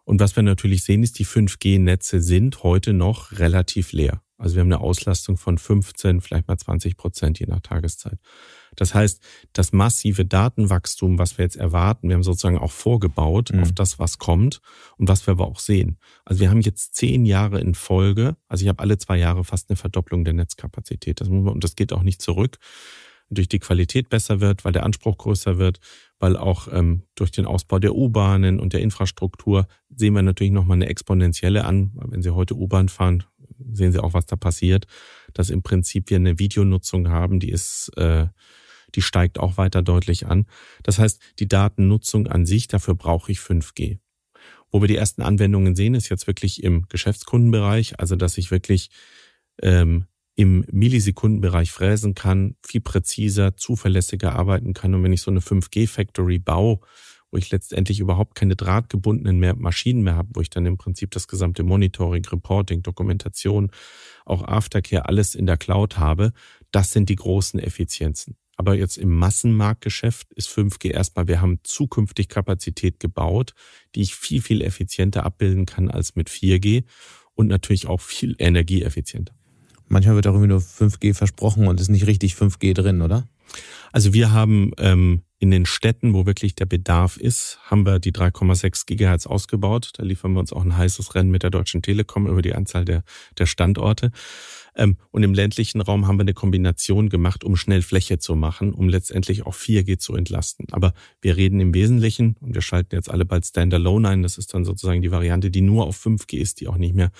Und 0.05 0.20
was 0.20 0.37
wir 0.37 0.43
natürlich 0.43 0.85
sehen, 0.85 1.03
ist, 1.03 1.18
die 1.18 1.27
5G-Netze 1.27 2.20
sind 2.20 2.62
heute 2.62 2.93
noch 2.93 3.33
relativ 3.39 3.93
leer. 3.93 4.22
Also 4.39 4.57
wir 4.57 4.61
haben 4.61 4.72
eine 4.72 4.80
Auslastung 4.80 5.37
von 5.39 5.57
15, 5.57 6.20
vielleicht 6.20 6.47
mal 6.47 6.59
20 6.59 6.97
Prozent 6.97 7.39
je 7.39 7.47
nach 7.47 7.61
Tageszeit. 7.61 8.18
Das 8.74 8.95
heißt, 8.95 9.22
das 9.55 9.72
massive 9.72 10.26
Datenwachstum, 10.26 11.18
was 11.18 11.39
wir 11.39 11.45
jetzt 11.45 11.57
erwarten, 11.57 12.09
wir 12.09 12.16
haben 12.16 12.22
sozusagen 12.22 12.59
auch 12.59 12.72
vorgebaut 12.72 13.51
mhm. 13.53 13.62
auf 13.62 13.72
das, 13.72 13.99
was 13.99 14.18
kommt 14.18 14.61
und 14.99 15.09
was 15.09 15.26
wir 15.26 15.32
aber 15.32 15.47
auch 15.47 15.59
sehen. 15.59 15.99
Also 16.24 16.41
wir 16.41 16.51
haben 16.51 16.61
jetzt 16.61 16.95
zehn 16.95 17.24
Jahre 17.24 17.61
in 17.61 17.74
Folge, 17.74 18.37
also 18.49 18.62
ich 18.62 18.68
habe 18.68 18.80
alle 18.80 18.99
zwei 18.99 19.16
Jahre 19.16 19.45
fast 19.45 19.70
eine 19.70 19.76
Verdopplung 19.76 20.24
der 20.24 20.34
Netzkapazität. 20.34 21.20
Das 21.20 21.28
muss 21.28 21.45
man, 21.45 21.55
und 21.55 21.64
das 21.64 21.74
geht 21.74 21.93
auch 21.93 22.03
nicht 22.03 22.20
zurück 22.20 22.59
durch 23.30 23.49
die 23.49 23.59
Qualität 23.59 24.09
besser 24.09 24.41
wird, 24.41 24.64
weil 24.64 24.72
der 24.72 24.84
Anspruch 24.84 25.18
größer 25.18 25.59
wird, 25.59 25.80
weil 26.18 26.37
auch 26.37 26.68
ähm, 26.72 27.03
durch 27.14 27.30
den 27.30 27.47
Ausbau 27.47 27.78
der 27.78 27.95
U-Bahnen 27.95 28.61
und 28.61 28.72
der 28.72 28.80
Infrastruktur 28.80 29.66
sehen 29.95 30.14
wir 30.14 30.22
natürlich 30.22 30.53
nochmal 30.53 30.76
eine 30.76 30.89
exponentielle 30.89 31.64
an. 31.64 31.93
Wenn 31.95 32.22
Sie 32.22 32.34
heute 32.34 32.57
U-Bahn 32.57 32.89
fahren, 32.89 33.24
sehen 33.73 33.93
Sie 33.93 34.03
auch, 34.03 34.15
was 34.15 34.27
da 34.27 34.37
passiert, 34.37 34.87
dass 35.35 35.51
im 35.51 35.63
Prinzip 35.63 36.11
wir 36.11 36.17
eine 36.17 36.39
Videonutzung 36.39 37.09
haben, 37.09 37.41
die 37.41 37.51
ist, 37.51 37.91
äh, 37.97 38.27
die 38.95 39.03
steigt 39.03 39.39
auch 39.39 39.57
weiter 39.57 39.83
deutlich 39.83 40.27
an. 40.27 40.47
Das 40.83 40.99
heißt, 40.99 41.21
die 41.39 41.49
Datennutzung 41.49 42.27
an 42.27 42.47
sich, 42.47 42.69
dafür 42.69 42.95
brauche 42.95 43.33
ich 43.33 43.39
5G. 43.39 43.99
Wo 44.71 44.81
wir 44.81 44.89
die 44.89 44.97
ersten 44.97 45.23
Anwendungen 45.23 45.77
sehen, 45.77 45.95
ist 45.95 46.09
jetzt 46.09 46.27
wirklich 46.27 46.63
im 46.63 46.87
Geschäftskundenbereich, 46.89 48.01
also 48.01 48.17
dass 48.17 48.39
ich 48.39 48.51
wirklich 48.51 48.91
ähm, 49.63 50.07
im 50.35 50.67
Millisekundenbereich 50.71 51.73
fräsen 51.73 52.15
kann, 52.15 52.57
viel 52.65 52.83
präziser, 52.83 53.57
zuverlässiger 53.57 54.35
arbeiten 54.35 54.75
kann. 54.75 54.95
Und 54.95 55.03
wenn 55.03 55.13
ich 55.13 55.23
so 55.23 55.31
eine 55.31 55.41
5G-Factory 55.41 56.39
baue, 56.39 56.81
wo 57.31 57.39
ich 57.39 57.51
letztendlich 57.51 58.01
überhaupt 58.01 58.35
keine 58.35 58.57
drahtgebundenen 58.57 59.39
mehr 59.39 59.57
Maschinen 59.57 60.03
mehr 60.03 60.16
habe, 60.16 60.31
wo 60.35 60.41
ich 60.41 60.51
dann 60.51 60.66
im 60.66 60.79
Prinzip 60.79 61.11
das 61.11 61.29
gesamte 61.29 61.62
Monitoring, 61.62 62.24
Reporting, 62.24 62.83
Dokumentation, 62.83 63.70
auch 64.24 64.43
Aftercare 64.43 65.07
alles 65.07 65.35
in 65.35 65.47
der 65.47 65.57
Cloud 65.57 65.99
habe, 65.99 66.33
das 66.70 66.93
sind 66.93 67.09
die 67.09 67.16
großen 67.16 67.61
Effizienzen. 67.61 68.37
Aber 68.57 68.74
jetzt 68.74 68.97
im 68.97 69.14
Massenmarktgeschäft 69.14 70.33
ist 70.33 70.49
5G 70.49 70.91
erstmal, 70.91 71.29
wir 71.29 71.43
haben 71.43 71.61
zukünftig 71.62 72.29
Kapazität 72.29 73.01
gebaut, 73.01 73.53
die 73.95 74.01
ich 74.01 74.14
viel, 74.14 74.41
viel 74.41 74.62
effizienter 74.62 75.24
abbilden 75.24 75.66
kann 75.66 75.91
als 75.91 76.16
mit 76.16 76.31
4G 76.31 76.85
und 77.35 77.49
natürlich 77.49 77.87
auch 77.87 78.01
viel 78.01 78.35
energieeffizienter. 78.39 79.35
Manchmal 79.89 80.16
wird 80.16 80.27
darüber 80.27 80.47
nur 80.47 80.61
5G 80.61 81.14
versprochen 81.14 81.68
und 81.68 81.81
ist 81.81 81.91
nicht 81.91 82.07
richtig 82.07 82.35
5G 82.35 82.74
drin, 82.74 83.03
oder? 83.03 83.29
Also 83.93 84.14
wir 84.14 84.33
haben 84.33 84.72
ähm, 84.79 85.22
in 85.39 85.51
den 85.51 85.66
Städten, 85.66 86.14
wo 86.14 86.24
wirklich 86.24 86.55
der 86.55 86.64
Bedarf 86.64 87.18
ist, 87.18 87.59
haben 87.64 87.84
wir 87.84 87.99
die 87.99 88.12
3,6 88.12 88.87
Gigahertz 88.87 89.26
ausgebaut. 89.26 89.91
Da 89.97 90.03
liefern 90.03 90.32
wir 90.32 90.41
uns 90.41 90.53
auch 90.53 90.64
ein 90.64 90.76
heißes 90.76 91.14
Rennen 91.14 91.30
mit 91.30 91.43
der 91.43 91.51
Deutschen 91.51 91.82
Telekom 91.82 92.26
über 92.26 92.41
die 92.41 92.55
Anzahl 92.55 92.87
der, 92.87 93.03
der 93.39 93.45
Standorte. 93.45 94.12
Ähm, 94.76 94.97
und 95.11 95.22
im 95.22 95.34
ländlichen 95.34 95.80
Raum 95.80 96.07
haben 96.07 96.16
wir 96.16 96.22
eine 96.22 96.34
Kombination 96.34 97.09
gemacht, 97.09 97.45
um 97.45 97.57
schnell 97.57 97.82
Fläche 97.82 98.18
zu 98.18 98.34
machen, 98.34 98.72
um 98.72 98.89
letztendlich 98.89 99.45
auch 99.45 99.55
4G 99.55 99.99
zu 99.99 100.14
entlasten. 100.14 100.66
Aber 100.72 100.95
wir 101.20 101.37
reden 101.37 101.61
im 101.61 101.74
Wesentlichen, 101.74 102.37
und 102.41 102.55
wir 102.55 102.62
schalten 102.62 102.95
jetzt 102.95 103.11
alle 103.11 103.24
bald 103.24 103.45
Standalone 103.45 104.09
ein, 104.09 104.22
das 104.22 104.39
ist 104.39 104.55
dann 104.55 104.64
sozusagen 104.64 105.03
die 105.03 105.11
Variante, 105.11 105.51
die 105.51 105.62
nur 105.62 105.87
auf 105.87 106.03
5G 106.05 106.39
ist, 106.39 106.61
die 106.61 106.68
auch 106.68 106.78
nicht 106.78 106.95
mehr 106.95 107.11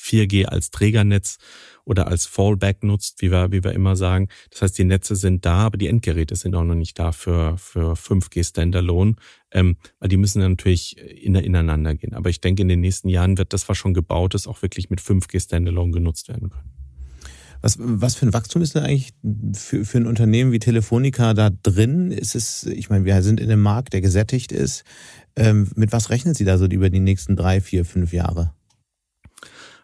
4G 0.00 0.46
als 0.46 0.70
Trägernetz 0.70 1.38
oder 1.84 2.08
als 2.08 2.26
Fallback 2.26 2.82
nutzt, 2.82 3.20
wie 3.20 3.30
wir, 3.30 3.52
wie 3.52 3.62
wir 3.62 3.72
immer 3.72 3.96
sagen. 3.96 4.28
Das 4.50 4.62
heißt, 4.62 4.78
die 4.78 4.84
Netze 4.84 5.16
sind 5.16 5.44
da, 5.44 5.58
aber 5.58 5.76
die 5.76 5.88
Endgeräte 5.88 6.36
sind 6.36 6.54
auch 6.54 6.64
noch 6.64 6.74
nicht 6.74 6.98
da 6.98 7.12
für, 7.12 7.56
für 7.58 7.94
5G 7.94 8.44
Standalone, 8.44 9.14
ähm, 9.52 9.76
weil 10.00 10.08
die 10.08 10.16
müssen 10.16 10.40
natürlich 10.40 10.98
ineinander 10.98 11.94
gehen. 11.94 12.14
Aber 12.14 12.30
ich 12.30 12.40
denke, 12.40 12.62
in 12.62 12.68
den 12.68 12.80
nächsten 12.80 13.08
Jahren 13.08 13.38
wird 13.38 13.52
das, 13.52 13.68
was 13.68 13.78
schon 13.78 13.94
gebaut 13.94 14.34
ist, 14.34 14.46
auch 14.46 14.62
wirklich 14.62 14.90
mit 14.90 15.00
5G 15.00 15.40
Standalone 15.40 15.92
genutzt 15.92 16.28
werden 16.28 16.50
können. 16.50 16.70
Was, 17.64 17.78
was 17.80 18.14
für 18.14 18.26
ein 18.26 18.34
Wachstum 18.34 18.60
ist 18.60 18.74
denn 18.74 18.82
eigentlich 18.82 19.14
für, 19.54 19.86
für 19.86 19.96
ein 19.96 20.06
Unternehmen 20.06 20.52
wie 20.52 20.58
Telefonica 20.58 21.32
da 21.32 21.48
drin? 21.48 22.10
Ist 22.10 22.34
es, 22.34 22.64
ich 22.64 22.90
meine, 22.90 23.06
wir 23.06 23.22
sind 23.22 23.40
in 23.40 23.50
einem 23.50 23.62
Markt, 23.62 23.94
der 23.94 24.02
gesättigt 24.02 24.52
ist. 24.52 24.84
Ähm, 25.34 25.70
mit 25.74 25.90
was 25.90 26.10
rechnen 26.10 26.34
Sie 26.34 26.44
da 26.44 26.58
so 26.58 26.66
über 26.66 26.90
die 26.90 27.00
nächsten 27.00 27.36
drei, 27.36 27.62
vier, 27.62 27.86
fünf 27.86 28.12
Jahre? 28.12 28.52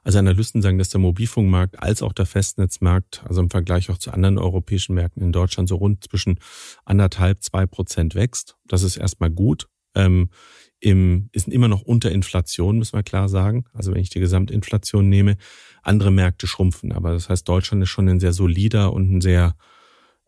Also 0.02 0.18
Analysten 0.18 0.62
sagen, 0.62 0.78
dass 0.78 0.88
der 0.88 1.00
Mobilfunkmarkt 1.00 1.78
als 1.82 2.02
auch 2.02 2.12
der 2.12 2.26
Festnetzmarkt, 2.26 3.22
also 3.26 3.40
im 3.40 3.50
Vergleich 3.50 3.90
auch 3.90 3.98
zu 3.98 4.12
anderen 4.12 4.38
europäischen 4.38 4.94
Märkten 4.94 5.22
in 5.22 5.32
Deutschland 5.32 5.68
so 5.68 5.76
rund 5.76 6.04
zwischen 6.04 6.38
anderthalb, 6.84 7.42
zwei 7.42 7.66
Prozent 7.66 8.14
wächst. 8.14 8.56
Das 8.66 8.82
ist 8.82 8.96
erstmal 8.96 9.30
gut. 9.30 9.68
Ähm, 9.94 10.30
im, 10.80 11.28
ist 11.32 11.48
immer 11.48 11.68
noch 11.68 11.82
unter 11.82 12.10
Inflation, 12.10 12.78
müssen 12.78 12.96
wir 12.96 13.02
klar 13.02 13.28
sagen. 13.28 13.64
Also 13.72 13.92
wenn 13.92 14.00
ich 14.00 14.10
die 14.10 14.20
Gesamtinflation 14.20 15.08
nehme, 15.08 15.36
andere 15.82 16.10
Märkte 16.10 16.46
schrumpfen. 16.46 16.92
Aber 16.92 17.12
das 17.12 17.28
heißt, 17.28 17.46
Deutschland 17.46 17.82
ist 17.82 17.90
schon 17.90 18.08
ein 18.08 18.20
sehr 18.20 18.32
solider 18.32 18.92
und 18.92 19.12
ein 19.12 19.20
sehr 19.20 19.56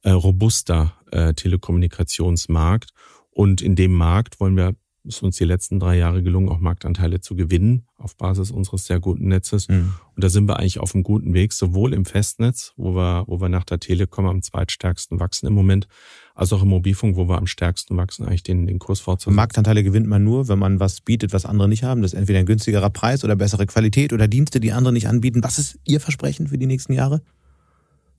äh, 0.03 0.11
robuster 0.11 0.95
äh, 1.11 1.33
Telekommunikationsmarkt. 1.33 2.91
Und 3.31 3.63
in 3.63 3.77
dem 3.77 3.95
Markt 3.95 4.41
wollen 4.41 4.57
wir, 4.57 4.75
ist 5.05 5.23
uns 5.23 5.37
die 5.37 5.45
letzten 5.45 5.81
drei 5.81 5.97
Jahre 5.97 6.23
gelungen, 6.23 6.49
auch 6.49 6.61
Marktanteile 6.61 7.21
zu 7.21 7.35
gewinnen 7.35 7.87
auf 7.97 8.17
Basis 8.17 8.51
unseres 8.51 8.87
sehr 8.87 9.01
guten 9.01 9.29
Netzes. 9.29 9.69
Mhm. 9.69 9.95
Und 10.15 10.25
da 10.25 10.29
sind 10.29 10.49
wir 10.49 10.59
eigentlich 10.59 10.81
auf 10.81 10.95
einem 10.95 11.05
guten 11.05 11.35
Weg, 11.35 11.53
sowohl 11.53 11.93
im 11.93 12.05
Festnetz, 12.05 12.73
wo 12.77 12.95
wir, 12.95 13.25
wo 13.27 13.41
wir 13.41 13.49
nach 13.49 13.65
der 13.65 13.81
Telekom 13.81 14.27
am 14.27 14.43
zweitstärksten 14.43 15.21
wachsen 15.21 15.47
im 15.47 15.55
Moment, 15.55 15.89
als 16.35 16.53
auch 16.53 16.63
im 16.63 16.69
Mobilfunk, 16.69 17.17
wo 17.17 17.29
wir 17.29 17.39
am 17.39 17.47
stärksten 17.47 17.97
wachsen, 17.97 18.27
eigentlich 18.27 18.43
den, 18.43 18.67
den 18.67 18.79
Kurs 18.79 19.01
fortzusetzen. 19.01 19.37
Marktanteile 19.37 19.83
gewinnt 19.83 20.07
man 20.07 20.25
nur, 20.25 20.49
wenn 20.49 20.59
man 20.59 20.81
was 20.81 21.01
bietet, 21.01 21.33
was 21.33 21.47
andere 21.47 21.69
nicht 21.69 21.83
haben. 21.83 22.03
Das 22.03 22.13
ist 22.13 22.19
entweder 22.19 22.39
ein 22.39 22.47
günstigerer 22.47 22.91
Preis 22.91 23.25
oder 23.25 23.37
bessere 23.37 23.67
Qualität 23.67 24.13
oder 24.13 24.29
Dienste, 24.29 24.61
die 24.61 24.73
andere 24.73 24.93
nicht 24.93 25.09
anbieten. 25.09 25.43
Was 25.43 25.59
ist 25.59 25.79
Ihr 25.85 26.01
Versprechen 26.01 26.49
für 26.49 26.59
die 26.59 26.67
nächsten 26.67 26.93
Jahre? 26.93 27.23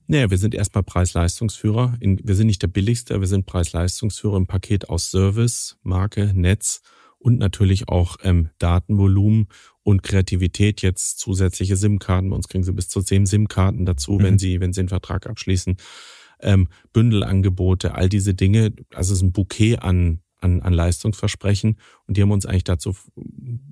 Naja, 0.06 0.30
wir 0.30 0.38
sind 0.38 0.54
erstmal 0.54 0.84
Preis-Leistungsführer. 0.84 1.96
Wir 2.00 2.34
sind 2.34 2.46
nicht 2.46 2.62
der 2.62 2.68
billigste, 2.68 3.18
wir 3.20 3.26
sind 3.26 3.46
Preis-Leistungsführer 3.46 4.36
im 4.36 4.46
Paket 4.46 4.88
aus 4.88 5.10
Service, 5.10 5.78
Marke, 5.82 6.32
Netz 6.34 6.82
und 7.18 7.38
natürlich 7.38 7.88
auch 7.88 8.18
ähm, 8.22 8.50
Datenvolumen 8.58 9.48
und 9.82 10.02
Kreativität. 10.02 10.82
Jetzt 10.82 11.18
zusätzliche 11.20 11.76
SIM-Karten. 11.76 12.28
Bei 12.28 12.36
uns 12.36 12.48
kriegen 12.48 12.64
Sie 12.64 12.72
bis 12.72 12.88
zu 12.88 13.00
zehn 13.00 13.24
SIM-Karten 13.24 13.86
dazu, 13.86 14.12
mhm. 14.12 14.22
wenn 14.22 14.38
Sie, 14.38 14.60
wenn 14.60 14.74
Sie 14.74 14.80
einen 14.80 14.90
Vertrag 14.90 15.26
abschließen. 15.26 15.76
Ähm, 16.40 16.68
Bündelangebote, 16.92 17.94
all 17.94 18.10
diese 18.10 18.34
Dinge. 18.34 18.74
Also 18.92 19.12
es 19.14 19.20
ist 19.20 19.22
ein 19.22 19.32
Bouquet 19.32 19.78
an, 19.78 20.20
an, 20.44 20.62
an 20.62 20.72
Leistungsversprechen. 20.72 21.76
Und 22.06 22.16
die 22.16 22.22
haben 22.22 22.30
uns 22.30 22.46
eigentlich 22.46 22.64
dazu 22.64 22.94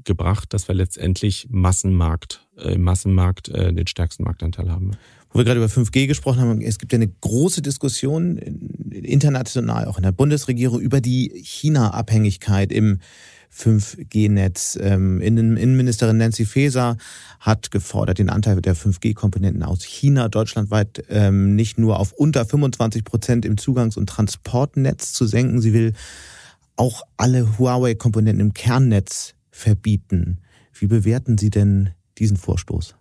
gebracht, 0.05 0.53
dass 0.53 0.67
wir 0.69 0.75
letztendlich 0.75 1.47
Massenmarkt, 1.51 2.49
äh, 2.57 2.77
Massenmarkt 2.77 3.49
äh, 3.49 3.73
den 3.73 3.87
stärksten 3.87 4.25
Marktanteil 4.25 4.71
haben 4.71 4.93
wo 5.33 5.39
wir 5.39 5.45
gerade 5.45 5.61
über 5.61 5.69
5G 5.69 6.07
gesprochen 6.07 6.41
haben, 6.41 6.61
es 6.61 6.79
gibt 6.79 6.93
ja 6.93 6.99
eine 6.99 7.09
große 7.09 7.63
Diskussion 7.63 8.37
international, 8.37 9.87
auch 9.87 9.97
in 9.97 10.03
der 10.03 10.13
Bundesregierung, 10.13 10.81
über 10.81 11.01
die 11.01 11.41
China-Abhängigkeit 11.43 12.71
im 12.71 12.99
5G-Netz. 13.55 14.79
Ähm, 14.81 15.21
Innenministerin 15.21 16.17
Nancy 16.17 16.45
Faeser 16.45 16.97
hat 17.41 17.71
gefordert, 17.71 18.19
den 18.19 18.31
Anteil 18.31 18.61
der 18.61 18.77
5G-Komponenten 18.77 19.63
aus 19.63 19.85
China 19.85 20.29
deutschlandweit 20.29 21.05
ähm, 21.09 21.55
nicht 21.55 21.79
nur 21.79 21.99
auf 21.99 22.13
unter 22.13 22.45
25 22.45 23.05
Prozent 23.05 23.45
im 23.45 23.59
Zugangs- 23.59 23.97
und 23.97 24.09
Transportnetz 24.09 25.13
zu 25.13 25.27
senken. 25.27 25.61
Sie 25.61 25.73
will 25.73 25.93
auch 26.77 27.03
alle 27.17 27.59
Huawei-Komponenten 27.59 28.41
im 28.41 28.55
Kernnetz 28.55 29.35
verbieten. 29.51 30.39
Wie 30.73 30.87
bewerten 30.87 31.39
Sie 31.39 31.51
denn 31.51 31.91
diesen 32.19 32.37
Vorstoß? 32.37 32.97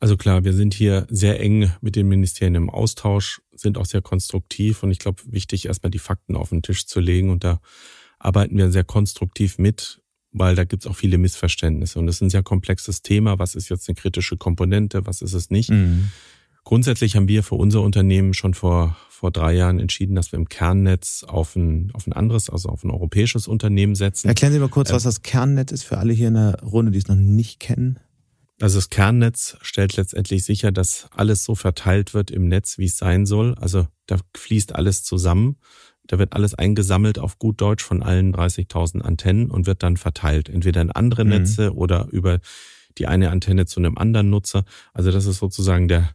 Also 0.00 0.16
klar, 0.16 0.44
wir 0.44 0.52
sind 0.52 0.74
hier 0.74 1.06
sehr 1.08 1.40
eng 1.40 1.72
mit 1.80 1.96
den 1.96 2.08
Ministerien 2.08 2.56
im 2.56 2.68
Austausch, 2.68 3.40
sind 3.54 3.78
auch 3.78 3.86
sehr 3.86 4.02
konstruktiv 4.02 4.82
und 4.82 4.90
ich 4.90 4.98
glaube, 4.98 5.22
wichtig 5.26 5.66
erstmal 5.66 5.90
die 5.90 5.98
Fakten 5.98 6.36
auf 6.36 6.50
den 6.50 6.62
Tisch 6.62 6.86
zu 6.86 7.00
legen 7.00 7.30
und 7.30 7.42
da 7.42 7.60
arbeiten 8.18 8.58
wir 8.58 8.70
sehr 8.70 8.84
konstruktiv 8.84 9.56
mit, 9.56 10.02
weil 10.30 10.56
da 10.56 10.64
gibt 10.64 10.84
es 10.84 10.90
auch 10.90 10.96
viele 10.96 11.16
Missverständnisse 11.16 11.98
und 11.98 12.08
es 12.08 12.16
ist 12.16 12.20
ein 12.20 12.30
sehr 12.30 12.42
komplexes 12.42 13.00
Thema. 13.00 13.38
Was 13.38 13.54
ist 13.54 13.70
jetzt 13.70 13.88
eine 13.88 13.94
kritische 13.94 14.36
Komponente, 14.36 15.06
was 15.06 15.22
ist 15.22 15.32
es 15.32 15.48
nicht? 15.48 15.70
Mhm. 15.70 16.10
Grundsätzlich 16.64 17.14
haben 17.14 17.28
wir 17.28 17.42
für 17.42 17.56
unser 17.56 17.82
Unternehmen 17.82 18.32
schon 18.32 18.54
vor, 18.54 18.96
vor 19.10 19.30
drei 19.30 19.52
Jahren 19.52 19.78
entschieden, 19.78 20.14
dass 20.14 20.32
wir 20.32 20.38
im 20.38 20.48
Kernnetz 20.48 21.24
auf 21.26 21.54
ein, 21.56 21.90
auf 21.92 22.06
ein 22.06 22.14
anderes, 22.14 22.48
also 22.48 22.70
auf 22.70 22.82
ein 22.84 22.90
europäisches 22.90 23.46
Unternehmen 23.46 23.94
setzen. 23.94 24.28
Erklären 24.28 24.52
Sie 24.52 24.58
mal 24.58 24.68
kurz, 24.68 24.90
was 24.90 25.02
das 25.02 25.22
Kernnetz 25.22 25.72
ist 25.72 25.84
für 25.84 25.98
alle 25.98 26.14
hier 26.14 26.28
in 26.28 26.34
der 26.34 26.60
Runde, 26.62 26.90
die 26.90 26.98
es 26.98 27.08
noch 27.08 27.16
nicht 27.16 27.60
kennen. 27.60 28.00
Also 28.60 28.78
das 28.78 28.88
Kernnetz 28.88 29.56
stellt 29.62 29.96
letztendlich 29.96 30.44
sicher, 30.44 30.72
dass 30.72 31.08
alles 31.14 31.44
so 31.44 31.54
verteilt 31.54 32.14
wird 32.14 32.30
im 32.30 32.48
Netz, 32.48 32.78
wie 32.78 32.86
es 32.86 32.96
sein 32.96 33.26
soll. 33.26 33.54
Also 33.60 33.86
da 34.06 34.16
fließt 34.34 34.74
alles 34.74 35.02
zusammen. 35.02 35.56
Da 36.06 36.18
wird 36.18 36.34
alles 36.34 36.54
eingesammelt 36.54 37.18
auf 37.18 37.38
gut 37.38 37.60
Deutsch 37.60 37.82
von 37.82 38.02
allen 38.02 38.34
30.000 38.34 39.00
Antennen 39.00 39.50
und 39.50 39.66
wird 39.66 39.82
dann 39.82 39.96
verteilt. 39.96 40.48
Entweder 40.48 40.82
in 40.82 40.90
andere 40.90 41.24
mhm. 41.24 41.30
Netze 41.30 41.74
oder 41.74 42.08
über 42.10 42.40
die 42.98 43.06
eine 43.06 43.30
Antenne 43.30 43.66
zu 43.66 43.80
einem 43.80 43.98
anderen 43.98 44.30
Nutzer. 44.30 44.64
Also 44.92 45.10
das 45.10 45.26
ist 45.26 45.38
sozusagen 45.38 45.88
der, 45.88 46.10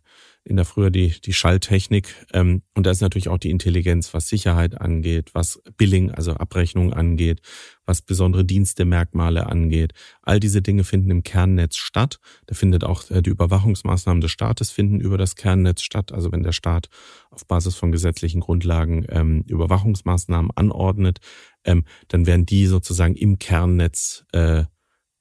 in 0.50 0.56
der 0.56 0.66
früher 0.66 0.90
die, 0.90 1.14
die 1.22 1.34
Schalltechnik. 1.34 2.14
Ähm, 2.34 2.64
und 2.76 2.86
da 2.86 2.92
ist 2.92 3.02
natürlich 3.02 3.30
auch 3.30 3.38
die 3.38 3.52
Intelligenz, 3.52 4.14
was 4.14 4.28
Sicherheit 4.28 4.82
angeht, 4.82 5.30
was 5.34 5.62
Billing, 5.78 6.12
also 6.12 6.34
Abrechnung 6.34 6.92
angeht, 6.92 7.42
was 7.86 8.02
besondere 8.02 8.44
Dienstemerkmale 8.44 9.46
angeht. 9.46 9.94
All 10.24 10.40
diese 10.40 10.62
Dinge 10.62 10.84
finden 10.84 11.12
im 11.12 11.24
Kernnetz 11.24 11.78
statt. 11.78 12.20
Da 12.48 12.56
findet 12.56 12.84
auch 12.84 13.10
äh, 13.12 13.22
die 13.22 13.30
Überwachungsmaßnahmen 13.30 14.22
des 14.22 14.32
Staates 14.32 14.72
finden 14.72 15.00
über 15.00 15.18
das 15.20 15.36
Kernnetz 15.36 15.84
statt. 15.84 16.12
Also 16.12 16.32
wenn 16.32 16.44
der 16.44 16.52
Staat 16.52 16.90
auf 17.30 17.46
Basis 17.46 17.76
von 17.76 17.92
gesetzlichen 17.92 18.42
Grundlagen 18.42 19.06
ähm, 19.10 19.44
Überwachungsmaßnahmen 19.48 20.50
anordnet, 20.56 21.20
ähm, 21.64 21.86
dann 22.08 22.26
werden 22.26 22.48
die 22.48 22.66
sozusagen 22.66 23.16
im 23.16 23.38
Kernnetz 23.38 24.26
äh, 24.32 24.64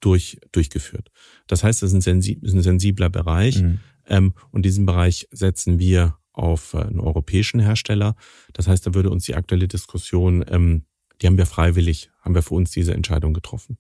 durch, 0.01 0.39
durchgeführt. 0.53 1.11
Das 1.47 1.65
heißt, 1.65 1.83
es 1.83 1.93
ist 1.93 2.09
ein, 2.09 2.23
sensibler 2.23 3.11
Bereich. 3.11 3.63
Mhm. 3.63 3.81
Ähm, 4.09 4.35
und 4.51 4.63
diesen 4.63 4.87
Bereich 4.87 5.29
setzen 5.31 5.79
wir 5.79 6.19
auf 6.33 6.75
äh, 6.75 6.79
einen 6.79 7.01
europäischen 7.01 7.61
Hersteller. 7.61 8.15
Das 8.53 8.67
heißt, 8.67 8.87
da 8.87 8.95
würde 8.95 9.11
uns 9.11 9.25
die 9.25 9.35
aktuelle 9.35 9.69
Diskussion, 9.69 10.45
ähm, 10.49 10.85
die 11.21 11.27
haben 11.27 11.39
wir 11.39 11.47
freiwillig, 11.47 12.11
haben 12.21 12.35
wir 12.35 12.43
für 12.43 12.55
uns 12.55 12.71
diese 12.71 12.95
Entscheidung 12.95 13.35
getroffen. 13.35 13.79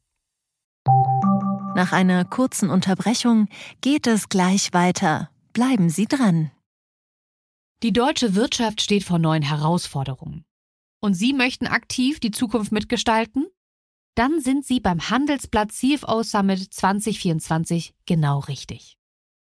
Nach 1.74 1.92
einer 1.92 2.24
kurzen 2.24 2.70
Unterbrechung 2.70 3.48
geht 3.80 4.06
es 4.06 4.28
gleich 4.28 4.72
weiter. 4.72 5.30
Bleiben 5.52 5.90
Sie 5.90 6.06
dran. 6.06 6.50
Die 7.84 7.92
deutsche 7.92 8.34
Wirtschaft 8.34 8.80
steht 8.80 9.04
vor 9.04 9.20
neuen 9.20 9.42
Herausforderungen. 9.42 10.44
Und 11.00 11.14
Sie 11.14 11.32
möchten 11.32 11.68
aktiv 11.68 12.18
die 12.18 12.32
Zukunft 12.32 12.72
mitgestalten? 12.72 13.46
Dann 14.16 14.40
sind 14.40 14.66
Sie 14.66 14.80
beim 14.80 15.10
Handelsblatt 15.10 15.70
CFO 15.70 16.24
Summit 16.24 16.74
2024 16.74 17.94
genau 18.04 18.40
richtig. 18.40 18.97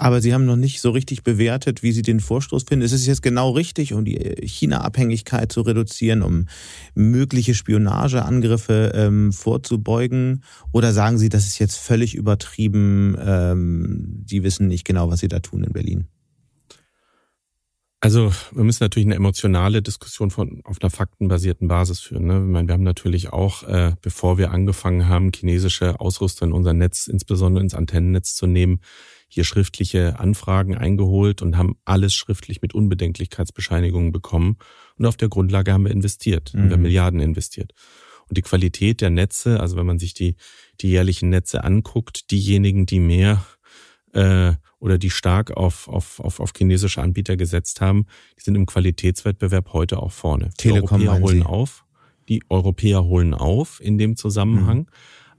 Aber 0.00 0.22
Sie 0.22 0.32
haben 0.32 0.46
noch 0.46 0.56
nicht 0.56 0.80
so 0.80 0.92
richtig 0.92 1.24
bewertet, 1.24 1.82
wie 1.82 1.92
Sie 1.92 2.00
den 2.00 2.20
Vorstoß 2.20 2.64
finden. 2.66 2.86
Ist 2.86 2.92
es 2.92 3.06
jetzt 3.06 3.20
genau 3.20 3.50
richtig, 3.50 3.92
um 3.92 4.06
die 4.06 4.16
China-Abhängigkeit 4.46 5.52
zu 5.52 5.60
reduzieren, 5.60 6.22
um 6.22 6.46
mögliche 6.94 7.54
Spionageangriffe 7.54 8.92
ähm, 8.94 9.30
vorzubeugen? 9.30 10.42
Oder 10.72 10.94
sagen 10.94 11.18
Sie, 11.18 11.28
das 11.28 11.46
ist 11.46 11.58
jetzt 11.58 11.76
völlig 11.76 12.14
übertrieben? 12.14 13.14
Ähm, 13.20 14.06
die 14.24 14.42
wissen 14.42 14.68
nicht 14.68 14.86
genau, 14.86 15.10
was 15.10 15.20
Sie 15.20 15.28
da 15.28 15.40
tun 15.40 15.64
in 15.64 15.72
Berlin. 15.74 16.06
Also 18.00 18.32
wir 18.52 18.64
müssen 18.64 18.82
natürlich 18.82 19.06
eine 19.06 19.16
emotionale 19.16 19.82
Diskussion 19.82 20.30
von 20.30 20.62
auf 20.64 20.78
einer 20.80 20.88
faktenbasierten 20.88 21.68
Basis 21.68 22.00
führen. 22.00 22.24
Ne? 22.24 22.36
Ich 22.36 22.50
meine, 22.50 22.66
wir 22.66 22.72
haben 22.72 22.82
natürlich 22.82 23.34
auch, 23.34 23.64
äh, 23.64 23.92
bevor 24.00 24.38
wir 24.38 24.50
angefangen 24.50 25.08
haben, 25.08 25.30
chinesische 25.34 26.00
Ausrüster 26.00 26.46
in 26.46 26.52
unser 26.52 26.72
Netz, 26.72 27.06
insbesondere 27.06 27.62
ins 27.62 27.74
Antennennetz 27.74 28.34
zu 28.34 28.46
nehmen, 28.46 28.80
hier 29.30 29.44
schriftliche 29.44 30.18
Anfragen 30.18 30.76
eingeholt 30.76 31.40
und 31.40 31.56
haben 31.56 31.76
alles 31.84 32.14
schriftlich 32.14 32.60
mit 32.62 32.74
Unbedenklichkeitsbescheinigungen 32.74 34.10
bekommen. 34.10 34.58
Und 34.98 35.06
auf 35.06 35.16
der 35.16 35.28
Grundlage 35.28 35.72
haben 35.72 35.84
wir 35.84 35.92
investiert, 35.92 36.52
mhm. 36.52 36.58
haben 36.58 36.70
wir 36.70 36.76
mhm. 36.76 36.82
Milliarden 36.82 37.20
investiert. 37.20 37.72
Und 38.28 38.36
die 38.36 38.42
Qualität 38.42 39.00
der 39.00 39.10
Netze, 39.10 39.60
also 39.60 39.76
wenn 39.76 39.86
man 39.86 40.00
sich 40.00 40.14
die, 40.14 40.36
die 40.80 40.90
jährlichen 40.90 41.30
Netze 41.30 41.62
anguckt, 41.62 42.30
diejenigen, 42.32 42.86
die 42.86 43.00
mehr 43.00 43.44
äh, 44.12 44.52
oder 44.80 44.98
die 44.98 45.10
stark 45.10 45.52
auf, 45.52 45.88
auf, 45.88 46.18
auf, 46.18 46.40
auf 46.40 46.52
chinesische 46.56 47.00
Anbieter 47.00 47.36
gesetzt 47.36 47.80
haben, 47.80 48.06
die 48.36 48.42
sind 48.42 48.56
im 48.56 48.66
Qualitätswettbewerb 48.66 49.72
heute 49.72 50.02
auch 50.02 50.12
vorne. 50.12 50.50
Telekom 50.56 51.00
die 51.00 51.08
Europäer 51.08 51.22
holen 51.22 51.42
auf. 51.44 51.84
Die 52.28 52.42
Europäer 52.48 53.04
holen 53.04 53.34
auf 53.34 53.80
in 53.80 53.96
dem 53.98 54.16
Zusammenhang. 54.16 54.78
Mhm. 54.78 54.86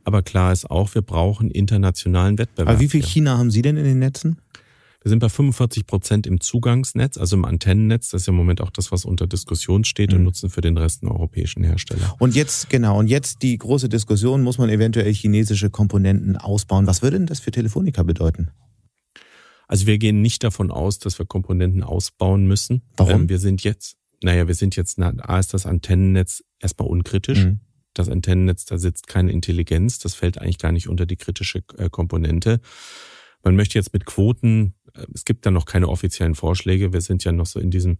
Aber 0.03 0.21
klar 0.21 0.51
ist 0.51 0.69
auch, 0.69 0.93
wir 0.95 1.01
brauchen 1.01 1.51
internationalen 1.51 2.37
Wettbewerb. 2.37 2.69
Aber 2.69 2.79
wie 2.79 2.89
viel 2.89 3.03
China 3.03 3.37
haben 3.37 3.51
Sie 3.51 3.61
denn 3.61 3.77
in 3.77 3.85
den 3.85 3.99
Netzen? 3.99 4.37
Wir 5.03 5.09
sind 5.09 5.19
bei 5.19 5.29
45 5.29 5.87
Prozent 5.87 6.27
im 6.27 6.41
Zugangsnetz, 6.41 7.17
also 7.17 7.35
im 7.35 7.43
Antennennetz. 7.43 8.09
Das 8.09 8.21
ist 8.21 8.27
im 8.27 8.35
Moment 8.35 8.61
auch 8.61 8.69
das, 8.69 8.91
was 8.91 9.03
unter 9.03 9.25
Diskussion 9.25 9.83
steht 9.83 10.11
mhm. 10.11 10.17
und 10.17 10.23
nutzen 10.25 10.49
für 10.51 10.61
den 10.61 10.77
Rest 10.77 11.01
einen 11.01 11.11
europäischen 11.11 11.63
Hersteller. 11.63 12.15
Und 12.19 12.35
jetzt, 12.35 12.69
genau, 12.69 12.99
und 12.99 13.07
jetzt 13.07 13.41
die 13.41 13.57
große 13.57 13.89
Diskussion, 13.89 14.43
muss 14.43 14.59
man 14.59 14.69
eventuell 14.69 15.11
chinesische 15.11 15.71
Komponenten 15.71 16.37
ausbauen? 16.37 16.85
Was 16.85 17.01
würde 17.01 17.17
denn 17.17 17.25
das 17.25 17.39
für 17.39 17.49
Telefonica 17.49 18.03
bedeuten? 18.03 18.51
Also 19.67 19.87
wir 19.87 19.97
gehen 19.97 20.21
nicht 20.21 20.43
davon 20.43 20.69
aus, 20.69 20.99
dass 20.99 21.17
wir 21.17 21.25
Komponenten 21.25 21.81
ausbauen 21.81 22.45
müssen. 22.45 22.83
Warum? 22.95 23.21
Ähm, 23.21 23.29
wir 23.29 23.39
sind 23.39 23.63
jetzt, 23.63 23.95
naja, 24.21 24.47
wir 24.47 24.55
sind 24.55 24.75
jetzt, 24.75 24.99
A 24.99 25.39
ist 25.39 25.53
das 25.55 25.65
Antennennetz 25.65 26.43
erstmal 26.59 26.87
unkritisch. 26.87 27.45
Mhm 27.45 27.59
das 27.93 28.09
Antennennetz, 28.09 28.65
da 28.65 28.77
sitzt 28.77 29.07
keine 29.07 29.31
Intelligenz, 29.31 29.99
das 29.99 30.15
fällt 30.15 30.37
eigentlich 30.37 30.57
gar 30.57 30.71
nicht 30.71 30.87
unter 30.87 31.05
die 31.05 31.17
kritische 31.17 31.63
äh, 31.77 31.89
Komponente. 31.89 32.59
Man 33.43 33.55
möchte 33.55 33.77
jetzt 33.77 33.93
mit 33.93 34.05
Quoten, 34.05 34.75
äh, 34.93 35.05
es 35.13 35.25
gibt 35.25 35.45
da 35.45 35.51
noch 35.51 35.65
keine 35.65 35.89
offiziellen 35.89 36.35
Vorschläge, 36.35 36.93
wir 36.93 37.01
sind 37.01 37.23
ja 37.23 37.31
noch 37.31 37.45
so 37.45 37.59
in 37.59 37.71
diesem, 37.71 37.97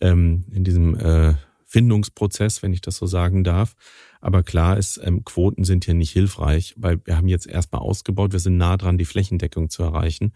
ähm, 0.00 0.44
in 0.50 0.64
diesem 0.64 0.98
äh, 0.98 1.34
Findungsprozess, 1.66 2.62
wenn 2.62 2.72
ich 2.72 2.80
das 2.80 2.96
so 2.96 3.06
sagen 3.06 3.44
darf. 3.44 3.74
Aber 4.20 4.42
klar 4.42 4.78
ist, 4.78 5.00
ähm, 5.02 5.24
Quoten 5.24 5.64
sind 5.64 5.84
hier 5.84 5.94
nicht 5.94 6.12
hilfreich, 6.12 6.74
weil 6.76 7.00
wir 7.04 7.16
haben 7.16 7.28
jetzt 7.28 7.46
erstmal 7.46 7.82
ausgebaut, 7.82 8.32
wir 8.32 8.40
sind 8.40 8.56
nah 8.56 8.76
dran, 8.76 8.98
die 8.98 9.04
Flächendeckung 9.04 9.68
zu 9.68 9.82
erreichen. 9.82 10.32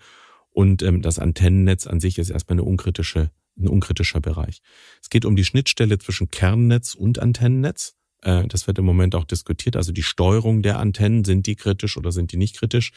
Und 0.51 0.83
ähm, 0.83 1.01
das 1.01 1.19
Antennennetz 1.19 1.87
an 1.87 2.01
sich 2.01 2.19
ist 2.19 2.31
erstmal 2.31 2.55
eine 2.55 2.65
unkritische, 2.65 3.31
ein 3.57 3.69
unkritischer 3.69 4.21
Bereich. 4.21 4.61
Es 5.01 5.09
geht 5.09 5.25
um 5.25 5.37
die 5.37 5.45
Schnittstelle 5.45 5.99
zwischen 5.99 6.31
Kernnetz 6.31 6.95
und 6.95 7.21
Antennennetz. 7.21 7.97
Äh, 8.23 8.47
das 8.47 8.67
wird 8.67 8.79
im 8.79 8.85
Moment 8.85 9.15
auch 9.15 9.25
diskutiert. 9.25 9.77
Also 9.77 9.93
die 9.93 10.03
Steuerung 10.03 10.63
der 10.63 10.79
Antennen, 10.79 11.25
sind 11.25 11.47
die 11.47 11.57
kritisch 11.57 11.97
oder 11.97 12.13
sind 12.13 12.33
die 12.33 12.37
nicht 12.37 12.57
kritisch? 12.57 12.93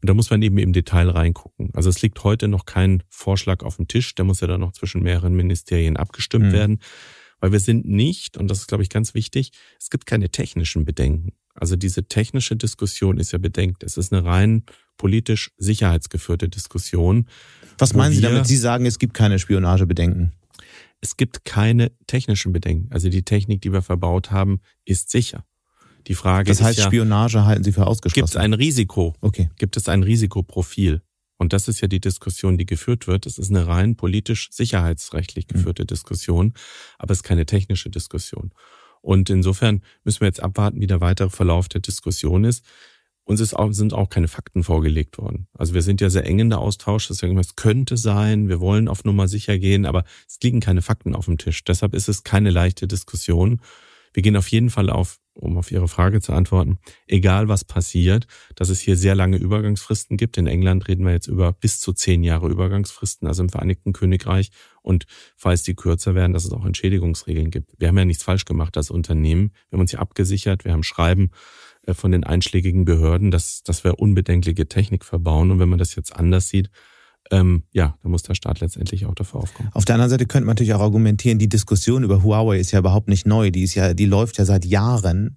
Und 0.00 0.08
da 0.08 0.14
muss 0.14 0.30
man 0.30 0.42
eben 0.42 0.58
im 0.58 0.72
Detail 0.72 1.08
reingucken. 1.10 1.70
Also 1.74 1.88
es 1.88 2.02
liegt 2.02 2.24
heute 2.24 2.48
noch 2.48 2.66
kein 2.66 3.04
Vorschlag 3.08 3.62
auf 3.62 3.76
dem 3.76 3.86
Tisch, 3.86 4.14
der 4.16 4.24
muss 4.24 4.40
ja 4.40 4.48
dann 4.48 4.60
noch 4.60 4.72
zwischen 4.72 5.02
mehreren 5.02 5.34
Ministerien 5.34 5.96
abgestimmt 5.96 6.46
mhm. 6.46 6.52
werden. 6.52 6.78
Weil 7.38 7.52
wir 7.52 7.60
sind 7.60 7.86
nicht, 7.86 8.36
und 8.36 8.48
das 8.48 8.58
ist, 8.58 8.68
glaube 8.68 8.82
ich, 8.82 8.88
ganz 8.88 9.14
wichtig, 9.14 9.52
es 9.78 9.90
gibt 9.90 10.06
keine 10.06 10.30
technischen 10.30 10.84
Bedenken. 10.84 11.32
Also 11.54 11.76
diese 11.76 12.04
technische 12.04 12.56
Diskussion 12.56 13.18
ist 13.18 13.32
ja 13.32 13.38
bedenkt. 13.38 13.82
Es 13.82 13.96
ist 13.96 14.12
eine 14.12 14.24
rein 14.24 14.64
politisch 14.96 15.50
sicherheitsgeführte 15.58 16.48
Diskussion. 16.48 17.28
Was 17.78 17.94
meinen 17.94 18.12
Sie 18.12 18.20
damit? 18.20 18.46
Sie 18.46 18.56
sagen, 18.56 18.86
es 18.86 18.98
gibt 18.98 19.14
keine 19.14 19.38
Spionagebedenken. 19.38 20.32
Es 21.00 21.16
gibt 21.16 21.44
keine 21.44 21.92
technischen 22.06 22.52
Bedenken. 22.52 22.92
Also 22.92 23.08
die 23.08 23.24
Technik, 23.24 23.62
die 23.62 23.72
wir 23.72 23.82
verbaut 23.82 24.30
haben, 24.30 24.60
ist 24.84 25.10
sicher. 25.10 25.44
Die 26.06 26.14
Frage 26.14 26.50
das 26.50 26.60
heißt, 26.60 26.78
ist 26.78 26.84
ja, 26.84 26.90
Spionage 26.90 27.44
halten 27.44 27.64
Sie 27.64 27.72
für 27.72 27.86
ausgeschlossen? 27.86 28.26
Gibt 28.26 28.30
es 28.30 28.36
ein 28.36 28.54
Risiko? 28.54 29.14
Okay. 29.20 29.50
Gibt 29.56 29.76
es 29.76 29.88
ein 29.88 30.02
Risikoprofil? 30.02 31.02
Und 31.38 31.52
das 31.52 31.68
ist 31.68 31.80
ja 31.80 31.88
die 31.88 32.00
Diskussion, 32.00 32.56
die 32.56 32.66
geführt 32.66 33.06
wird. 33.06 33.26
Das 33.26 33.38
ist 33.38 33.50
eine 33.50 33.66
rein 33.66 33.96
politisch 33.96 34.48
sicherheitsrechtlich 34.52 35.46
mhm. 35.48 35.54
geführte 35.54 35.82
mhm. 35.82 35.88
Diskussion, 35.88 36.54
aber 36.98 37.12
es 37.12 37.18
ist 37.18 37.24
keine 37.24 37.46
technische 37.46 37.90
Diskussion. 37.90 38.52
Und 39.00 39.28
insofern 39.30 39.82
müssen 40.04 40.20
wir 40.20 40.28
jetzt 40.28 40.42
abwarten, 40.42 40.80
wie 40.80 40.86
der 40.86 41.00
weitere 41.00 41.30
Verlauf 41.30 41.68
der 41.68 41.80
Diskussion 41.80 42.44
ist. 42.44 42.64
Uns 43.24 43.54
auch, 43.54 43.72
sind 43.72 43.94
auch 43.94 44.10
keine 44.10 44.26
Fakten 44.28 44.64
vorgelegt 44.64 45.18
worden. 45.18 45.46
Also 45.54 45.74
wir 45.74 45.82
sind 45.82 46.00
ja 46.00 46.10
sehr 46.10 46.26
eng 46.26 46.40
in 46.40 46.50
der 46.50 46.58
Austausch. 46.58 47.06
Das 47.08 47.22
es 47.22 47.56
könnte 47.56 47.96
sein, 47.96 48.48
wir 48.48 48.60
wollen 48.60 48.88
auf 48.88 49.04
Nummer 49.04 49.28
sicher 49.28 49.58
gehen, 49.58 49.86
aber 49.86 50.04
es 50.28 50.38
liegen 50.42 50.60
keine 50.60 50.82
Fakten 50.82 51.14
auf 51.14 51.26
dem 51.26 51.38
Tisch. 51.38 51.62
Deshalb 51.64 51.94
ist 51.94 52.08
es 52.08 52.24
keine 52.24 52.50
leichte 52.50 52.88
Diskussion. 52.88 53.60
Wir 54.12 54.22
gehen 54.22 54.36
auf 54.36 54.48
jeden 54.48 54.70
Fall 54.70 54.90
auf, 54.90 55.18
um 55.34 55.56
auf 55.56 55.70
Ihre 55.70 55.88
Frage 55.88 56.20
zu 56.20 56.32
antworten, 56.32 56.78
egal 57.06 57.48
was 57.48 57.64
passiert, 57.64 58.26
dass 58.56 58.68
es 58.68 58.80
hier 58.80 58.96
sehr 58.96 59.14
lange 59.14 59.38
Übergangsfristen 59.38 60.16
gibt. 60.16 60.36
In 60.36 60.46
England 60.46 60.88
reden 60.88 61.04
wir 61.04 61.12
jetzt 61.12 61.28
über 61.28 61.52
bis 61.52 61.80
zu 61.80 61.92
zehn 61.92 62.22
Jahre 62.22 62.48
Übergangsfristen, 62.48 63.26
also 63.26 63.42
im 63.42 63.48
Vereinigten 63.48 63.92
Königreich. 63.92 64.50
Und 64.82 65.06
falls 65.36 65.62
die 65.62 65.74
kürzer 65.74 66.14
werden, 66.14 66.32
dass 66.32 66.44
es 66.44 66.52
auch 66.52 66.66
Entschädigungsregeln 66.66 67.50
gibt. 67.50 67.72
Wir 67.78 67.88
haben 67.88 67.98
ja 67.98 68.04
nichts 68.04 68.24
falsch 68.24 68.44
gemacht 68.44 68.76
als 68.76 68.90
Unternehmen. 68.90 69.52
Wir 69.70 69.76
haben 69.76 69.82
uns 69.82 69.92
hier 69.92 70.00
abgesichert. 70.00 70.64
Wir 70.64 70.72
haben 70.72 70.82
Schreiben 70.82 71.30
von 71.92 72.12
den 72.12 72.24
einschlägigen 72.24 72.84
Behörden, 72.84 73.30
dass, 73.30 73.62
dass 73.62 73.84
wir 73.84 73.98
unbedenkliche 73.98 74.68
Technik 74.68 75.04
verbauen. 75.04 75.50
Und 75.50 75.58
wenn 75.58 75.68
man 75.68 75.78
das 75.78 75.94
jetzt 75.94 76.14
anders 76.14 76.48
sieht, 76.48 76.70
ähm, 77.30 77.64
ja, 77.72 77.96
da 78.02 78.08
muss 78.08 78.22
der 78.22 78.34
Staat 78.34 78.60
letztendlich 78.60 79.06
auch 79.06 79.14
dafür 79.14 79.40
aufkommen. 79.40 79.70
Auf 79.72 79.84
der 79.84 79.94
anderen 79.94 80.10
Seite 80.10 80.26
könnte 80.26 80.46
man 80.46 80.54
natürlich 80.54 80.74
auch 80.74 80.80
argumentieren, 80.80 81.38
die 81.38 81.48
Diskussion 81.48 82.04
über 82.04 82.22
Huawei 82.22 82.58
ist 82.58 82.72
ja 82.72 82.78
überhaupt 82.78 83.08
nicht 83.08 83.26
neu. 83.26 83.50
Die 83.50 83.62
ist 83.62 83.74
ja, 83.74 83.94
die 83.94 84.06
läuft 84.06 84.38
ja 84.38 84.44
seit 84.44 84.64
Jahren. 84.64 85.36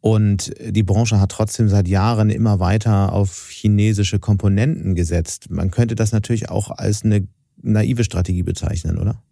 Und 0.00 0.54
die 0.60 0.84
Branche 0.84 1.20
hat 1.20 1.32
trotzdem 1.32 1.68
seit 1.68 1.88
Jahren 1.88 2.30
immer 2.30 2.60
weiter 2.60 3.12
auf 3.12 3.48
chinesische 3.50 4.20
Komponenten 4.20 4.94
gesetzt. 4.94 5.50
Man 5.50 5.70
könnte 5.70 5.96
das 5.96 6.12
natürlich 6.12 6.48
auch 6.48 6.70
als 6.70 7.04
eine 7.04 7.26
naive 7.60 8.04
Strategie 8.04 8.44
bezeichnen, 8.44 8.98
oder? 8.98 9.22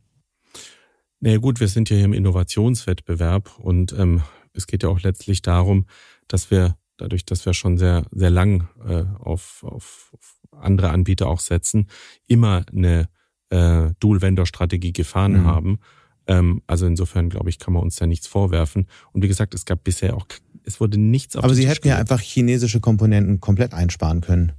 Naja 1.21 1.39
gut, 1.39 1.61
wir 1.61 1.69
sind 1.69 1.91
ja 1.91 1.97
hier 1.97 2.07
im 2.07 2.13
Innovationswettbewerb 2.13 3.59
und 3.59 3.95
ähm, 3.97 4.23
es 4.53 4.67
geht 4.67 4.83
ja 4.83 4.89
auch 4.89 5.01
letztlich 5.01 5.43
darum, 5.43 5.87
dass 6.29 6.51
wir 6.51 6.77
dadurch, 6.97 7.25
dass 7.25 7.45
wir 7.47 7.55
schon 7.55 7.79
sehr, 7.79 8.05
sehr 8.13 8.31
lang 8.31 8.69
äh, 8.87 9.05
auf, 9.19 9.65
auf, 9.65 10.11
auf 10.13 10.37
andere 10.53 10.91
Anbieter 10.91 11.29
auch 11.29 11.41
setzen, 11.41 11.89
immer 12.27 12.65
eine 12.73 13.09
äh, 13.51 13.91
Dual-Vendor-Strategie 14.01 14.93
gefahren 14.93 15.41
mhm. 15.41 15.47
haben. 15.47 15.79
Ähm, 16.27 16.63
also 16.67 16.87
insofern, 16.87 17.29
glaube 17.29 17.51
ich, 17.51 17.59
kann 17.59 17.75
man 17.75 17.83
uns 17.83 17.97
da 17.97 18.07
nichts 18.07 18.27
vorwerfen. 18.27 18.87
Und 19.13 19.23
wie 19.23 19.29
gesagt, 19.29 19.55
es 19.55 19.65
gab 19.65 19.85
bisher 19.85 20.17
auch, 20.17 20.27
es 20.65 20.81
wurde 20.81 20.99
nichts 20.99 21.37
auf 21.37 21.45
Aber 21.45 21.55
Sie 21.55 21.69
hätten 21.69 21.89
ja 21.89 21.99
einfach 21.99 22.21
chinesische 22.21 22.81
Komponenten 22.81 23.41
komplett 23.41 23.75
einsparen 23.75 24.21
können. 24.21 24.53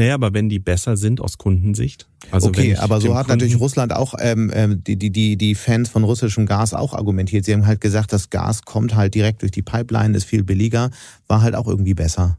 Naja, 0.00 0.14
aber 0.14 0.32
wenn 0.32 0.48
die 0.48 0.60
besser 0.60 0.96
sind 0.96 1.20
aus 1.20 1.36
Kundensicht. 1.36 2.08
Also 2.30 2.48
okay, 2.48 2.74
aber 2.74 3.02
so 3.02 3.14
hat 3.14 3.26
Kunden 3.26 3.38
natürlich 3.38 3.60
Russland 3.60 3.92
auch, 3.92 4.14
ähm, 4.18 4.50
ähm, 4.54 4.82
die, 4.82 4.96
die, 4.96 5.10
die, 5.10 5.36
die 5.36 5.54
Fans 5.54 5.90
von 5.90 6.04
russischem 6.04 6.46
Gas 6.46 6.72
auch 6.72 6.94
argumentiert. 6.94 7.44
Sie 7.44 7.52
haben 7.52 7.66
halt 7.66 7.82
gesagt, 7.82 8.14
das 8.14 8.30
Gas 8.30 8.62
kommt 8.62 8.94
halt 8.94 9.14
direkt 9.14 9.42
durch 9.42 9.50
die 9.52 9.60
Pipeline, 9.60 10.16
ist 10.16 10.24
viel 10.24 10.42
billiger, 10.42 10.90
war 11.26 11.42
halt 11.42 11.54
auch 11.54 11.68
irgendwie 11.68 11.92
besser. 11.92 12.38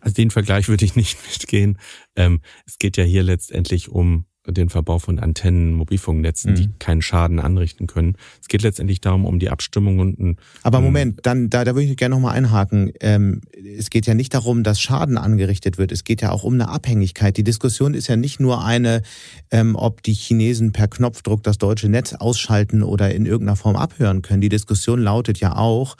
Also 0.00 0.14
den 0.14 0.32
Vergleich 0.32 0.68
würde 0.68 0.84
ich 0.84 0.96
nicht 0.96 1.16
mitgehen. 1.30 1.78
Ähm, 2.16 2.40
es 2.66 2.80
geht 2.80 2.96
ja 2.96 3.04
hier 3.04 3.22
letztendlich 3.22 3.88
um 3.88 4.24
den 4.52 4.68
Verbau 4.68 4.98
von 4.98 5.18
Antennen, 5.18 5.74
Mobilfunknetzen, 5.74 6.52
mhm. 6.52 6.56
die 6.56 6.70
keinen 6.78 7.02
Schaden 7.02 7.40
anrichten 7.40 7.86
können. 7.86 8.16
Es 8.40 8.48
geht 8.48 8.62
letztendlich 8.62 9.00
darum, 9.00 9.24
um 9.24 9.38
die 9.38 9.50
Abstimmung 9.50 9.98
und 9.98 10.18
ein, 10.18 10.36
Aber 10.62 10.80
Moment, 10.80 11.20
dann 11.24 11.50
da, 11.50 11.64
da 11.64 11.74
würde 11.74 11.88
ich 11.88 11.96
gerne 11.96 12.14
nochmal 12.14 12.34
einhaken. 12.34 12.92
Ähm, 13.00 13.40
es 13.76 13.90
geht 13.90 14.06
ja 14.06 14.14
nicht 14.14 14.34
darum, 14.34 14.62
dass 14.62 14.80
Schaden 14.80 15.18
angerichtet 15.18 15.78
wird. 15.78 15.92
Es 15.92 16.04
geht 16.04 16.22
ja 16.22 16.30
auch 16.30 16.44
um 16.44 16.54
eine 16.54 16.68
Abhängigkeit. 16.68 17.36
Die 17.36 17.44
Diskussion 17.44 17.94
ist 17.94 18.08
ja 18.08 18.16
nicht 18.16 18.40
nur 18.40 18.64
eine, 18.64 19.02
ähm, 19.50 19.76
ob 19.76 20.02
die 20.02 20.14
Chinesen 20.14 20.72
per 20.72 20.88
Knopfdruck 20.88 21.42
das 21.42 21.58
deutsche 21.58 21.88
Netz 21.88 22.14
ausschalten 22.14 22.82
oder 22.82 23.14
in 23.14 23.26
irgendeiner 23.26 23.56
Form 23.56 23.76
abhören 23.76 24.22
können. 24.22 24.40
Die 24.40 24.48
Diskussion 24.48 25.00
lautet 25.00 25.38
ja 25.40 25.56
auch, 25.56 25.96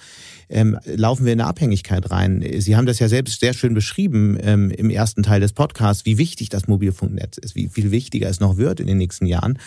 ähm, 0.48 0.78
laufen 0.84 1.24
wir 1.24 1.32
in 1.32 1.40
eine 1.40 1.48
Abhängigkeit 1.48 2.10
rein. 2.10 2.44
Sie 2.58 2.76
haben 2.76 2.86
das 2.86 2.98
ja 2.98 3.08
selbst 3.08 3.40
sehr 3.40 3.54
schön 3.54 3.74
beschrieben 3.74 4.38
ähm, 4.40 4.70
im 4.70 4.90
ersten 4.90 5.22
Teil 5.22 5.40
des 5.40 5.52
Podcasts, 5.52 6.04
wie 6.06 6.18
wichtig 6.18 6.48
das 6.48 6.68
Mobilfunknetz 6.68 7.38
ist, 7.38 7.54
wie 7.54 7.68
viel 7.68 7.90
wichtiger 7.90 8.28
es 8.28 8.40
noch 8.40 8.56
wird 8.56 8.80
in 8.80 8.86
den 8.86 8.98
nächsten 8.98 9.26
Jahren. 9.26 9.58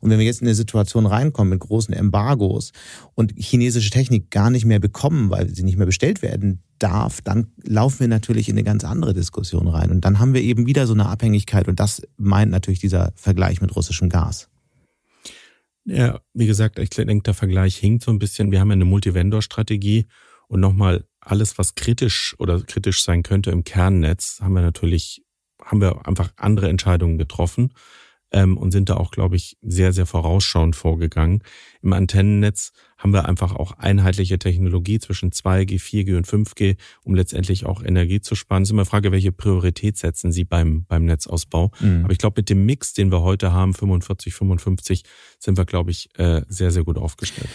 Und 0.00 0.10
wenn 0.10 0.18
wir 0.18 0.26
jetzt 0.26 0.42
in 0.42 0.46
eine 0.46 0.54
Situation 0.54 1.06
reinkommen 1.06 1.50
mit 1.50 1.60
großen 1.60 1.94
Embargos 1.94 2.72
und 3.14 3.32
chinesische 3.36 3.90
Technik 3.90 4.30
gar 4.30 4.50
nicht 4.50 4.64
mehr 4.64 4.78
bekommen, 4.78 5.30
weil 5.30 5.48
sie 5.48 5.62
nicht 5.62 5.78
mehr 5.78 5.86
bestellt 5.86 6.22
werden 6.22 6.62
darf, 6.78 7.22
dann 7.22 7.48
laufen 7.64 8.00
wir 8.00 8.08
natürlich 8.08 8.48
in 8.48 8.54
eine 8.54 8.64
ganz 8.64 8.84
andere 8.84 9.14
Diskussion 9.14 9.66
rein. 9.68 9.90
Und 9.90 10.04
dann 10.04 10.18
haben 10.18 10.34
wir 10.34 10.42
eben 10.42 10.66
wieder 10.66 10.86
so 10.86 10.92
eine 10.92 11.06
Abhängigkeit. 11.06 11.68
Und 11.68 11.80
das 11.80 12.02
meint 12.18 12.50
natürlich 12.50 12.80
dieser 12.80 13.12
Vergleich 13.16 13.60
mit 13.60 13.74
russischem 13.74 14.10
Gas. 14.10 14.48
Ja, 15.86 16.20
wie 16.34 16.46
gesagt, 16.46 16.78
ich 16.78 16.90
denke, 16.90 17.22
der 17.22 17.34
Vergleich 17.34 17.76
hinkt 17.76 18.02
so 18.02 18.10
ein 18.10 18.18
bisschen. 18.18 18.50
Wir 18.50 18.60
haben 18.60 18.68
ja 18.68 18.74
eine 18.74 18.84
Multivendor-Strategie 18.84 20.06
und 20.48 20.60
nochmal 20.60 21.04
alles, 21.20 21.58
was 21.58 21.74
kritisch 21.74 22.34
oder 22.38 22.60
kritisch 22.60 23.02
sein 23.02 23.22
könnte 23.22 23.50
im 23.50 23.64
Kernnetz, 23.64 24.38
haben 24.40 24.54
wir 24.54 24.62
natürlich, 24.62 25.24
haben 25.62 25.80
wir 25.80 26.06
einfach 26.06 26.32
andere 26.36 26.68
Entscheidungen 26.68 27.18
getroffen 27.18 27.72
ähm, 28.32 28.56
und 28.56 28.70
sind 28.70 28.88
da 28.88 28.96
auch, 28.96 29.10
glaube 29.10 29.36
ich, 29.36 29.56
sehr, 29.62 29.92
sehr 29.92 30.06
vorausschauend 30.06 30.76
vorgegangen. 30.76 31.42
Im 31.82 31.92
Antennennetz 31.92 32.72
haben 32.98 33.12
wir 33.12 33.26
einfach 33.26 33.54
auch 33.54 33.72
einheitliche 33.72 34.38
Technologie 34.38 34.98
zwischen 34.98 35.30
2G, 35.30 35.80
4G 35.80 36.16
und 36.16 36.26
5G, 36.26 36.76
um 37.02 37.14
letztendlich 37.14 37.66
auch 37.66 37.82
Energie 37.82 38.20
zu 38.20 38.34
sparen. 38.34 38.62
Es 38.62 38.68
ist 38.68 38.72
immer 38.72 38.82
eine 38.82 38.86
Frage, 38.86 39.12
welche 39.12 39.32
Priorität 39.32 39.96
setzen 39.96 40.32
Sie 40.32 40.44
beim, 40.44 40.84
beim 40.86 41.04
Netzausbau. 41.04 41.70
Mhm. 41.80 42.04
Aber 42.04 42.12
ich 42.12 42.18
glaube, 42.18 42.40
mit 42.40 42.50
dem 42.50 42.66
Mix, 42.66 42.94
den 42.94 43.12
wir 43.12 43.22
heute 43.22 43.52
haben, 43.52 43.74
45, 43.74 44.34
55, 44.34 45.02
sind 45.38 45.56
wir, 45.58 45.64
glaube 45.64 45.90
ich, 45.90 46.08
äh, 46.18 46.42
sehr, 46.48 46.70
sehr 46.70 46.84
gut 46.84 46.98
aufgestellt. 46.98 47.50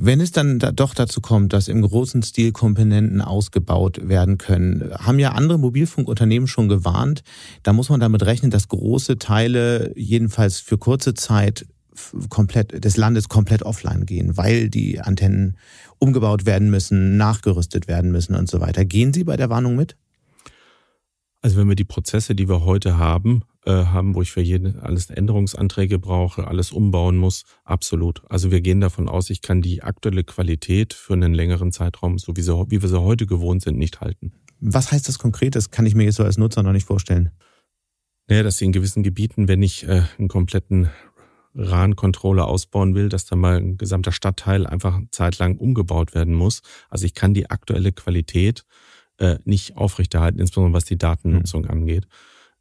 Wenn 0.00 0.20
es 0.20 0.30
dann 0.30 0.60
da 0.60 0.70
doch 0.70 0.94
dazu 0.94 1.20
kommt, 1.20 1.52
dass 1.52 1.66
im 1.66 1.82
großen 1.82 2.22
Stil 2.22 2.52
Komponenten 2.52 3.20
ausgebaut 3.20 3.98
werden 4.08 4.38
können, 4.38 4.92
haben 4.96 5.18
ja 5.18 5.32
andere 5.32 5.58
Mobilfunkunternehmen 5.58 6.46
schon 6.46 6.68
gewarnt. 6.68 7.24
Da 7.64 7.72
muss 7.72 7.88
man 7.88 7.98
damit 7.98 8.24
rechnen, 8.24 8.52
dass 8.52 8.68
große 8.68 9.18
Teile 9.18 9.92
jedenfalls 9.96 10.60
für 10.60 10.78
kurze 10.78 11.14
Zeit 11.14 11.66
komplett 12.28 12.84
des 12.84 12.96
Landes 12.96 13.28
komplett 13.28 13.64
offline 13.64 14.06
gehen, 14.06 14.36
weil 14.36 14.68
die 14.68 15.00
Antennen 15.00 15.56
umgebaut 15.98 16.46
werden 16.46 16.70
müssen, 16.70 17.16
nachgerüstet 17.16 17.88
werden 17.88 18.12
müssen 18.12 18.36
und 18.36 18.48
so 18.48 18.60
weiter. 18.60 18.84
Gehen 18.84 19.12
Sie 19.12 19.24
bei 19.24 19.36
der 19.36 19.50
Warnung 19.50 19.74
mit? 19.74 19.96
Also 21.40 21.56
wenn 21.56 21.68
wir 21.68 21.76
die 21.76 21.84
Prozesse, 21.84 22.34
die 22.34 22.48
wir 22.48 22.64
heute 22.64 22.98
haben, 22.98 23.42
äh, 23.64 23.70
haben, 23.70 24.14
wo 24.14 24.22
ich 24.22 24.32
für 24.32 24.40
jeden 24.40 24.78
alles 24.80 25.10
Änderungsanträge 25.10 25.98
brauche, 25.98 26.48
alles 26.48 26.72
umbauen 26.72 27.16
muss, 27.16 27.44
absolut. 27.64 28.22
Also 28.28 28.50
wir 28.50 28.60
gehen 28.60 28.80
davon 28.80 29.08
aus, 29.08 29.30
ich 29.30 29.40
kann 29.40 29.62
die 29.62 29.82
aktuelle 29.82 30.24
Qualität 30.24 30.94
für 30.94 31.12
einen 31.12 31.34
längeren 31.34 31.70
Zeitraum, 31.70 32.18
so 32.18 32.36
wie, 32.36 32.42
sie, 32.42 32.52
wie 32.70 32.82
wir 32.82 32.88
sie 32.88 33.00
heute 33.00 33.26
gewohnt 33.26 33.62
sind, 33.62 33.78
nicht 33.78 34.00
halten. 34.00 34.32
Was 34.60 34.90
heißt 34.90 35.06
das 35.06 35.20
konkret? 35.20 35.54
Das 35.54 35.70
kann 35.70 35.86
ich 35.86 35.94
mir 35.94 36.04
jetzt 36.04 36.16
so 36.16 36.24
als 36.24 36.38
Nutzer 36.38 36.64
noch 36.64 36.72
nicht 36.72 36.86
vorstellen. 36.86 37.30
Naja, 38.26 38.42
dass 38.42 38.60
in 38.60 38.72
gewissen 38.72 39.02
Gebieten, 39.02 39.46
wenn 39.46 39.62
ich 39.62 39.86
äh, 39.86 40.02
einen 40.18 40.28
kompletten 40.28 40.90
RAN-Controller 41.54 42.46
ausbauen 42.46 42.94
will, 42.94 43.08
dass 43.08 43.26
da 43.26 43.36
mal 43.36 43.56
ein 43.56 43.78
gesamter 43.78 44.12
Stadtteil 44.12 44.66
einfach 44.66 45.00
zeitlang 45.10 45.56
umgebaut 45.56 46.14
werden 46.14 46.34
muss. 46.34 46.62
Also 46.88 47.06
ich 47.06 47.14
kann 47.14 47.34
die 47.34 47.50
aktuelle 47.50 47.92
Qualität 47.92 48.64
äh, 49.18 49.38
nicht 49.44 49.76
aufrechterhalten, 49.76 50.38
insbesondere 50.38 50.74
was 50.74 50.84
die 50.84 50.98
Datennutzung 50.98 51.62
mhm. 51.62 51.70
angeht. 51.70 52.06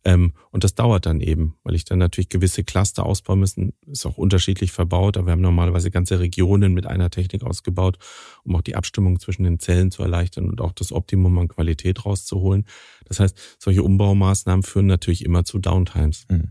Ähm, 0.08 0.34
und 0.52 0.64
das 0.64 0.74
dauert 0.76 1.06
dann 1.06 1.20
eben, 1.20 1.56
weil 1.64 1.76
ich 1.76 1.84
dann 1.84 2.00
natürlich 2.00 2.30
gewisse 2.30 2.64
Cluster 2.64 3.06
ausbauen 3.06 3.40
müssen. 3.40 3.74
Ist 3.88 4.06
auch 4.06 4.18
unterschiedlich 4.18 4.72
verbaut, 4.72 5.18
aber 5.18 5.28
wir 5.28 5.32
haben 5.34 5.42
normalerweise 5.42 5.92
ganze 5.92 6.20
Regionen 6.20 6.74
mit 6.74 6.86
einer 6.86 7.10
Technik 7.10 7.44
ausgebaut, 7.44 7.98
um 8.44 8.56
auch 8.56 8.62
die 8.62 8.76
Abstimmung 8.76 9.20
zwischen 9.20 9.44
den 9.44 9.60
Zellen 9.60 9.92
zu 9.92 10.04
erleichtern 10.04 10.50
und 10.50 10.62
auch 10.62 10.72
das 10.72 10.92
Optimum 10.92 11.38
an 11.40 11.50
Qualität 11.50 12.06
rauszuholen. 12.06 12.66
Das 13.06 13.20
heißt, 13.20 13.58
solche 13.60 13.84
Umbaumaßnahmen 13.84 14.64
führen 14.64 14.86
natürlich 14.86 15.26
immer 15.26 15.44
zu 15.44 15.60
Downtimes. 15.60 16.26
Mhm. 16.30 16.50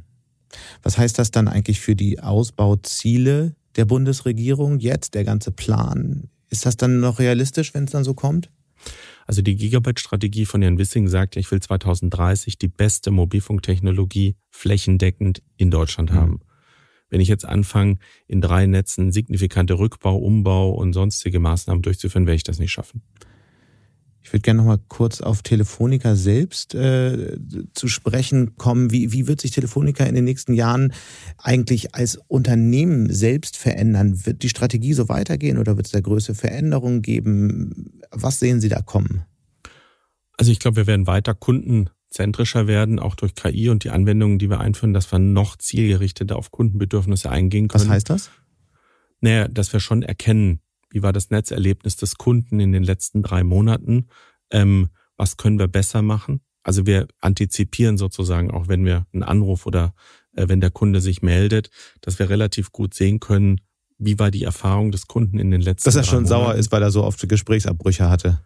Was 0.83 0.99
heißt 0.99 1.19
das 1.19 1.31
dann 1.31 1.49
eigentlich 1.49 1.81
für 1.81 1.97
die 1.97 2.21
Ausbauziele 2.21 3.57
der 3.77 3.85
Bundesregierung 3.85 4.81
jetzt, 4.81 5.15
der 5.15 5.25
ganze 5.25 5.51
Plan? 5.51 6.29
Ist 6.49 6.67
das 6.67 6.77
dann 6.77 7.01
noch 7.01 7.19
realistisch, 7.19 7.75
wenn 7.75 7.85
es 7.85 7.93
dann 7.93 8.05
so 8.05 8.15
kommt? 8.15 8.51
Also 9.27 9.43
die 9.43 9.57
Gigabyte-Strategie 9.57 10.47
von 10.47 10.63
Herrn 10.63 10.79
Wissing 10.79 11.09
sagt, 11.09 11.37
ich 11.37 11.51
will 11.51 11.61
2030 11.61 12.59
die 12.59 12.69
beste 12.69 13.11
Mobilfunktechnologie 13.11 14.37
flächendeckend 14.51 15.43
in 15.57 15.71
Deutschland 15.71 16.13
mhm. 16.13 16.17
haben. 16.17 16.41
Wenn 17.09 17.21
ich 17.21 17.29
jetzt 17.29 17.45
anfange, 17.45 17.99
in 18.27 18.41
drei 18.41 18.67
Netzen 18.67 19.13
signifikante 19.13 19.79
Rückbau, 19.79 20.17
Umbau 20.17 20.71
und 20.71 20.93
sonstige 20.93 21.41
Maßnahmen 21.41 21.83
durchzuführen, 21.83 22.27
werde 22.27 22.37
ich 22.37 22.45
das 22.45 22.59
nicht 22.59 22.73
schaffen. 22.73 23.03
Ich 24.27 24.33
würde 24.33 24.43
gerne 24.43 24.59
noch 24.59 24.67
mal 24.67 24.81
kurz 24.89 25.21
auf 25.21 25.43
Telefonica 25.43 26.17
selbst 26.17 26.75
äh, 26.75 27.39
zu 27.75 27.87
sprechen 27.87 28.57
kommen. 28.57 28.91
Wie, 28.91 29.13
wie 29.13 29.29
wird 29.29 29.41
sich 29.41 29.53
Telefonica 29.53 30.03
in 30.03 30.17
den 30.17 30.25
nächsten 30.25 30.53
Jahren 30.53 30.93
eigentlich 31.39 31.95
als 31.95 32.19
Unternehmen 32.27 33.13
selbst 33.13 33.57
verändern? 33.57 34.27
Wird 34.27 34.43
die 34.43 34.49
Strategie 34.49 34.95
so 34.95 35.09
weitergehen 35.09 35.59
oder 35.59 35.77
wird 35.77 35.87
es 35.87 35.93
da 35.93 36.01
größere 36.01 36.35
Veränderungen 36.35 37.03
geben? 37.03 38.01
Was 38.11 38.41
sehen 38.41 38.61
Sie 38.61 38.69
da 38.69 38.83
kommen? 38.83 39.23
Also 40.37 40.51
ich 40.51 40.59
glaube, 40.59 40.79
wir 40.79 40.87
werden 40.89 41.07
weiter 41.07 41.33
kundenzentrischer 41.33 42.67
werden, 42.67 42.99
auch 42.99 43.15
durch 43.15 43.37
KI 43.37 43.69
und 43.69 43.85
die 43.85 43.91
Anwendungen, 43.91 44.41
die 44.41 44.51
wir 44.51 44.59
einführen, 44.59 44.93
dass 44.93 45.13
wir 45.13 45.21
noch 45.21 45.55
zielgerichteter 45.55 46.35
auf 46.35 46.51
Kundenbedürfnisse 46.51 47.31
eingehen 47.31 47.69
können. 47.69 47.85
Was 47.85 47.91
heißt 47.91 48.11
das? 48.11 48.31
Naja, 49.21 49.47
dass 49.47 49.73
wir 49.73 49.79
schon 49.79 50.03
erkennen, 50.03 50.59
wie 50.97 51.03
war 51.03 51.13
das 51.13 51.29
Netzerlebnis 51.29 51.97
des 51.97 52.15
Kunden 52.17 52.59
in 52.59 52.73
den 52.73 52.83
letzten 52.83 53.23
drei 53.23 53.45
Monaten, 53.45 54.07
ähm, 54.51 54.89
was 55.19 55.37
können 55.37 55.59
wir 55.59 55.69
besser 55.69 56.01
machen. 56.01 56.41
Also 56.63 56.87
wir 56.87 57.07
antizipieren 57.21 57.99
sozusagen, 57.99 58.51
auch 58.51 58.67
wenn 58.67 58.87
wir 58.87 59.05
einen 59.13 59.23
Anruf 59.23 59.67
oder 59.67 59.93
äh, 60.37 60.49
wenn 60.49 60.63
der 60.63 60.71
Kunde 60.71 61.03
sich 61.03 61.21
meldet, 61.21 61.69
dass 62.01 62.19
wir 62.19 62.31
relativ 62.31 62.73
gut 62.73 62.95
sehen 62.95 63.21
können, 63.21 63.61
wie 63.99 64.19
war 64.19 64.31
die 64.31 64.45
Erfahrung 64.45 64.91
des 64.91 65.07
Kunden 65.07 65.39
in 65.39 65.51
den 65.51 65.61
letzten 65.61 65.87
Dass 65.87 65.97
er 65.97 66.03
schon 66.03 66.23
Monaten. 66.23 66.29
sauer 66.29 66.55
ist, 66.55 66.73
weil 66.73 66.83
er 66.83 66.91
so 66.91 67.05
oft 67.05 67.29
Gesprächsabbrüche 67.29 68.09
hatte. 68.09 68.41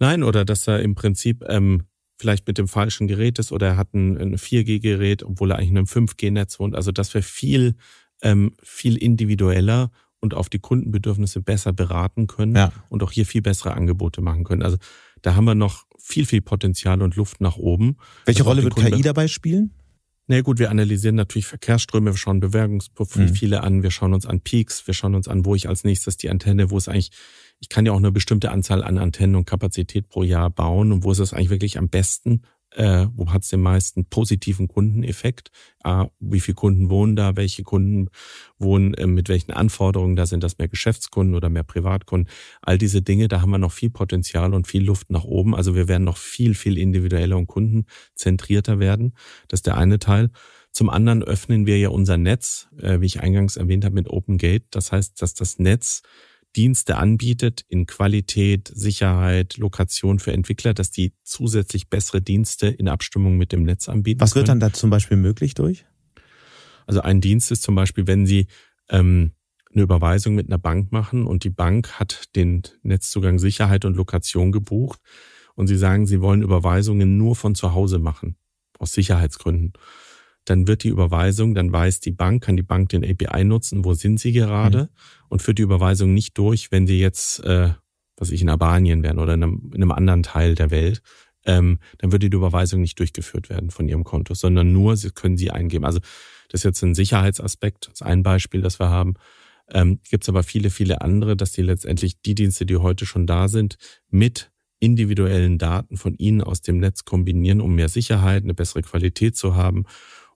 Nein, 0.00 0.24
oder 0.24 0.44
dass 0.44 0.66
er 0.66 0.80
im 0.80 0.96
Prinzip 0.96 1.44
ähm, 1.46 1.84
vielleicht 2.18 2.48
mit 2.48 2.58
dem 2.58 2.66
falschen 2.66 3.06
Gerät 3.06 3.38
ist 3.38 3.52
oder 3.52 3.68
er 3.68 3.76
hat 3.76 3.94
ein, 3.94 4.18
ein 4.18 4.36
4G-Gerät, 4.36 5.22
obwohl 5.22 5.52
er 5.52 5.58
eigentlich 5.58 5.70
in 5.70 5.78
einem 5.78 5.86
5G-Netz 5.86 6.58
wohnt. 6.58 6.74
Also 6.74 6.90
dass 6.90 7.14
wir 7.14 7.22
viel, 7.22 7.76
ähm, 8.20 8.56
viel 8.64 8.96
individueller 8.96 9.92
und 10.24 10.34
auf 10.34 10.48
die 10.48 10.58
Kundenbedürfnisse 10.58 11.42
besser 11.42 11.72
beraten 11.72 12.26
können 12.26 12.56
ja. 12.56 12.72
und 12.88 13.02
auch 13.02 13.12
hier 13.12 13.26
viel 13.26 13.42
bessere 13.42 13.74
Angebote 13.74 14.22
machen 14.22 14.42
können. 14.42 14.62
Also 14.62 14.78
da 15.22 15.36
haben 15.36 15.44
wir 15.44 15.54
noch 15.54 15.84
viel, 15.98 16.26
viel 16.26 16.40
Potenzial 16.40 17.02
und 17.02 17.14
Luft 17.14 17.40
nach 17.40 17.56
oben. 17.56 17.98
Welche 18.24 18.42
Rolle 18.42 18.62
wird 18.64 18.74
Kunde 18.74 18.90
KI 18.90 19.02
dabei 19.02 19.28
spielen? 19.28 19.70
Na 20.26 20.40
gut, 20.40 20.58
wir 20.58 20.70
analysieren 20.70 21.16
natürlich 21.16 21.46
Verkehrsströme, 21.46 22.12
wir 22.12 22.16
schauen 22.16 22.40
Bewerbungsprofile 22.40 23.58
mhm. 23.58 23.64
an, 23.64 23.82
wir 23.82 23.90
schauen 23.90 24.14
uns 24.14 24.24
an 24.24 24.40
Peaks, 24.40 24.86
wir 24.86 24.94
schauen 24.94 25.14
uns 25.14 25.28
an, 25.28 25.44
wo 25.44 25.54
ich 25.54 25.68
als 25.68 25.84
nächstes 25.84 26.16
die 26.16 26.30
Antenne, 26.30 26.70
wo 26.70 26.78
es 26.78 26.88
eigentlich, 26.88 27.10
ich 27.60 27.68
kann 27.68 27.84
ja 27.84 27.92
auch 27.92 27.98
eine 27.98 28.10
bestimmte 28.10 28.50
Anzahl 28.50 28.82
an 28.82 28.96
Antennen 28.96 29.36
und 29.36 29.44
Kapazität 29.44 30.08
pro 30.08 30.22
Jahr 30.22 30.48
bauen 30.48 30.92
und 30.92 31.04
wo 31.04 31.12
ist 31.12 31.18
es 31.18 31.34
eigentlich 31.34 31.50
wirklich 31.50 31.76
am 31.76 31.90
besten 31.90 32.40
äh, 32.74 33.06
wo 33.14 33.32
hat 33.32 33.42
es 33.42 33.50
den 33.50 33.60
meisten 33.60 34.04
positiven 34.06 34.68
Kundeneffekt? 34.68 35.50
Ah, 35.82 36.08
wie 36.18 36.40
viele 36.40 36.56
Kunden 36.56 36.90
wohnen 36.90 37.16
da? 37.16 37.36
Welche 37.36 37.62
Kunden 37.62 38.08
wohnen 38.58 38.94
äh, 38.94 39.06
mit 39.06 39.28
welchen 39.28 39.52
Anforderungen? 39.52 40.16
Da 40.16 40.26
sind 40.26 40.42
das 40.42 40.58
mehr 40.58 40.68
Geschäftskunden 40.68 41.34
oder 41.34 41.50
mehr 41.50 41.62
Privatkunden? 41.62 42.30
All 42.62 42.78
diese 42.78 43.02
Dinge, 43.02 43.28
da 43.28 43.40
haben 43.40 43.50
wir 43.50 43.58
noch 43.58 43.72
viel 43.72 43.90
Potenzial 43.90 44.54
und 44.54 44.66
viel 44.66 44.84
Luft 44.84 45.10
nach 45.10 45.24
oben. 45.24 45.54
Also 45.54 45.74
wir 45.74 45.88
werden 45.88 46.04
noch 46.04 46.16
viel, 46.16 46.54
viel 46.54 46.78
individueller 46.78 47.36
und 47.36 47.46
kundenzentrierter 47.46 48.78
werden. 48.78 49.14
Das 49.48 49.58
ist 49.58 49.66
der 49.66 49.76
eine 49.76 49.98
Teil. 49.98 50.30
Zum 50.72 50.90
anderen 50.90 51.22
öffnen 51.22 51.66
wir 51.66 51.78
ja 51.78 51.90
unser 51.90 52.16
Netz, 52.16 52.68
äh, 52.80 53.00
wie 53.00 53.06
ich 53.06 53.20
eingangs 53.20 53.56
erwähnt 53.56 53.84
habe, 53.84 53.94
mit 53.94 54.10
Open 54.10 54.38
Gate. 54.38 54.64
Das 54.72 54.90
heißt, 54.90 55.22
dass 55.22 55.34
das 55.34 55.60
Netz 55.60 56.02
Dienste 56.56 56.96
anbietet 56.96 57.64
in 57.68 57.86
Qualität, 57.86 58.70
Sicherheit, 58.74 59.56
Lokation 59.56 60.18
für 60.18 60.32
Entwickler, 60.32 60.74
dass 60.74 60.90
die 60.90 61.12
zusätzlich 61.22 61.88
bessere 61.88 62.22
Dienste 62.22 62.68
in 62.68 62.88
Abstimmung 62.88 63.36
mit 63.36 63.52
dem 63.52 63.64
Netz 63.64 63.88
anbieten. 63.88 64.20
Was 64.20 64.34
wird 64.34 64.46
können. 64.46 64.60
dann 64.60 64.70
da 64.70 64.74
zum 64.74 64.90
Beispiel 64.90 65.16
möglich 65.16 65.54
durch? 65.54 65.84
Also 66.86 67.00
ein 67.00 67.20
Dienst 67.20 67.50
ist 67.50 67.62
zum 67.62 67.74
Beispiel, 67.74 68.06
wenn 68.06 68.26
Sie 68.26 68.46
ähm, 68.88 69.32
eine 69.72 69.82
Überweisung 69.82 70.34
mit 70.34 70.48
einer 70.48 70.58
Bank 70.58 70.92
machen 70.92 71.26
und 71.26 71.44
die 71.44 71.50
Bank 71.50 71.98
hat 71.98 72.34
den 72.36 72.62
Netzzugang 72.82 73.38
Sicherheit 73.38 73.84
und 73.84 73.96
Lokation 73.96 74.52
gebucht 74.52 75.00
und 75.54 75.66
Sie 75.66 75.76
sagen, 75.76 76.06
Sie 76.06 76.20
wollen 76.20 76.42
Überweisungen 76.42 77.16
nur 77.16 77.36
von 77.36 77.54
zu 77.54 77.74
Hause 77.74 77.98
machen, 77.98 78.36
aus 78.78 78.92
Sicherheitsgründen 78.92 79.72
dann 80.44 80.66
wird 80.66 80.84
die 80.84 80.88
Überweisung, 80.88 81.54
dann 81.54 81.72
weiß 81.72 82.00
die 82.00 82.10
Bank, 82.10 82.44
kann 82.44 82.56
die 82.56 82.62
Bank 82.62 82.90
den 82.90 83.04
API 83.04 83.44
nutzen, 83.44 83.84
wo 83.84 83.94
sind 83.94 84.20
sie 84.20 84.32
gerade 84.32 84.82
mhm. 84.82 84.88
und 85.28 85.42
führt 85.42 85.58
die 85.58 85.62
Überweisung 85.62 86.12
nicht 86.12 86.36
durch, 86.36 86.70
wenn 86.70 86.86
sie 86.86 86.98
jetzt, 86.98 87.42
äh, 87.44 87.70
was 88.16 88.30
ich 88.30 88.42
in 88.42 88.50
Albanien 88.50 89.02
wären 89.02 89.18
oder 89.18 89.34
in 89.34 89.42
einem, 89.42 89.70
in 89.74 89.82
einem 89.82 89.92
anderen 89.92 90.22
Teil 90.22 90.54
der 90.54 90.70
Welt, 90.70 91.02
ähm, 91.46 91.78
dann 91.98 92.12
würde 92.12 92.30
die 92.30 92.36
Überweisung 92.36 92.80
nicht 92.80 92.98
durchgeführt 92.98 93.48
werden 93.50 93.70
von 93.70 93.88
ihrem 93.88 94.04
Konto, 94.04 94.34
sondern 94.34 94.72
nur, 94.72 94.96
sie 94.96 95.10
können 95.10 95.36
sie 95.36 95.50
eingeben. 95.50 95.84
Also 95.84 96.00
das 96.48 96.60
ist 96.60 96.64
jetzt 96.64 96.82
ein 96.82 96.94
Sicherheitsaspekt, 96.94 97.86
das 97.86 97.94
ist 97.94 98.02
ein 98.02 98.22
Beispiel, 98.22 98.60
das 98.60 98.78
wir 98.78 98.88
haben. 98.88 99.14
Ähm, 99.70 100.00
Gibt 100.08 100.24
es 100.24 100.28
aber 100.28 100.42
viele, 100.42 100.70
viele 100.70 101.00
andere, 101.00 101.36
dass 101.36 101.52
die 101.52 101.62
letztendlich 101.62 102.20
die 102.20 102.34
Dienste, 102.34 102.66
die 102.66 102.76
heute 102.76 103.06
schon 103.06 103.26
da 103.26 103.48
sind, 103.48 103.76
mit 104.10 104.50
individuellen 104.78 105.56
Daten 105.56 105.96
von 105.96 106.14
Ihnen 106.16 106.42
aus 106.42 106.60
dem 106.60 106.78
Netz 106.78 107.04
kombinieren, 107.04 107.62
um 107.62 107.74
mehr 107.74 107.88
Sicherheit, 107.88 108.42
eine 108.42 108.52
bessere 108.52 108.82
Qualität 108.82 109.36
zu 109.36 109.54
haben 109.54 109.86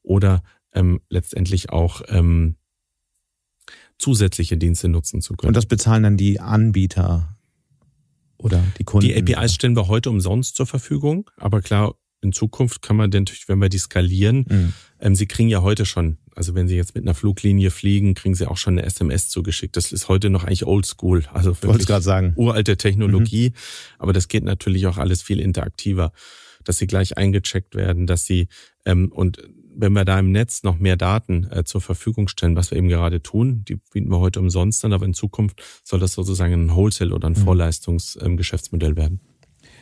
oder 0.08 0.42
ähm, 0.72 1.00
letztendlich 1.08 1.70
auch 1.70 2.02
ähm, 2.08 2.56
zusätzliche 3.98 4.56
Dienste 4.56 4.88
nutzen 4.88 5.20
zu 5.20 5.34
können. 5.34 5.48
Und 5.48 5.56
das 5.56 5.66
bezahlen 5.66 6.02
dann 6.02 6.16
die 6.16 6.40
Anbieter 6.40 7.36
oder 8.38 8.62
die 8.78 8.84
Kunden? 8.84 9.06
Die 9.06 9.16
APIs 9.16 9.54
stellen 9.54 9.76
wir 9.76 9.88
heute 9.88 10.10
umsonst 10.10 10.56
zur 10.56 10.66
Verfügung, 10.66 11.30
aber 11.36 11.60
klar, 11.60 11.94
in 12.20 12.32
Zukunft 12.32 12.82
kann 12.82 12.96
man 12.96 13.10
natürlich, 13.10 13.48
wenn 13.48 13.60
wir 13.60 13.68
die 13.68 13.78
skalieren, 13.78 14.44
mhm. 14.48 14.72
ähm, 14.98 15.14
Sie 15.14 15.26
kriegen 15.26 15.48
ja 15.48 15.62
heute 15.62 15.86
schon, 15.86 16.18
also 16.34 16.54
wenn 16.54 16.66
Sie 16.66 16.74
jetzt 16.74 16.94
mit 16.94 17.04
einer 17.04 17.14
Fluglinie 17.14 17.70
fliegen, 17.70 18.14
kriegen 18.14 18.34
Sie 18.34 18.46
auch 18.46 18.56
schon 18.56 18.78
eine 18.78 18.86
SMS 18.86 19.28
zugeschickt. 19.28 19.76
Das 19.76 19.92
ist 19.92 20.08
heute 20.08 20.30
noch 20.30 20.42
eigentlich 20.42 20.66
oldschool, 20.66 21.26
also 21.32 21.60
wirklich 21.62 21.86
gerade 21.86 22.02
sagen. 22.02 22.32
uralte 22.34 22.76
Technologie, 22.76 23.50
mhm. 23.50 23.54
aber 23.98 24.12
das 24.12 24.26
geht 24.28 24.42
natürlich 24.42 24.86
auch 24.86 24.96
alles 24.96 25.22
viel 25.22 25.38
interaktiver, 25.38 26.12
dass 26.64 26.78
Sie 26.78 26.88
gleich 26.88 27.16
eingecheckt 27.16 27.76
werden, 27.76 28.06
dass 28.06 28.24
Sie 28.24 28.48
ähm, 28.84 29.12
und 29.12 29.40
wenn 29.78 29.92
wir 29.92 30.04
da 30.04 30.18
im 30.18 30.32
Netz 30.32 30.64
noch 30.64 30.78
mehr 30.78 30.96
Daten 30.96 31.46
äh, 31.50 31.64
zur 31.64 31.80
Verfügung 31.80 32.28
stellen, 32.28 32.56
was 32.56 32.70
wir 32.70 32.78
eben 32.78 32.88
gerade 32.88 33.22
tun, 33.22 33.64
die 33.66 33.76
bieten 33.92 34.10
wir 34.10 34.18
heute 34.18 34.40
umsonst 34.40 34.84
an, 34.84 34.92
aber 34.92 35.06
in 35.06 35.14
Zukunft 35.14 35.62
soll 35.84 36.00
das 36.00 36.12
sozusagen 36.12 36.52
ein 36.52 36.74
Wholesale- 36.74 37.14
oder 37.14 37.28
ein 37.28 37.34
mhm. 37.34 37.44
Vorleistungsgeschäftsmodell 37.44 38.90
ähm, 38.90 38.96
werden. 38.96 39.20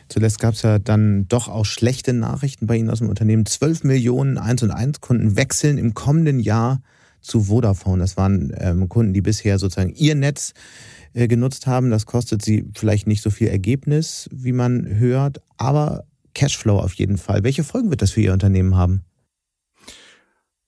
Zuletzt 0.07 0.39
gab 0.39 0.53
es 0.53 0.61
ja 0.61 0.79
dann 0.79 1.27
doch 1.27 1.49
auch 1.49 1.65
schlechte 1.65 2.13
Nachrichten 2.13 2.67
bei 2.67 2.77
Ihnen 2.77 2.89
aus 2.89 2.99
dem 2.99 3.09
Unternehmen. 3.09 3.45
12 3.45 3.83
Millionen 3.83 4.37
1 4.37 4.63
und 4.63 4.71
1 4.71 5.01
Kunden 5.01 5.35
wechseln 5.35 5.77
im 5.77 5.93
kommenden 5.95 6.39
Jahr 6.39 6.81
zu 7.19 7.41
Vodafone. 7.45 7.99
Das 7.99 8.15
waren 8.15 8.53
ähm, 8.57 8.87
Kunden, 8.87 9.13
die 9.13 9.21
bisher 9.21 9.59
sozusagen 9.59 9.93
ihr 9.95 10.15
Netz 10.15 10.53
äh, 11.13 11.27
genutzt 11.27 11.67
haben. 11.67 11.89
Das 11.89 12.05
kostet 12.05 12.41
sie 12.41 12.69
vielleicht 12.75 13.07
nicht 13.07 13.21
so 13.21 13.31
viel 13.31 13.47
Ergebnis, 13.47 14.29
wie 14.31 14.53
man 14.53 14.87
hört, 14.87 15.41
aber 15.57 16.05
Cashflow 16.35 16.79
auf 16.79 16.93
jeden 16.93 17.17
Fall. 17.17 17.43
Welche 17.43 17.63
Folgen 17.63 17.89
wird 17.89 18.01
das 18.01 18.11
für 18.11 18.21
Ihr 18.21 18.31
Unternehmen 18.31 18.77
haben? 18.77 19.01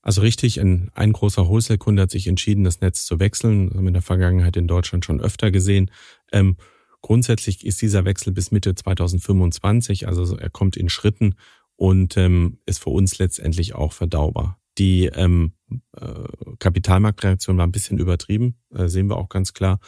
Also 0.09 0.21
richtig, 0.21 0.59
ein, 0.59 0.89
ein 0.95 1.13
großer 1.13 1.47
Wholesale-Kunde 1.47 2.01
hat 2.01 2.09
sich 2.09 2.25
entschieden, 2.25 2.63
das 2.63 2.81
Netz 2.81 3.05
zu 3.05 3.19
wechseln. 3.19 3.67
Das 3.67 3.77
haben 3.77 3.83
wir 3.83 3.89
in 3.89 3.93
der 3.93 4.01
Vergangenheit 4.01 4.57
in 4.57 4.67
Deutschland 4.67 5.05
schon 5.05 5.21
öfter 5.21 5.51
gesehen. 5.51 5.91
Ähm, 6.31 6.57
grundsätzlich 7.03 7.63
ist 7.63 7.79
dieser 7.79 8.05
Wechsel 8.05 8.33
bis 8.33 8.49
Mitte 8.49 8.73
2025, 8.73 10.07
also 10.07 10.35
er 10.35 10.49
kommt 10.49 10.77
in 10.77 10.89
Schritten 10.89 11.35
und 11.75 12.17
ähm, 12.17 12.57
ist 12.65 12.81
für 12.81 12.89
uns 12.89 13.19
letztendlich 13.19 13.75
auch 13.75 13.93
verdaubar. 13.93 14.59
Die 14.79 15.05
ähm, 15.05 15.53
äh, 15.95 16.23
Kapitalmarktreaktion 16.57 17.59
war 17.59 17.67
ein 17.67 17.71
bisschen 17.71 17.99
übertrieben, 17.99 18.55
äh, 18.73 18.87
sehen 18.87 19.11
wir 19.11 19.17
auch 19.17 19.29
ganz 19.29 19.53
klar, 19.53 19.79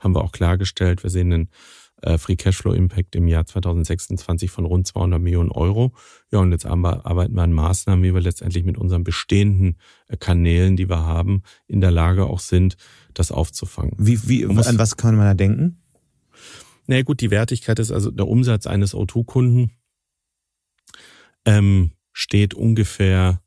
haben 0.00 0.12
wir 0.12 0.24
auch 0.24 0.32
klargestellt. 0.32 1.04
Wir 1.04 1.10
sehen 1.10 1.32
einen 1.32 1.50
Free 2.18 2.36
Cashflow 2.36 2.72
Impact 2.72 3.16
im 3.16 3.26
Jahr 3.26 3.44
2026 3.44 4.50
von 4.50 4.64
rund 4.64 4.86
200 4.86 5.20
Millionen 5.20 5.50
Euro. 5.50 5.92
Ja, 6.30 6.38
und 6.38 6.52
jetzt 6.52 6.66
arbeiten 6.66 7.34
wir 7.34 7.42
an 7.42 7.52
Maßnahmen, 7.52 8.04
wie 8.04 8.14
wir 8.14 8.20
letztendlich 8.20 8.64
mit 8.64 8.78
unseren 8.78 9.04
bestehenden 9.04 9.78
äh, 10.06 10.16
Kanälen, 10.16 10.76
die 10.76 10.88
wir 10.88 11.04
haben, 11.04 11.42
in 11.66 11.80
der 11.80 11.90
Lage 11.90 12.26
auch 12.26 12.40
sind, 12.40 12.76
das 13.14 13.32
aufzufangen. 13.32 13.94
Wie, 13.98 14.28
wie, 14.28 14.44
an 14.46 14.78
was 14.78 14.96
kann 14.96 15.16
man 15.16 15.26
da 15.26 15.34
denken? 15.34 15.82
Na 16.86 16.94
naja, 16.94 17.02
gut, 17.02 17.20
die 17.20 17.30
Wertigkeit 17.30 17.78
ist 17.78 17.90
also 17.90 18.10
der 18.10 18.28
Umsatz 18.28 18.66
eines 18.66 18.94
O2-Kunden. 18.94 19.72
Ähm, 21.44 21.92
steht 22.12 22.54
ungefähr 22.54 23.42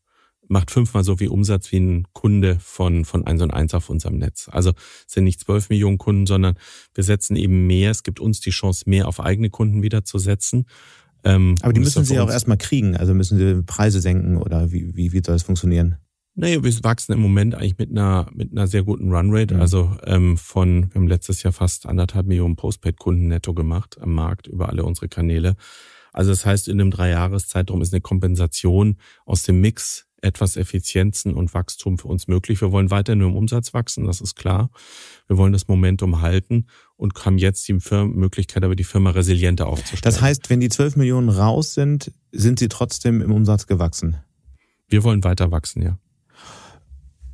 macht 0.51 0.69
fünfmal 0.69 1.03
so 1.03 1.17
viel 1.17 1.29
Umsatz 1.29 1.71
wie 1.71 1.79
ein 1.79 2.07
Kunde 2.13 2.57
von, 2.59 3.05
von 3.05 3.25
1 3.25 3.41
und 3.41 3.51
1 3.51 3.73
auf 3.73 3.89
unserem 3.89 4.17
Netz. 4.17 4.49
Also 4.51 4.71
es 5.07 5.13
sind 5.13 5.23
nicht 5.23 5.39
12 5.39 5.69
Millionen 5.69 5.97
Kunden, 5.97 6.27
sondern 6.27 6.55
wir 6.93 7.03
setzen 7.03 7.35
eben 7.35 7.65
mehr. 7.67 7.91
Es 7.91 8.03
gibt 8.03 8.19
uns 8.19 8.41
die 8.41 8.51
Chance, 8.51 8.83
mehr 8.87 9.07
auf 9.07 9.19
eigene 9.19 9.49
Kunden 9.49 9.81
wieder 9.81 10.03
zu 10.03 10.19
setzen. 10.19 10.65
Ähm, 11.23 11.55
Aber 11.61 11.73
die 11.73 11.79
müssen 11.79 12.03
Sie 12.03 12.19
auch 12.19 12.29
erstmal 12.29 12.57
kriegen. 12.57 12.95
Also 12.97 13.13
müssen 13.13 13.37
Sie 13.37 13.63
Preise 13.63 14.01
senken 14.01 14.37
oder 14.37 14.71
wie, 14.71 14.95
wie, 14.95 15.13
wie 15.13 15.21
soll 15.25 15.35
das 15.35 15.43
funktionieren? 15.43 15.97
Naja, 16.33 16.63
wir 16.63 16.83
wachsen 16.83 17.13
im 17.13 17.19
Moment 17.19 17.55
eigentlich 17.55 17.77
mit 17.77 17.91
einer, 17.91 18.29
mit 18.33 18.51
einer 18.51 18.67
sehr 18.67 18.83
guten 18.83 19.13
Runrate. 19.13 19.55
Mhm. 19.55 19.61
Also 19.61 19.95
ähm, 20.05 20.37
von, 20.37 20.91
wir 20.91 21.01
haben 21.01 21.07
letztes 21.07 21.43
Jahr 21.43 21.53
fast 21.53 21.85
anderthalb 21.85 22.25
Millionen 22.25 22.55
Postpaid-Kunden 22.55 23.27
netto 23.27 23.53
gemacht 23.53 23.97
am 24.01 24.13
Markt 24.13 24.47
über 24.47 24.69
alle 24.69 24.83
unsere 24.83 25.09
Kanäle. 25.09 25.55
Also 26.13 26.31
das 26.31 26.45
heißt, 26.45 26.67
in 26.67 26.79
einem 26.79 26.91
Dreijahreszeitraum 26.91 27.81
ist 27.81 27.93
eine 27.93 28.01
Kompensation 28.01 28.97
aus 29.25 29.43
dem 29.43 29.61
Mix 29.61 30.07
etwas 30.21 30.55
Effizienzen 30.55 31.33
und 31.33 31.53
Wachstum 31.53 31.97
für 31.97 32.07
uns 32.07 32.27
möglich. 32.27 32.61
Wir 32.61 32.71
wollen 32.71 32.91
weiter 32.91 33.15
nur 33.15 33.29
im 33.29 33.35
Umsatz 33.35 33.73
wachsen, 33.73 34.05
das 34.05 34.21
ist 34.21 34.35
klar. 34.35 34.69
Wir 35.27 35.37
wollen 35.37 35.53
das 35.53 35.67
Momentum 35.67 36.21
halten 36.21 36.67
und 36.95 37.13
haben 37.25 37.37
jetzt 37.37 37.67
die 37.67 37.73
Möglichkeit, 37.73 38.63
aber 38.63 38.75
die 38.75 38.83
Firma 38.83 39.09
resilienter 39.11 39.67
aufzustellen. 39.67 40.01
Das 40.03 40.21
heißt, 40.21 40.49
wenn 40.49 40.59
die 40.59 40.69
12 40.69 40.95
Millionen 40.95 41.29
raus 41.29 41.73
sind, 41.73 42.11
sind 42.31 42.59
sie 42.59 42.69
trotzdem 42.69 43.21
im 43.21 43.31
Umsatz 43.31 43.67
gewachsen? 43.67 44.17
Wir 44.87 45.03
wollen 45.03 45.23
weiter 45.23 45.51
wachsen, 45.51 45.81
ja. 45.81 45.97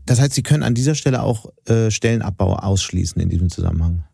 Das 0.05 0.21
heißt, 0.21 0.33
Sie 0.33 0.43
können 0.43 0.63
an 0.63 0.73
dieser 0.73 0.95
Stelle 0.95 1.21
auch 1.21 1.51
äh, 1.65 1.91
Stellenabbau 1.91 2.55
ausschließen 2.55 3.21
in 3.21 3.27
diesem 3.27 3.49
Zusammenhang? 3.49 4.05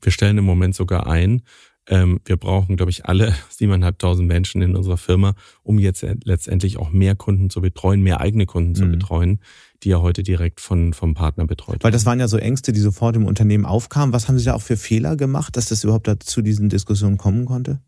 Wir 0.00 0.10
stellen 0.10 0.36
im 0.36 0.44
Moment 0.44 0.74
sogar 0.74 1.06
ein. 1.06 1.42
Ähm, 1.88 2.20
wir 2.24 2.36
brauchen, 2.36 2.76
glaube 2.76 2.90
ich, 2.90 3.06
alle 3.06 3.34
siebeneinhalbtausend 3.50 4.28
Menschen 4.28 4.62
in 4.62 4.76
unserer 4.76 4.96
Firma, 4.96 5.34
um 5.62 5.78
jetzt 5.78 6.06
letztendlich 6.24 6.76
auch 6.78 6.90
mehr 6.90 7.16
Kunden 7.16 7.50
zu 7.50 7.60
betreuen, 7.60 8.02
mehr 8.02 8.20
eigene 8.20 8.46
Kunden 8.46 8.70
mhm. 8.70 8.74
zu 8.74 8.86
betreuen, 8.86 9.40
die 9.82 9.88
ja 9.88 10.00
heute 10.00 10.22
direkt 10.22 10.60
von, 10.60 10.92
vom 10.92 11.14
Partner 11.14 11.46
betreut 11.46 11.74
werden. 11.74 11.84
Weil 11.84 11.92
das 11.92 12.06
waren 12.06 12.20
ja 12.20 12.28
so 12.28 12.36
Ängste, 12.36 12.72
die 12.72 12.80
sofort 12.80 13.16
im 13.16 13.26
Unternehmen 13.26 13.66
aufkamen. 13.66 14.12
Was 14.12 14.28
haben 14.28 14.38
Sie 14.38 14.44
da 14.44 14.54
auch 14.54 14.62
für 14.62 14.76
Fehler 14.76 15.16
gemacht, 15.16 15.56
dass 15.56 15.66
das 15.66 15.82
überhaupt 15.82 16.08
zu 16.22 16.42
diesen 16.42 16.68
Diskussionen 16.68 17.18
kommen 17.18 17.46
konnte? 17.46 17.80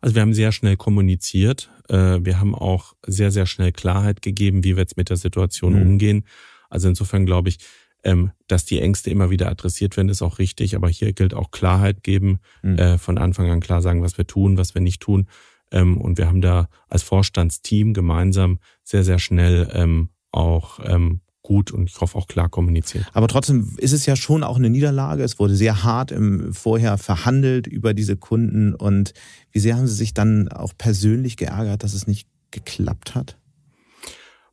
Also 0.00 0.14
wir 0.14 0.22
haben 0.22 0.34
sehr 0.34 0.52
schnell 0.52 0.76
kommuniziert. 0.76 1.70
Äh, 1.88 2.20
wir 2.22 2.38
haben 2.38 2.54
auch 2.54 2.94
sehr, 3.06 3.32
sehr 3.32 3.46
schnell 3.46 3.72
Klarheit 3.72 4.22
gegeben, 4.22 4.62
wie 4.62 4.76
wir 4.76 4.82
jetzt 4.82 4.96
mit 4.96 5.10
der 5.10 5.16
Situation 5.16 5.74
mhm. 5.74 5.82
umgehen. 5.82 6.24
Also 6.68 6.88
insofern 6.88 7.26
glaube 7.26 7.48
ich, 7.48 7.58
ähm, 8.06 8.30
dass 8.46 8.64
die 8.64 8.80
Ängste 8.80 9.10
immer 9.10 9.30
wieder 9.30 9.50
adressiert 9.50 9.96
werden, 9.96 10.08
ist 10.08 10.22
auch 10.22 10.38
richtig. 10.38 10.76
Aber 10.76 10.88
hier 10.88 11.12
gilt 11.12 11.34
auch 11.34 11.50
Klarheit 11.50 12.04
geben, 12.04 12.38
mhm. 12.62 12.78
äh, 12.78 12.98
von 12.98 13.18
Anfang 13.18 13.50
an 13.50 13.60
klar 13.60 13.82
sagen, 13.82 14.02
was 14.02 14.16
wir 14.16 14.26
tun, 14.26 14.56
was 14.56 14.74
wir 14.74 14.80
nicht 14.80 15.02
tun. 15.02 15.26
Ähm, 15.72 16.00
und 16.00 16.16
wir 16.16 16.28
haben 16.28 16.40
da 16.40 16.68
als 16.88 17.02
Vorstandsteam 17.02 17.94
gemeinsam 17.94 18.60
sehr, 18.84 19.02
sehr 19.02 19.18
schnell 19.18 19.68
ähm, 19.72 20.10
auch 20.30 20.78
ähm, 20.84 21.20
gut 21.42 21.72
und 21.72 21.88
ich 21.90 22.00
hoffe 22.00 22.16
auch 22.16 22.28
klar 22.28 22.48
kommuniziert. 22.48 23.06
Aber 23.12 23.26
trotzdem 23.26 23.74
ist 23.78 23.92
es 23.92 24.06
ja 24.06 24.14
schon 24.14 24.44
auch 24.44 24.56
eine 24.56 24.70
Niederlage. 24.70 25.24
Es 25.24 25.40
wurde 25.40 25.56
sehr 25.56 25.82
hart 25.82 26.12
im 26.12 26.54
Vorher 26.54 26.98
verhandelt 26.98 27.66
über 27.66 27.92
diese 27.92 28.16
Kunden. 28.16 28.72
Und 28.72 29.14
wie 29.50 29.58
sehr 29.58 29.76
haben 29.76 29.88
Sie 29.88 29.94
sich 29.94 30.14
dann 30.14 30.48
auch 30.48 30.72
persönlich 30.78 31.36
geärgert, 31.36 31.82
dass 31.82 31.94
es 31.94 32.06
nicht 32.06 32.28
geklappt 32.52 33.16
hat? 33.16 33.36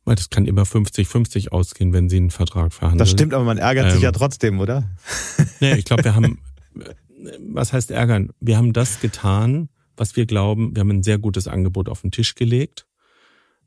Das 0.06 0.28
kann 0.28 0.46
immer 0.46 0.64
50-50 0.64 1.48
ausgehen, 1.48 1.92
wenn 1.92 2.08
Sie 2.08 2.18
einen 2.18 2.30
Vertrag 2.30 2.72
verhandeln. 2.72 2.98
Das 2.98 3.10
stimmt, 3.10 3.32
aber 3.32 3.44
man 3.44 3.58
ärgert 3.58 3.86
ähm, 3.86 3.92
sich 3.92 4.02
ja 4.02 4.10
ähm, 4.10 4.14
trotzdem, 4.14 4.60
oder? 4.60 4.84
Nee, 5.60 5.74
ich 5.76 5.84
glaube, 5.84 6.04
wir 6.04 6.14
haben, 6.14 6.38
was 7.48 7.72
heißt 7.72 7.90
ärgern? 7.90 8.30
Wir 8.40 8.58
haben 8.58 8.72
das 8.72 9.00
getan, 9.00 9.68
was 9.96 10.16
wir 10.16 10.26
glauben. 10.26 10.74
Wir 10.74 10.80
haben 10.80 10.90
ein 10.90 11.02
sehr 11.02 11.18
gutes 11.18 11.48
Angebot 11.48 11.88
auf 11.88 12.02
den 12.02 12.10
Tisch 12.10 12.34
gelegt. 12.34 12.86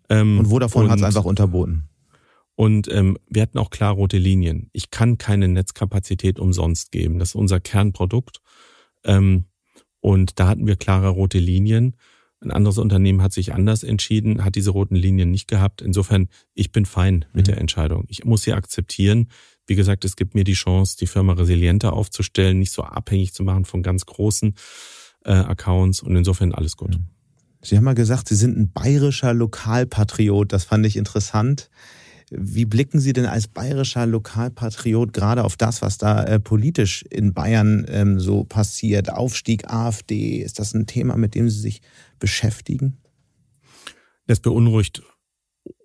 Ähm, 0.10 0.40
und 0.40 0.46
Vodafone 0.48 0.90
hat 0.90 1.00
es 1.00 1.04
einfach 1.04 1.26
unterboten. 1.26 1.90
Und 2.56 2.92
ähm, 2.92 3.18
wir 3.30 3.44
hatten 3.44 3.58
auch 3.60 3.70
klar 3.70 3.94
rote 3.94 4.18
Linien. 4.18 4.70
Ich 4.74 4.90
kann 4.90 5.18
keine 5.18 5.48
Netzkapazität 5.48 6.40
umsonst 6.40 6.92
geben. 6.92 7.20
Das 7.20 7.30
ist 7.30 7.36
unser 7.36 7.60
Kernprodukt. 7.60 8.42
Ähm, 9.04 9.46
und 10.00 10.40
da 10.40 10.48
hatten 10.48 10.66
wir 10.66 10.76
klare 10.76 11.10
rote 11.10 11.40
Linien. 11.40 11.96
Ein 12.40 12.52
anderes 12.52 12.78
Unternehmen 12.78 13.22
hat 13.22 13.34
sich 13.34 13.54
anders 13.54 13.84
entschieden, 13.84 14.44
hat 14.44 14.56
diese 14.56 14.70
roten 14.70 14.96
Linien 14.96 15.32
nicht 15.32 15.48
gehabt. 15.48 15.82
Insofern, 15.82 16.30
ich 16.54 16.72
bin 16.72 16.86
fein 16.86 17.26
mit 17.34 17.48
mhm. 17.48 17.52
der 17.52 17.58
Entscheidung. 17.58 18.06
Ich 18.10 18.26
muss 18.26 18.44
sie 18.44 18.54
akzeptieren. 18.54 19.30
Wie 19.66 19.76
gesagt, 19.76 20.06
es 20.06 20.16
gibt 20.16 20.36
mir 20.36 20.44
die 20.44 20.54
Chance, 20.54 20.98
die 20.98 21.08
Firma 21.08 21.34
resilienter 21.34 21.94
aufzustellen, 21.94 22.60
nicht 22.60 22.72
so 22.72 22.84
abhängig 22.84 23.34
zu 23.34 23.44
machen 23.44 23.66
von 23.66 23.82
ganz 23.82 24.06
großen 24.06 24.54
äh, 25.26 25.32
Accounts 25.32 26.02
und 26.02 26.16
insofern 26.16 26.54
alles 26.54 26.78
gut. 26.78 26.98
Mhm. 26.98 27.08
Sie 27.62 27.76
haben 27.76 27.84
mal 27.84 27.96
gesagt, 27.96 28.30
Sie 28.30 28.36
sind 28.36 28.58
ein 28.58 28.72
bayerischer 28.72 29.34
Lokalpatriot. 29.34 30.54
Das 30.54 30.64
fand 30.64 30.86
ich 30.86 30.96
interessant. 30.96 31.70
Wie 32.30 32.66
blicken 32.66 33.00
Sie 33.00 33.14
denn 33.14 33.26
als 33.26 33.48
bayerischer 33.48 34.06
Lokalpatriot 34.06 35.14
gerade 35.14 35.46
auf 35.46 35.56
das, 35.56 35.82
was 35.82 35.98
da 35.98 36.26
äh, 36.26 36.40
politisch 36.40 37.04
in 37.10 37.34
Bayern 37.34 37.86
ähm, 37.88 38.20
so 38.20 38.44
passiert? 38.44 39.12
Aufstieg 39.12 39.70
AfD, 39.72 40.38
ist 40.38 40.60
das 40.60 40.74
ein 40.74 40.88
Thema, 40.88 41.16
mit 41.16 41.36
dem 41.36 41.50
Sie 41.50 41.60
sich 41.60 41.82
beschäftigen? 42.20 42.98
Das 44.26 44.42
beunruhigt 44.42 45.04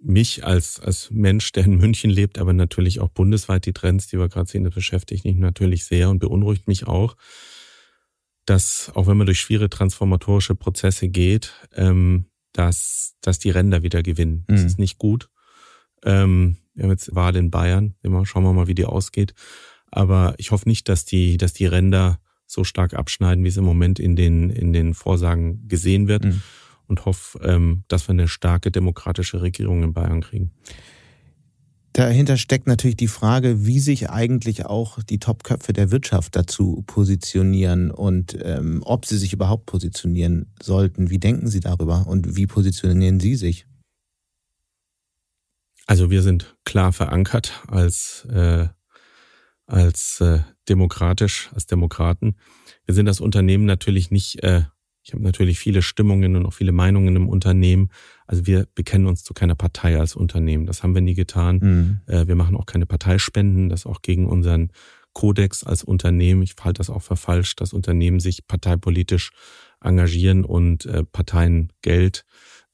mich 0.01 0.45
als, 0.45 0.81
als 0.81 1.11
Mensch, 1.13 1.53
der 1.53 1.65
in 1.65 1.77
München 1.77 2.11
lebt, 2.11 2.39
aber 2.39 2.53
natürlich 2.53 2.99
auch 2.99 3.09
bundesweit 3.09 3.67
die 3.67 3.73
Trends, 3.73 4.09
die 4.09 4.19
wir 4.19 4.29
gerade 4.29 4.51
sehen, 4.51 4.65
das 4.65 4.75
beschäftigt 4.75 5.25
mich 5.25 5.37
natürlich 5.37 5.85
sehr 5.85 6.11
und 6.11 6.19
beunruhigt 6.19 6.67
mich 6.67 6.89
auch, 6.89 7.17
dass 8.47 8.91
auch 8.95 9.07
wenn 9.07 9.17
man 9.17 9.27
durch 9.27 9.41
schwere 9.41 9.71
transformatorische 9.71 10.57
Prozesse 10.57 11.09
geht, 11.09 11.53
ähm, 11.75 12.27
dass, 12.53 13.15
dass 13.21 13.39
die 13.39 13.51
Ränder 13.51 13.85
wieder 13.85 14.03
gewinnen. 14.03 14.45
Das 14.49 14.63
mhm. 14.63 14.67
ist 14.67 14.79
nicht 14.81 14.99
gut. 14.99 15.29
Ähm, 16.05 16.57
wir 16.75 16.85
haben 16.85 16.91
jetzt 16.91 17.15
Wahl 17.15 17.37
in 17.37 17.51
Bayern. 17.51 17.95
Immer 18.03 18.25
schauen 18.27 18.45
wir 18.45 18.53
mal, 18.53 18.67
wie 18.67 18.75
die 18.75 18.85
ausgeht. 18.85 19.35
Aber 19.91 20.35
ich 20.39 20.51
hoffe 20.51 20.69
nicht, 20.69 20.89
dass 20.89 21.05
die, 21.05 21.37
dass 21.37 21.53
die 21.53 21.67
Ränder 21.67 22.19
so 22.47 22.65
stark 22.65 22.95
abschneiden, 22.95 23.45
wie 23.45 23.49
es 23.49 23.57
im 23.57 23.65
Moment 23.65 23.99
in 23.99 24.17
den, 24.17 24.51
in 24.51 24.73
den 24.73 24.95
Vorsagen 24.95 25.69
gesehen 25.69 26.09
wird. 26.09 26.25
Mhm. 26.25 26.43
Und 26.87 27.07
hoffe, 27.07 27.39
ähm, 27.43 27.85
dass 27.89 28.09
wir 28.09 28.13
eine 28.13 28.29
starke 28.29 28.71
demokratische 28.71 29.41
Regierung 29.41 29.83
in 29.83 29.95
Bayern 29.95 30.21
kriegen. 30.21 30.51
Dahinter 31.95 32.39
steckt 32.39 32.67
natürlich 32.67 32.97
die 32.97 33.09
Frage, 33.09 33.67
wie 33.67 33.79
sich 33.79 34.09
eigentlich 34.09 34.65
auch 34.65 35.03
die 35.03 35.19
Topköpfe 35.19 35.75
der 35.75 35.91
Wirtschaft 35.91 36.35
dazu 36.35 36.83
positionieren 36.87 37.91
und 37.91 38.37
ähm, 38.43 38.83
ob 38.85 39.05
sie 39.05 39.19
sich 39.19 39.35
überhaupt 39.35 39.67
positionieren 39.67 40.47
sollten. 40.63 41.11
Wie 41.11 41.19
denken 41.19 41.49
Sie 41.49 41.61
darüber 41.61 42.07
und 42.07 42.35
wie 42.35 42.47
positionieren 42.47 43.21
Sie 43.21 43.37
sich? 43.37 43.67
Also 45.93 46.11
wir 46.11 46.23
sind 46.23 46.57
klar 46.65 46.91
verankert 46.91 47.61
als, 47.69 48.27
äh, 48.33 48.67
als 49.67 50.23
äh, 50.23 50.39
demokratisch, 50.67 51.51
als 51.53 51.67
Demokraten. 51.67 52.37
Wir 52.87 52.95
sind 52.95 53.05
das 53.05 53.21
Unternehmen 53.21 53.67
natürlich 53.67 54.11
nicht, 54.11 54.43
äh, 54.43 54.63
ich 55.03 55.13
habe 55.13 55.23
natürlich 55.23 55.59
viele 55.59 55.83
Stimmungen 55.83 56.35
und 56.35 56.47
auch 56.47 56.55
viele 56.55 56.73
Meinungen 56.73 57.15
im 57.15 57.29
Unternehmen. 57.29 57.91
Also 58.27 58.47
wir 58.47 58.67
bekennen 58.75 59.07
uns 59.07 59.23
zu 59.23 59.35
keiner 59.35 59.55
Partei 59.55 60.01
als 60.01 60.17
Unternehmen. 60.17 60.65
Das 60.65 60.83
haben 60.83 60.95
wir 60.95 61.03
nie 61.03 61.13
getan. 61.13 61.59
Mhm. 61.61 62.01
Äh, 62.07 62.27
wir 62.27 62.37
machen 62.37 62.57
auch 62.57 62.65
keine 62.65 62.87
Parteispenden, 62.87 63.69
das 63.69 63.85
auch 63.85 64.01
gegen 64.01 64.27
unseren 64.29 64.73
Kodex 65.13 65.63
als 65.63 65.85
Unternehmen. 65.85 66.41
Ich 66.41 66.55
halte 66.65 66.79
das 66.79 66.89
auch 66.89 67.03
für 67.03 67.17
falsch, 67.17 67.55
dass 67.55 67.75
Unternehmen 67.75 68.19
sich 68.19 68.47
parteipolitisch 68.47 69.33
engagieren 69.83 70.47
und 70.47 70.87
äh, 70.87 71.05
Parteien 71.05 71.71
Geld, 71.83 72.25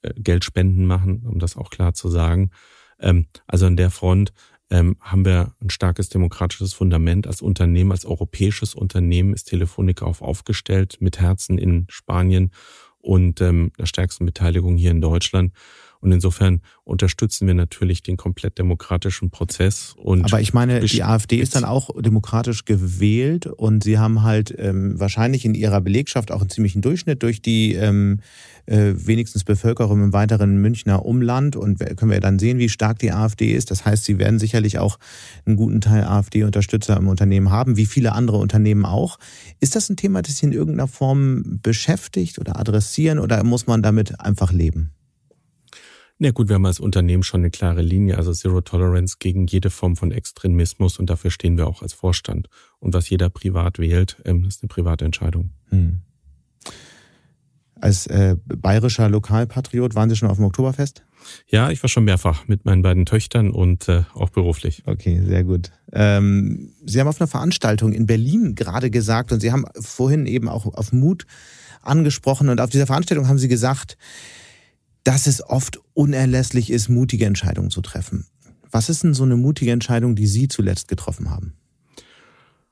äh, 0.02 0.14
Geldspenden 0.14 0.86
machen, 0.86 1.26
um 1.26 1.40
das 1.40 1.56
auch 1.56 1.70
klar 1.70 1.94
zu 1.94 2.10
sagen. 2.10 2.52
Ähm, 3.01 3.26
also 3.46 3.66
an 3.66 3.76
der 3.76 3.90
Front 3.90 4.32
ähm, 4.70 4.96
haben 5.01 5.24
wir 5.24 5.55
ein 5.62 5.70
starkes 5.70 6.09
demokratisches 6.09 6.74
Fundament. 6.74 7.26
Als 7.26 7.40
Unternehmen, 7.42 7.92
als 7.92 8.05
europäisches 8.05 8.74
Unternehmen 8.74 9.32
ist 9.32 9.44
Telefonica 9.44 10.05
auf 10.05 10.22
aufgestellt, 10.22 10.99
mit 11.01 11.20
Herzen 11.20 11.59
in 11.59 11.86
Spanien 11.88 12.51
und 12.99 13.40
ähm, 13.40 13.72
der 13.78 13.86
stärksten 13.86 14.26
Beteiligung 14.26 14.76
hier 14.76 14.90
in 14.90 15.01
Deutschland. 15.01 15.53
Und 16.01 16.12
insofern 16.12 16.61
unterstützen 16.84 17.46
wir 17.46 17.55
natürlich 17.55 18.03
den 18.03 18.16
komplett 18.16 18.59
demokratischen 18.59 19.30
Prozess. 19.30 19.94
Und 19.96 20.24
Aber 20.24 20.40
ich 20.40 20.55
meine, 20.55 20.80
die 20.80 21.03
AfD 21.03 21.36
ist 21.36 21.57
dann 21.57 21.64
auch 21.64 21.90
demokratisch 22.01 22.64
gewählt 22.64 23.46
und 23.46 23.84
sie 23.84 23.99
haben 23.99 24.22
halt 24.22 24.55
ähm, 24.57 24.99
wahrscheinlich 24.99 25.44
in 25.44 25.55
ihrer 25.55 25.80
Belegschaft 25.80 26.30
auch 26.30 26.40
einen 26.40 26.51
ziemlichen 26.51 26.82
Durchschnitt 26.82 27.22
durch 27.22 27.42
die 27.42 27.74
ähm, 27.74 28.20
äh, 28.66 28.92
wenigstens 28.94 29.44
Bevölkerung 29.44 30.03
im 30.03 30.12
weiteren 30.12 30.59
Münchner 30.59 31.05
Umland. 31.05 31.57
Und 31.57 31.78
können 31.96 32.11
wir 32.11 32.20
dann 32.20 32.38
sehen, 32.38 32.59
wie 32.59 32.68
stark 32.68 32.99
die 33.01 33.12
AfD 33.12 33.53
ist. 33.53 33.70
Das 33.70 33.84
heißt, 33.84 34.05
sie 34.05 34.18
werden 34.18 34.38
sicherlich 34.38 34.78
auch 34.78 34.99
einen 35.44 35.57
guten 35.57 35.80
Teil 35.80 36.05
AfD-Unterstützer 36.05 36.96
im 36.96 37.09
Unternehmen 37.09 37.51
haben, 37.51 37.76
wie 37.76 37.86
viele 37.86 38.12
andere 38.12 38.38
Unternehmen 38.38 38.84
auch. 38.84 39.18
Ist 39.61 39.76
das 39.76 39.90
ein 39.90 39.96
Thema, 39.96 40.22
das 40.22 40.38
Sie 40.38 40.46
in 40.46 40.53
irgendeiner 40.53 40.88
Form 40.88 41.61
beschäftigt 41.62 42.38
oder 42.38 42.59
adressieren 42.59 43.18
oder 43.18 43.42
muss 43.44 43.66
man 43.66 43.82
damit 43.82 44.20
einfach 44.20 44.53
leben? 44.53 44.92
Na 46.20 46.32
gut, 46.32 46.48
wir 46.48 46.56
haben 46.56 46.66
als 46.66 46.80
Unternehmen 46.80 47.22
schon 47.22 47.42
eine 47.42 47.50
klare 47.50 47.80
Linie, 47.80 48.16
also 48.16 48.32
Zero 48.32 48.60
Tolerance 48.60 49.16
gegen 49.20 49.46
jede 49.46 49.70
Form 49.70 49.94
von 49.96 50.10
Extremismus 50.10 50.98
und 50.98 51.08
dafür 51.08 51.30
stehen 51.30 51.56
wir 51.56 51.68
auch 51.68 51.80
als 51.80 51.92
Vorstand. 51.92 52.48
Und 52.80 52.92
was 52.92 53.08
jeder 53.08 53.30
privat 53.30 53.78
wählt, 53.78 54.20
ähm, 54.24 54.44
ist 54.44 54.62
eine 54.62 54.68
private 54.68 55.04
Entscheidung. 55.04 55.50
Hm. 55.68 56.00
Als 57.80 58.08
äh, 58.08 58.34
bayerischer 58.44 59.08
Lokalpatriot 59.08 59.94
waren 59.94 60.10
Sie 60.10 60.16
schon 60.16 60.28
auf 60.28 60.38
dem 60.38 60.46
Oktoberfest? 60.46 61.04
Ja, 61.46 61.70
ich 61.70 61.80
war 61.84 61.88
schon 61.88 62.04
mehrfach 62.04 62.48
mit 62.48 62.64
meinen 62.64 62.82
beiden 62.82 63.06
Töchtern 63.06 63.52
und 63.52 63.88
äh, 63.88 64.02
auch 64.14 64.30
beruflich. 64.30 64.82
Okay, 64.86 65.22
sehr 65.24 65.44
gut. 65.44 65.70
Ähm, 65.92 66.72
Sie 66.84 66.98
haben 66.98 67.06
auf 67.06 67.20
einer 67.20 67.28
Veranstaltung 67.28 67.92
in 67.92 68.06
Berlin 68.06 68.56
gerade 68.56 68.90
gesagt 68.90 69.30
und 69.30 69.38
Sie 69.38 69.52
haben 69.52 69.66
vorhin 69.78 70.26
eben 70.26 70.48
auch 70.48 70.66
auf 70.66 70.92
Mut 70.92 71.26
angesprochen 71.80 72.48
und 72.48 72.60
auf 72.60 72.70
dieser 72.70 72.86
Veranstaltung 72.86 73.28
haben 73.28 73.38
Sie 73.38 73.48
gesagt, 73.48 73.96
dass 75.05 75.26
es 75.26 75.42
oft 75.44 75.80
unerlässlich 75.94 76.70
ist, 76.70 76.88
mutige 76.88 77.26
Entscheidungen 77.26 77.70
zu 77.70 77.80
treffen. 77.80 78.26
Was 78.70 78.88
ist 78.88 79.05
denn 79.05 79.14
so 79.14 79.24
eine 79.24 79.36
mutige 79.36 79.72
Entscheidung, 79.72 80.14
die 80.14 80.26
Sie 80.26 80.49
zuletzt 80.49 80.88
getroffen 80.88 81.30
haben? 81.30 81.55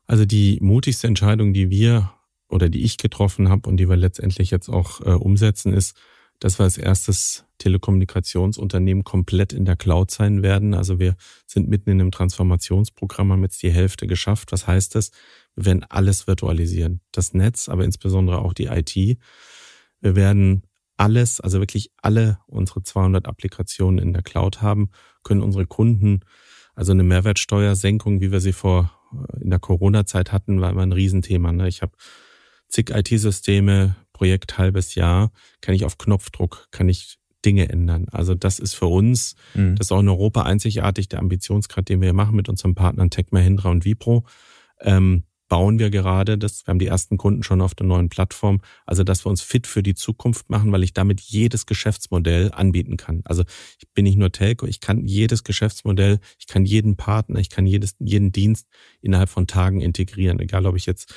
Also 0.06 0.24
die 0.24 0.58
mutigste 0.60 1.06
Entscheidung, 1.06 1.52
die 1.52 1.70
wir 1.70 2.12
oder 2.48 2.68
die 2.68 2.82
ich 2.82 2.96
getroffen 2.96 3.48
habe 3.48 3.68
und 3.68 3.78
die 3.78 3.88
wir 3.88 3.96
letztendlich 3.96 4.50
jetzt 4.50 4.68
auch 4.68 5.00
äh, 5.00 5.10
umsetzen, 5.10 5.72
ist, 5.72 5.96
dass 6.38 6.58
wir 6.58 6.64
als 6.64 6.78
erstes 6.78 7.44
Telekommunikationsunternehmen 7.58 9.04
komplett 9.04 9.52
in 9.52 9.64
der 9.64 9.76
Cloud 9.76 10.10
sein 10.10 10.42
werden. 10.42 10.74
Also 10.74 10.98
wir 10.98 11.16
sind 11.46 11.68
mitten 11.68 11.90
in 11.90 12.00
einem 12.00 12.10
Transformationsprogramm, 12.10 13.32
haben 13.32 13.42
jetzt 13.42 13.62
die 13.62 13.72
Hälfte 13.72 14.06
geschafft. 14.06 14.52
Was 14.52 14.66
heißt 14.66 14.94
das? 14.94 15.10
Wir 15.54 15.64
werden 15.64 15.84
alles 15.88 16.26
virtualisieren. 16.26 17.00
Das 17.12 17.32
Netz, 17.32 17.68
aber 17.68 17.84
insbesondere 17.84 18.38
auch 18.38 18.52
die 18.52 18.66
IT. 18.66 18.94
Wir 20.00 20.14
werden 20.14 20.62
alles, 20.96 21.40
also 21.40 21.60
wirklich 21.60 21.90
alle 22.00 22.38
unsere 22.46 22.82
200 22.82 23.26
Applikationen 23.26 23.98
in 23.98 24.12
der 24.12 24.22
Cloud 24.22 24.62
haben, 24.62 24.90
können 25.22 25.42
unsere 25.42 25.66
Kunden, 25.66 26.20
also 26.74 26.92
eine 26.92 27.02
Mehrwertsteuersenkung, 27.02 28.20
wie 28.20 28.32
wir 28.32 28.40
sie 28.40 28.52
vor 28.52 28.92
äh, 29.12 29.42
in 29.42 29.50
der 29.50 29.58
Corona-Zeit 29.58 30.32
hatten, 30.32 30.60
war 30.60 30.70
immer 30.70 30.82
ein 30.82 30.92
Riesenthema. 30.92 31.52
Ne? 31.52 31.68
Ich 31.68 31.82
habe 31.82 31.92
zig 32.68 32.90
IT-Systeme, 32.90 33.96
Projekt 34.12 34.58
halbes 34.58 34.94
Jahr, 34.94 35.30
kann 35.60 35.74
ich 35.74 35.84
auf 35.84 35.98
Knopfdruck, 35.98 36.68
kann 36.70 36.88
ich 36.88 37.18
Dinge 37.44 37.68
ändern. 37.68 38.06
Also 38.10 38.34
das 38.34 38.58
ist 38.58 38.74
für 38.74 38.86
uns, 38.86 39.36
mhm. 39.54 39.76
das 39.76 39.86
ist 39.86 39.92
auch 39.92 40.00
in 40.00 40.08
Europa 40.08 40.42
einzigartig, 40.42 41.08
der 41.08 41.20
Ambitionsgrad, 41.20 41.88
den 41.88 42.00
wir 42.00 42.12
machen 42.12 42.34
mit 42.34 42.48
unseren 42.48 42.74
Partnern 42.74 43.10
Tech 43.10 43.26
Mahindra 43.30 43.70
und 43.70 43.84
Vipro. 43.84 44.24
Ähm, 44.80 45.24
bauen 45.48 45.78
wir 45.78 45.90
gerade 45.90 46.38
das. 46.38 46.66
Wir 46.66 46.72
haben 46.72 46.78
die 46.78 46.86
ersten 46.86 47.16
Kunden 47.16 47.42
schon 47.42 47.60
auf 47.60 47.74
der 47.74 47.86
neuen 47.86 48.08
Plattform. 48.08 48.60
Also, 48.84 49.04
dass 49.04 49.24
wir 49.24 49.30
uns 49.30 49.42
fit 49.42 49.66
für 49.66 49.82
die 49.82 49.94
Zukunft 49.94 50.50
machen, 50.50 50.72
weil 50.72 50.82
ich 50.82 50.92
damit 50.92 51.20
jedes 51.20 51.66
Geschäftsmodell 51.66 52.50
anbieten 52.52 52.96
kann. 52.96 53.22
Also, 53.24 53.44
ich 53.78 53.88
bin 53.94 54.04
nicht 54.04 54.18
nur 54.18 54.32
Telco, 54.32 54.66
ich 54.66 54.80
kann 54.80 55.06
jedes 55.06 55.44
Geschäftsmodell, 55.44 56.18
ich 56.38 56.46
kann 56.46 56.64
jeden 56.64 56.96
Partner, 56.96 57.38
ich 57.38 57.50
kann 57.50 57.66
jedes, 57.66 57.96
jeden 57.98 58.32
Dienst 58.32 58.66
innerhalb 59.00 59.28
von 59.28 59.46
Tagen 59.46 59.80
integrieren. 59.80 60.40
Egal, 60.40 60.66
ob 60.66 60.76
ich 60.76 60.86
jetzt 60.86 61.14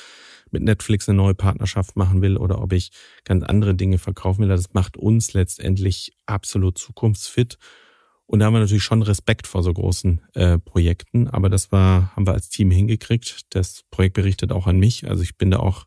mit 0.50 0.62
Netflix 0.62 1.08
eine 1.08 1.16
neue 1.16 1.34
Partnerschaft 1.34 1.96
machen 1.96 2.22
will 2.22 2.36
oder 2.36 2.60
ob 2.60 2.72
ich 2.72 2.90
ganz 3.24 3.44
andere 3.44 3.74
Dinge 3.74 3.98
verkaufen 3.98 4.42
will. 4.42 4.48
Das 4.48 4.72
macht 4.72 4.96
uns 4.96 5.32
letztendlich 5.32 6.12
absolut 6.26 6.78
zukunftsfit. 6.78 7.58
Und 8.30 8.38
da 8.38 8.46
haben 8.46 8.52
wir 8.52 8.60
natürlich 8.60 8.84
schon 8.84 9.02
Respekt 9.02 9.48
vor 9.48 9.64
so 9.64 9.72
großen 9.72 10.20
äh, 10.34 10.56
Projekten, 10.56 11.26
aber 11.26 11.48
das 11.48 11.72
war, 11.72 12.14
haben 12.14 12.28
wir 12.28 12.32
als 12.32 12.48
Team 12.48 12.70
hingekriegt. 12.70 13.40
Das 13.50 13.82
Projekt 13.90 14.14
berichtet 14.14 14.52
auch 14.52 14.68
an 14.68 14.78
mich. 14.78 15.08
Also 15.08 15.24
ich 15.24 15.36
bin 15.36 15.50
da 15.50 15.58
auch 15.58 15.86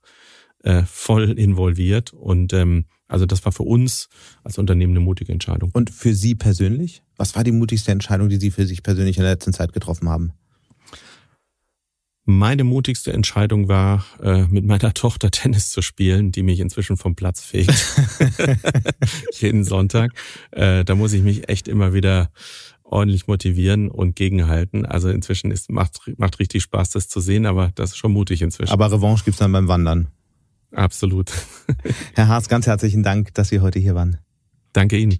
äh, 0.64 0.84
voll 0.84 1.40
involviert. 1.40 2.12
Und 2.12 2.52
ähm, 2.52 2.84
also 3.08 3.26
das 3.26 3.46
war 3.46 3.54
für 3.54 3.64
uns 3.64 4.10
als 4.44 4.58
Unternehmen 4.58 4.92
eine 4.92 5.00
mutige 5.00 5.32
Entscheidung. 5.32 5.70
Und 5.72 5.90
für 5.90 6.14
Sie 6.14 6.36
persönlich? 6.36 7.02
Was 7.16 7.34
war 7.34 7.46
die 7.46 7.54
mutigste 7.54 7.94
Entscheidung, 7.94 8.28
die 8.28 8.42
Sie 8.42 8.52
für 8.52 8.66
sich 8.66 8.84
persönlich 8.84 9.16
in 9.16 9.24
der 9.24 9.32
letzten 9.32 9.54
Zeit 9.54 9.72
getroffen 9.72 10.10
haben? 10.10 10.34
Meine 12.26 12.64
mutigste 12.64 13.12
Entscheidung 13.12 13.68
war, 13.68 14.06
äh, 14.22 14.44
mit 14.44 14.66
meiner 14.66 14.94
Tochter 14.94 15.30
Tennis 15.30 15.70
zu 15.70 15.82
spielen, 15.82 16.32
die 16.32 16.44
mich 16.44 16.60
inzwischen 16.60 16.96
vom 16.96 17.16
Platz 17.16 17.42
fegt. 17.42 17.74
Jeden 19.34 19.64
Sonntag. 19.66 20.14
Äh, 20.52 20.86
da 20.86 20.96
muss 20.96 21.14
ich 21.14 21.22
mich 21.22 21.50
echt 21.50 21.68
immer 21.68 21.94
wieder 21.94 22.32
ordentlich 22.84 23.28
motivieren 23.28 23.90
und 23.90 24.16
gegenhalten. 24.16 24.86
Also 24.86 25.10
inzwischen 25.10 25.52
ist, 25.52 25.70
macht, 25.70 26.00
macht 26.18 26.40
richtig 26.40 26.64
Spaß, 26.64 26.92
das 26.92 27.10
zu 27.10 27.20
sehen, 27.20 27.46
aber 27.46 27.72
das 27.76 27.92
ist 27.92 27.98
schon 27.98 28.14
mutig 28.14 28.42
inzwischen. 28.42 28.72
Aber 28.72 28.92
Revanche 28.92 29.26
gibt's 29.26 29.40
dann 29.40 29.52
beim 29.52 29.68
Wandern. 29.68 30.08
Absolut. 30.72 31.32
Herr 32.14 32.28
Haas, 32.28 32.48
ganz 32.48 32.68
herzlichen 32.68 33.04
Dank, 33.04 33.34
dass 33.34 33.50
Sie 33.50 33.60
heute 33.60 33.80
hier 33.80 33.96
waren. 33.96 34.18
Danke 34.74 34.98
Ihnen. 34.98 35.20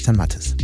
Mattes. 0.07 0.55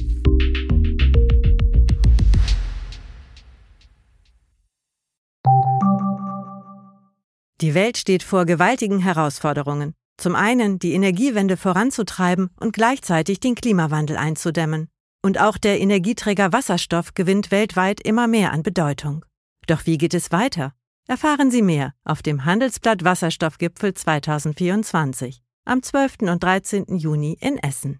Die 7.61 7.73
Welt 7.73 7.97
steht 7.97 8.23
vor 8.23 8.45
gewaltigen 8.45 8.99
Herausforderungen. 8.99 9.93
Zum 10.17 10.35
einen 10.35 10.79
die 10.79 10.93
Energiewende 10.93 11.57
voranzutreiben 11.57 12.49
und 12.59 12.73
gleichzeitig 12.73 13.39
den 13.39 13.55
Klimawandel 13.55 14.17
einzudämmen. 14.17 14.89
Und 15.23 15.39
auch 15.39 15.57
der 15.57 15.79
Energieträger 15.79 16.53
Wasserstoff 16.53 17.13
gewinnt 17.13 17.51
weltweit 17.51 18.01
immer 18.01 18.27
mehr 18.27 18.51
an 18.51 18.63
Bedeutung. 18.63 19.25
Doch 19.67 19.85
wie 19.85 19.97
geht 19.97 20.13
es 20.13 20.31
weiter? 20.31 20.73
Erfahren 21.07 21.51
Sie 21.51 21.61
mehr 21.61 21.93
auf 22.03 22.21
dem 22.21 22.45
Handelsblatt 22.45 23.03
Wasserstoffgipfel 23.03 23.93
2024 23.93 25.41
am 25.65 25.83
12. 25.83 26.17
und 26.21 26.43
13. 26.43 26.97
Juni 26.97 27.37
in 27.39 27.57
Essen. 27.57 27.99